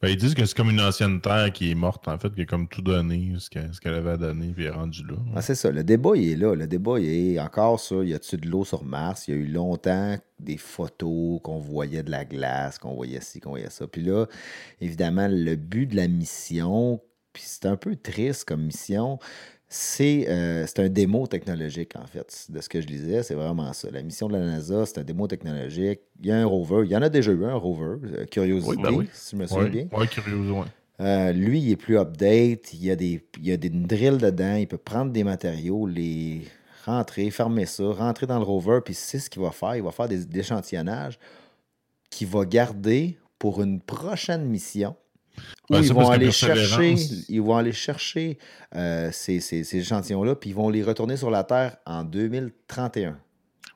[0.03, 2.43] Ben, ils disent que c'est comme une ancienne Terre qui est morte, en fait, qui
[2.43, 5.17] a comme tout donné, ce qu'elle avait à donner, puis est rendue là.
[5.35, 5.71] Ah, c'est ça.
[5.71, 6.55] Le débat, il est là.
[6.55, 7.97] Le débat, il est encore ça.
[8.05, 9.27] Y a-tu de l'eau sur Mars?
[9.27, 13.41] Il y a eu longtemps des photos qu'on voyait de la glace, qu'on voyait ci,
[13.41, 13.87] qu'on voyait ça.
[13.87, 14.27] Puis là,
[14.83, 17.01] évidemment, le but de la mission,
[17.33, 19.19] puis c'est un peu triste comme mission,
[19.69, 23.23] c'est euh, c'est un démo technologique, en fait, de ce que je lisais.
[23.23, 23.91] C'est vraiment ça.
[23.91, 26.01] La mission de la NASA, c'est un démo technologique.
[26.21, 26.83] Il y a un rover.
[26.85, 29.09] Il y en a déjà eu un rover, euh, Curiosity, Oui, ben oui.
[29.13, 29.87] si je me souviens bien.
[30.07, 30.65] Curieux, ouais.
[31.01, 32.73] Euh, lui, il est plus update.
[32.75, 34.55] Il y a des, il y a des drills dedans.
[34.55, 36.43] Il peut prendre des matériaux, les
[36.85, 38.79] rentrer, fermer ça, rentrer dans le rover.
[38.85, 39.77] Puis c'est ce qu'il va faire.
[39.77, 41.19] Il va faire des, des échantillonnages
[42.09, 44.95] qu'il va garder pour une prochaine mission.
[45.71, 46.95] Ouais, ils, vont aller chercher,
[47.29, 48.39] ils vont aller chercher
[48.75, 53.19] euh, ces, ces- ces échantillons-là, puis ils vont les retourner sur la Terre en 2031.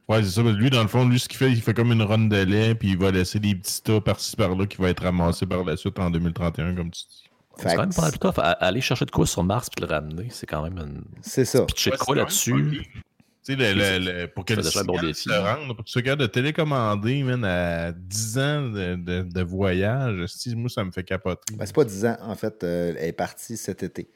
[0.09, 0.43] Ouais, c'est ça.
[0.43, 2.37] mais Lui, dans le fond, lui, ce qu'il fait, il fait comme une run de
[2.43, 5.65] lait, puis il va laisser des petits tas par-ci par-là qui vont être ramassés par
[5.65, 7.25] la suite en 2031, comme tu dis.
[7.57, 8.35] C'est quand même pas mal plus tough.
[8.39, 11.03] Aller chercher de quoi sur Mars puis le ramener, c'est quand même une.
[11.21, 11.65] C'est ça.
[11.67, 12.83] Pitcher de quoi là-dessus?
[13.49, 14.65] Le- le- le- pour que Ça le
[15.13, 15.55] se hein.
[15.55, 19.43] rende, pour que tu sois capable de télécommander, man, à 10 ans de, de, de
[19.43, 21.57] voyage, si, moi, ça me fait capoter.
[21.57, 22.17] Ben, c'est pas 10 ans.
[22.21, 24.11] En fait, euh, elle est partie cet été.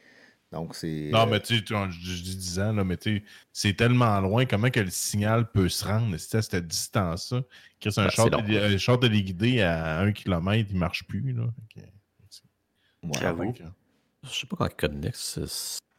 [0.53, 1.11] Donc, c'est.
[1.13, 3.75] Non, euh, mais tu sais, tu- je, dis 10 ans, là, mais tu sais, c'est
[3.75, 7.43] tellement loin, comment que le signal peut se rendre c'est à cette distance-là?
[7.81, 8.11] Chris, un, Ben,
[8.79, 11.47] char téléguidé à 1 km, il marche plus, là.
[11.75, 13.13] Que- ouais.
[13.21, 13.55] J'avoue.
[14.23, 15.11] Je sais pas quand il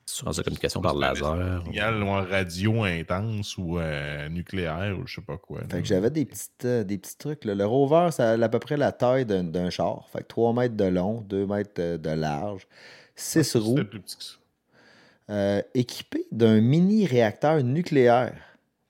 [0.06, 1.64] sur la communication par laser.
[1.66, 5.62] signal ou en radio intense ou euh, nucléaire ou je sais pas quoi.
[5.70, 7.44] Fait que j'avais des, petites, euh, des petits trucs.
[7.46, 7.56] là.
[7.56, 10.08] Le rover, ça a à peu près la taille d'un d'un char.
[10.12, 12.68] Fait que 3 mètres de long, 2 mètres de, de large,
[13.16, 14.34] 6 Ah, roues, plus petit que ça.
[15.32, 18.34] euh, équipé d'un mini réacteur nucléaire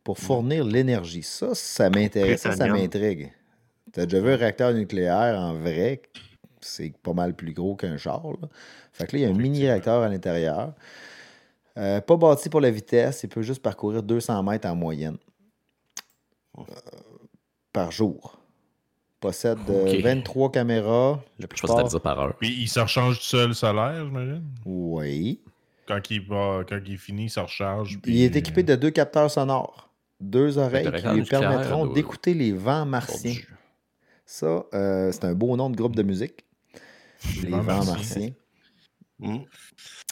[0.03, 1.23] pour fournir l'énergie.
[1.23, 3.31] Ça, ça m'intéresse, ça, ça m'intrigue.
[3.93, 6.01] T'as déjà vu un réacteur nucléaire en vrai?
[6.59, 8.21] C'est pas mal plus gros qu'un char.
[8.41, 8.49] là.
[8.95, 10.73] Fait que là, il y a un mini réacteur à l'intérieur.
[11.77, 15.17] Euh, pas bâti pour la vitesse, il peut juste parcourir 200 mètres en moyenne
[16.57, 16.63] euh,
[17.73, 18.39] par jour.
[19.19, 19.99] Possède euh, Ok.
[20.01, 21.19] 23 caméras.
[21.37, 22.35] Le Je pense que par heure.
[22.37, 24.43] Puis il se recharge tout seul solaire, j'imagine?
[24.65, 25.41] Oui.
[25.87, 27.99] Quand il, va, quand il finit, il se recharge.
[28.01, 29.89] puis- Il est équipé de deux capteurs sonores,
[30.21, 33.35] deux oreilles qui lui permettront d'écouter les vents Bon martiens.
[34.25, 36.45] Ça, euh, c'est un beau nom de groupe de musique.
[37.43, 38.29] Les vents martiens.
[39.19, 39.37] Hmm.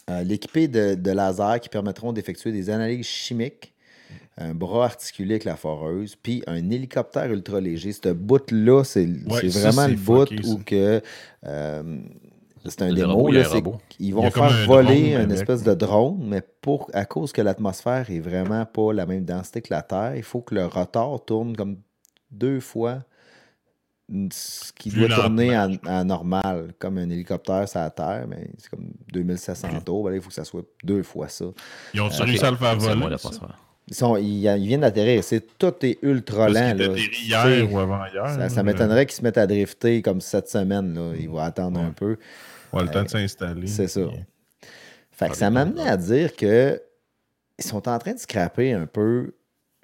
[0.10, 3.74] Euh, L'équipé de, de lasers qui permettront d'effectuer des analyses chimiques,
[4.38, 7.92] un bras articulé avec la foreuse, puis un hélicoptère ultra léger.
[7.94, 11.02] Ce bout-là, c'est Ouais, vraiment le bout où que.
[11.46, 12.02] euh,
[12.66, 13.28] c'est un Le démo.
[13.32, 13.82] là, un c'est robot.
[13.90, 17.06] qu'ils Il y vont faire un voler drone une espèce de drone, mais pour, à
[17.06, 20.56] cause que l'atmosphère est vraiment pas la même densité que la Terre, il faut que
[20.56, 21.82] le rotor tourne comme
[22.32, 23.04] deux fois
[24.32, 28.70] ce qui Plus doit tourner à normal, comme un hélicoptère sur la Terre, mais c'est
[28.70, 30.04] comme 2700 tours.
[30.04, 31.46] ben là, il faut que ça soit deux fois ça.
[31.94, 32.14] Ils ont Ok.
[32.20, 33.16] réussi à le faire voler?
[33.88, 35.24] Ils, sont, ils, ils viennent d'atterrir.
[35.24, 36.74] C'est, tout est ultra lent.
[36.78, 36.88] là.
[36.96, 38.28] hier ou avant-hier.
[38.30, 40.94] Ça, là, ça mais- m'étonnerait qu'ils se mettent à drifter comme cette semaine.
[40.94, 41.14] Là.
[41.20, 41.86] Ils vont attendre Ouais.
[41.88, 42.18] un peu.
[42.72, 43.68] Ouais, le temps de s'installer.
[43.68, 44.02] c'est ça.
[45.12, 46.82] Fait que ça m'amenait à dire que
[47.60, 49.36] ils sont en train de scraper un peu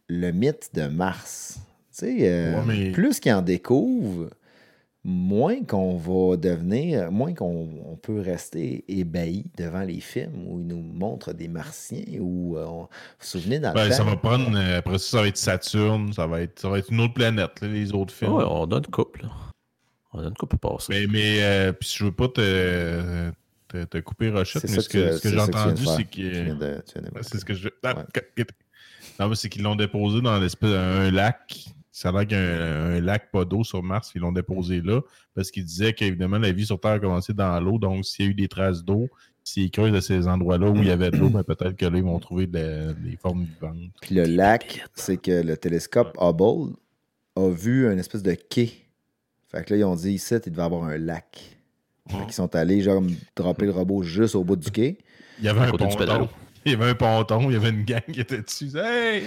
[0.08, 1.60] le mythe de Mars.
[2.00, 4.30] Tu sais, euh, Ouais, mais- plus qu'ils en découvrent,
[5.04, 10.68] moins qu'on va devenir, moins qu'on on peut rester ébahi devant les films où ils
[10.68, 12.88] nous montrent des martiens ou euh, on- vous
[13.20, 14.52] vous souvenez dans le Ben, ça va prendre.
[14.58, 16.12] euh, après ça, ça va être Saturne.
[16.14, 18.34] Ça va être, ça va être une autre planète, là, les autres films.
[18.34, 19.26] Ouais, on a une couple.
[20.12, 20.94] On a une couple pour passer.
[20.94, 23.32] Mais, mais euh, puis je veux pas te,
[23.70, 26.50] te, te couper Rochette, mais ce que j'ai entendu, c'est que.
[27.16, 27.70] Ouais, C'est ce que je.
[27.84, 27.96] Ah,
[29.20, 31.66] Non, mais c'est qu'ils l'ont déposé dans l'espèce un lac.
[32.00, 34.32] Ça a l'air qu'il y a un, un lac pas d'eau sur Mars, ils l'ont
[34.32, 35.02] déposé là.
[35.36, 37.78] Parce qu'ils disaient qu'évidemment, la vie sur Terre a commencé dans l'eau.
[37.78, 39.10] Donc, s'il y a eu des traces d'eau,
[39.44, 41.98] s'ils creusent à ces endroits-là où il y avait de l'eau, ben, peut-être que là,
[41.98, 43.92] ils vont trouver de- des formes vivantes.
[44.02, 46.74] Puis le lac, c'est que le télescope Hubble
[47.36, 48.72] a vu un espèce de quai.
[49.50, 51.58] Fait que là, ils ont dit ici, il devait avoir un lac.
[52.08, 53.04] Fait qu'ils sont allés, genre,
[53.36, 55.00] dropper le robot juste au bout du quai.
[55.40, 56.30] Il y avait un ponton.
[56.66, 58.72] Il y avait un ponton, il y avait une gang qui était dessus.
[58.78, 59.24] Hey!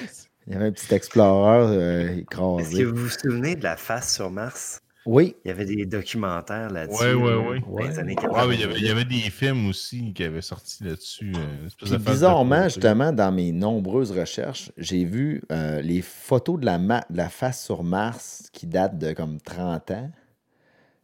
[0.46, 2.84] Il y avait un petit explorer euh, Est-ce que écrasé.
[2.84, 4.80] vous vous souvenez de la face sur Mars?
[5.04, 7.14] Oui, Il y avait des documentaires là-dessus.
[7.14, 7.60] Ouais.
[7.60, 8.46] dans les années Ouais, 80.
[8.48, 11.32] mais il y, avait, il y avait des films aussi qui avaient sorti là-dessus.
[11.36, 16.78] euh, de bizarrement, justement, dans mes nombreuses recherches, j'ai vu euh, les photos de la,
[16.78, 20.10] ma- de la face sur Mars qui datent de comme 30 ans.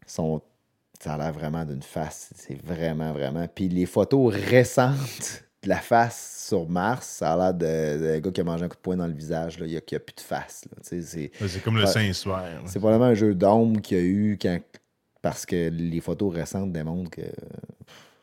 [0.07, 0.43] Sont,
[1.01, 2.31] ça a l'air vraiment d'une face.
[2.37, 3.47] C'est vraiment, vraiment.
[3.53, 8.41] Puis les photos récentes la face sur Mars, ça a l'air de- d'un gars qui
[8.41, 9.59] a mangé un coup de poing dans le visage.
[9.59, 9.67] Là.
[9.67, 10.65] Il n'y a, qu'il y a plus de face.
[10.83, 11.89] C'est comme le là.
[12.67, 14.61] c'est probablement un jeu d'ombre qu'il y a eu quand,
[15.21, 17.23] parce que les photos récentes démontrent que.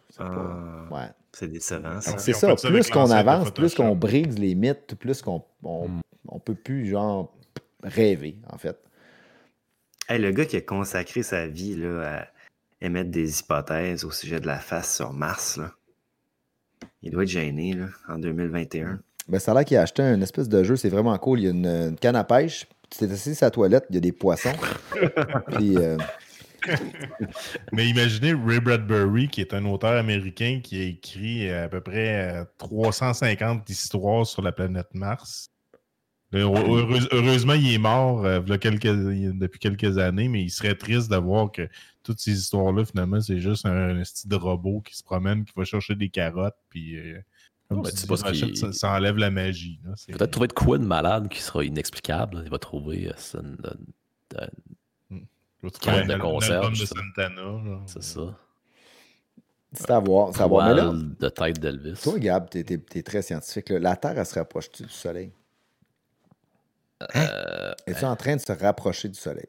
[0.09, 1.07] c'est Ah, ouais.
[1.33, 5.43] C'est décevant, C'est ça, plus qu'on de avance, plus qu'on brise les mythes, plus qu'on
[5.63, 6.01] on, Mm.
[6.29, 7.35] on peut plus, genre,
[7.83, 8.79] rêver, en fait.
[10.07, 12.27] Hey, le gars qui a consacré sa vie là, à
[12.79, 15.73] émettre des hypothèses au sujet de la face sur Mars, là,
[17.05, 18.99] il doit être gêné là, en 2021.
[19.27, 21.39] Ben, ça a l'air qu'il a acheté un espèce de jeu, c'est vraiment cool.
[21.39, 23.95] Il y a une, une canne à pêche, tu t'es assis sur la toilette, il
[23.95, 24.53] y a des poissons.
[25.55, 25.97] Puis, euh,
[27.71, 31.81] Mais imaginez Ray Bradbury, qui est un auteur américain qui a écrit euh, à peu
[31.81, 35.49] près euh, 350 histoires sur la planète Mars.
[36.33, 41.17] Heureuse- heureusement, il est mort euh, quelques- depuis quelques années, mais il serait triste de
[41.17, 41.67] voir que
[42.05, 45.53] toutes ces histoires-là, finalement, c'est juste un, un style de robot qui se promène, qui
[45.55, 47.19] va chercher des carottes, puis euh,
[47.67, 49.79] comme Ouais, tu dis, pas ça, ça enlève la magie.
[50.07, 52.41] Peut-être trouver de quoi de malade qui sera inexplicable.
[52.45, 53.57] Il va trouver euh, une-
[55.09, 55.25] une-
[55.61, 58.37] Je vais trouver Canne de un- un conserve, c'est ça.
[59.73, 60.29] c'est à voir.
[60.33, 60.67] C'est à voir.
[60.67, 61.99] Mais là, de tête d'Elvis.
[62.01, 62.63] toi, Gab, t'es
[62.93, 63.69] es, très scientifique.
[63.69, 63.79] là.
[63.79, 65.31] La Terre, elle se rapproche-tu du Soleil?
[67.15, 69.47] Euh, Es-tu en train de se rapprocher du Soleil?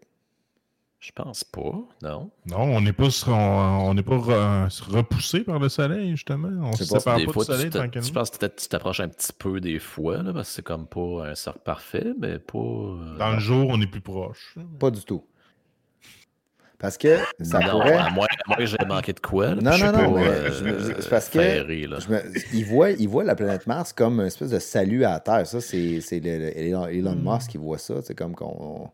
[0.98, 2.30] Je pense pas, non.
[2.46, 6.48] Non, on n'est pas, on, on n'est pas re- repoussé par le soleil, justement.
[6.68, 8.06] On Je se pas, sépare pas fois, du soleil tranquillement.
[8.06, 10.62] tu penses peut-être que tu t'approches un petit peu des fois, là, parce que c'est
[10.64, 12.58] comme pas un cercle parfait, mais pas.
[12.58, 14.56] euh, Dans le jour, on est plus proche.
[14.80, 15.22] Pas du tout.
[16.78, 17.94] Parce que ça non, pourrait.
[17.94, 19.54] à moins, à moins que j'ai manqué de quoi.
[19.54, 21.98] là, Non, je non, non, pas, euh, je c'est parce que ferré, là.
[22.00, 25.12] Je me- il, voit, il voit la planète Mars comme une espèce de salut à
[25.12, 25.46] la Terre.
[25.46, 27.32] Ça, c'est c'est le- le- Elon, Elon Hmm.
[27.34, 27.94] Musk qui voit ça.
[28.02, 28.90] C'est comme qu'on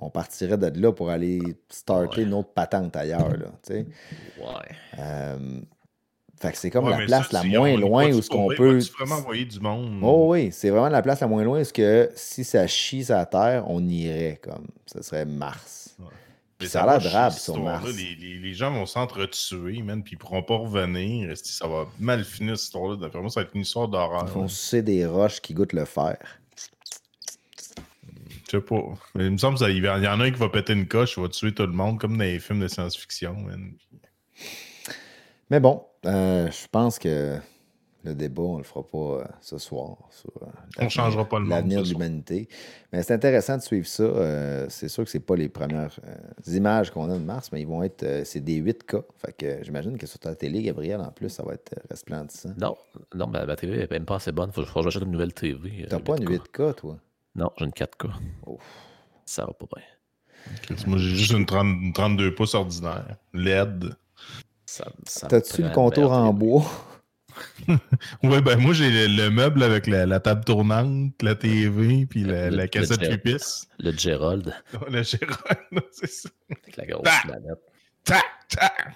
[0.00, 2.22] on partirait de là pour aller starter Ouais.
[2.26, 3.30] une autre patente ailleurs.
[3.30, 3.86] Là, tu sais.
[4.38, 4.76] Ouais.
[4.98, 5.60] Euh,
[6.40, 8.78] fait que c'est comme Ouais, la place ça, la moins loin où ce qu'on peut.
[8.98, 10.00] vraiment envoyer du monde.
[10.02, 13.04] Oh oui, c'est vraiment la place la moins loin où ce que si ça chie
[13.08, 14.66] la Terre, on irait comme.
[14.86, 15.96] Ce serait Mars.
[16.62, 17.58] Mais ça a l'air drabe sur.
[17.62, 17.86] Mars.
[17.96, 21.34] Les, les- les gens vont s'entretuer, man, puis ils pourront pas revenir.
[21.36, 22.96] Ça va mal finir, cette histoire-là?
[22.96, 24.28] D'après moi, ça va être une histoire Ils d'horreur.
[24.28, 26.18] font sucer des roches qui goûtent le fer.
[28.50, 28.82] Je sais pas.
[29.14, 31.22] Mais il me semble qu'il y en a un qui va péter une coche, il
[31.22, 33.34] va tuer tout le monde, comme dans les films de science-fiction.
[33.34, 33.72] man.
[35.50, 37.36] Mais bon, euh, je pense que
[38.02, 39.96] le débat, on le fera pas euh, ce soir.
[40.10, 40.46] Sur, euh,
[40.78, 42.48] On changera pas le monde L'avenir de l'humanité.
[42.92, 44.04] Mais c'est intéressant de suivre ça.
[44.04, 47.60] euh, c'est sûr que c'est pas les premières euh, images qu'on a de Mars, mais
[47.60, 48.02] ils vont être.
[48.04, 49.02] euh, c'est des 8K.
[49.18, 52.54] Fait que euh, j'imagine que sur ta télé, Gabriel, en plus, ça va être resplendissant.
[52.58, 52.76] Non,
[53.14, 54.50] non, ma, ma TV est même pas assez bonne.
[54.52, 55.86] Faut, faut que j'achète une nouvelle TV.
[55.90, 56.96] T'as pas une 8K, toi?
[57.34, 58.10] Non, j'ai une 4K.
[58.46, 58.62] Ouf.
[59.24, 59.84] Ça va pas bien.
[60.86, 63.16] Moi, j'ai juste une, 30 une 32 pouces ordinaire.
[63.32, 63.94] LED.
[64.66, 66.64] Ça, ça T'as-tu le contour en bois?
[68.24, 72.24] Ouais, ben moi, j'ai le, le meuble avec la, la table tournante, la TV, puis
[72.24, 73.12] la, Le- la le cassette jet.
[73.12, 73.70] 8 pistes.
[73.78, 74.52] Le Gerald,
[74.90, 75.38] Le Gérard,
[75.92, 76.28] c'est ça.
[76.50, 77.60] avec la grosse manette.
[78.04, 78.72] Tac, tac.
[78.88, 78.92] Je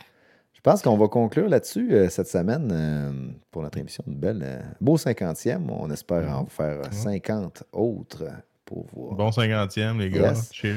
[0.65, 3.13] pense qu'on va conclure là-dessus euh, cette semaine euh,
[3.53, 4.03] pour notre émission.
[4.09, 5.61] Une belle, euh, beau 50e.
[5.69, 8.25] On espère en faire euh, 50 autres
[8.65, 9.15] pour vous.
[9.15, 10.31] Bon 50e, les gars.
[10.31, 10.49] Yes.
[10.53, 10.75] Cheers.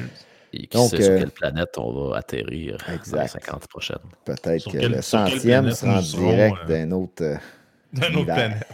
[0.54, 3.28] Et qui Donc, sait sur quelle planète on va atterrir dans les Exact.
[3.28, 3.98] 50 prochaines.
[4.24, 7.24] Peut-être Sur que quelle- le sur quelle centième planète sera en direct euh, d'un autre.
[7.24, 7.36] euh,
[7.94, 8.68] D'une autre planète.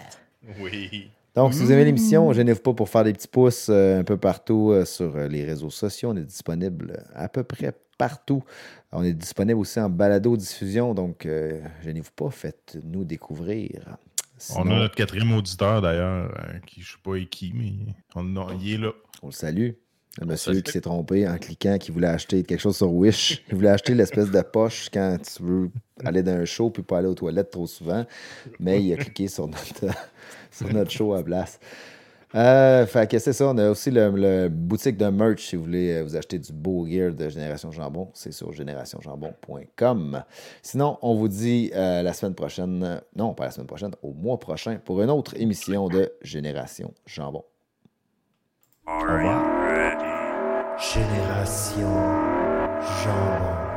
[0.59, 1.09] Oui.
[1.35, 4.17] Donc, si vous aimez l'émission, gênez-vous pas pour faire des petits pouces euh, un peu
[4.17, 6.11] partout euh, sur les réseaux sociaux.
[6.13, 8.43] On est disponible à peu près partout.
[8.91, 13.97] On est disponible aussi en balado-diffusion, donc euh, gênez-vous pas, faites-nous découvrir.
[14.55, 17.73] On a notre quatrième auditeur d'ailleurs, euh, qui je sais pas qui, mais
[18.15, 18.91] on, on- il est là.
[19.21, 19.69] on le salue.
[20.21, 23.43] Le monsieur qui s'est trompé en cliquant, qui voulait acheter quelque chose sur Wish.
[23.49, 25.71] Il voulait acheter l'espèce de poche quand tu veux
[26.05, 28.05] aller dans un show puis pas aller aux toilettes trop souvent.
[28.59, 29.85] Mais il a cliqué sur notre,
[30.51, 31.59] sur notre show à place.
[32.35, 33.47] Euh, fait que c'est ça.
[33.47, 36.51] On a aussi le, le boutique de merch si vous voulez euh, vous acheter du
[36.51, 38.09] beau gear de Génération Jambon.
[38.13, 40.23] C'est sur générationjambon.com.
[40.61, 44.39] Sinon, on vous dit euh, la semaine prochaine, non, pas la semaine prochaine, au mois
[44.39, 47.43] prochain pour une autre émission de Génération Jambon.
[48.87, 50.77] Au revoir.
[50.79, 51.87] Génération
[53.03, 53.72] Jambon.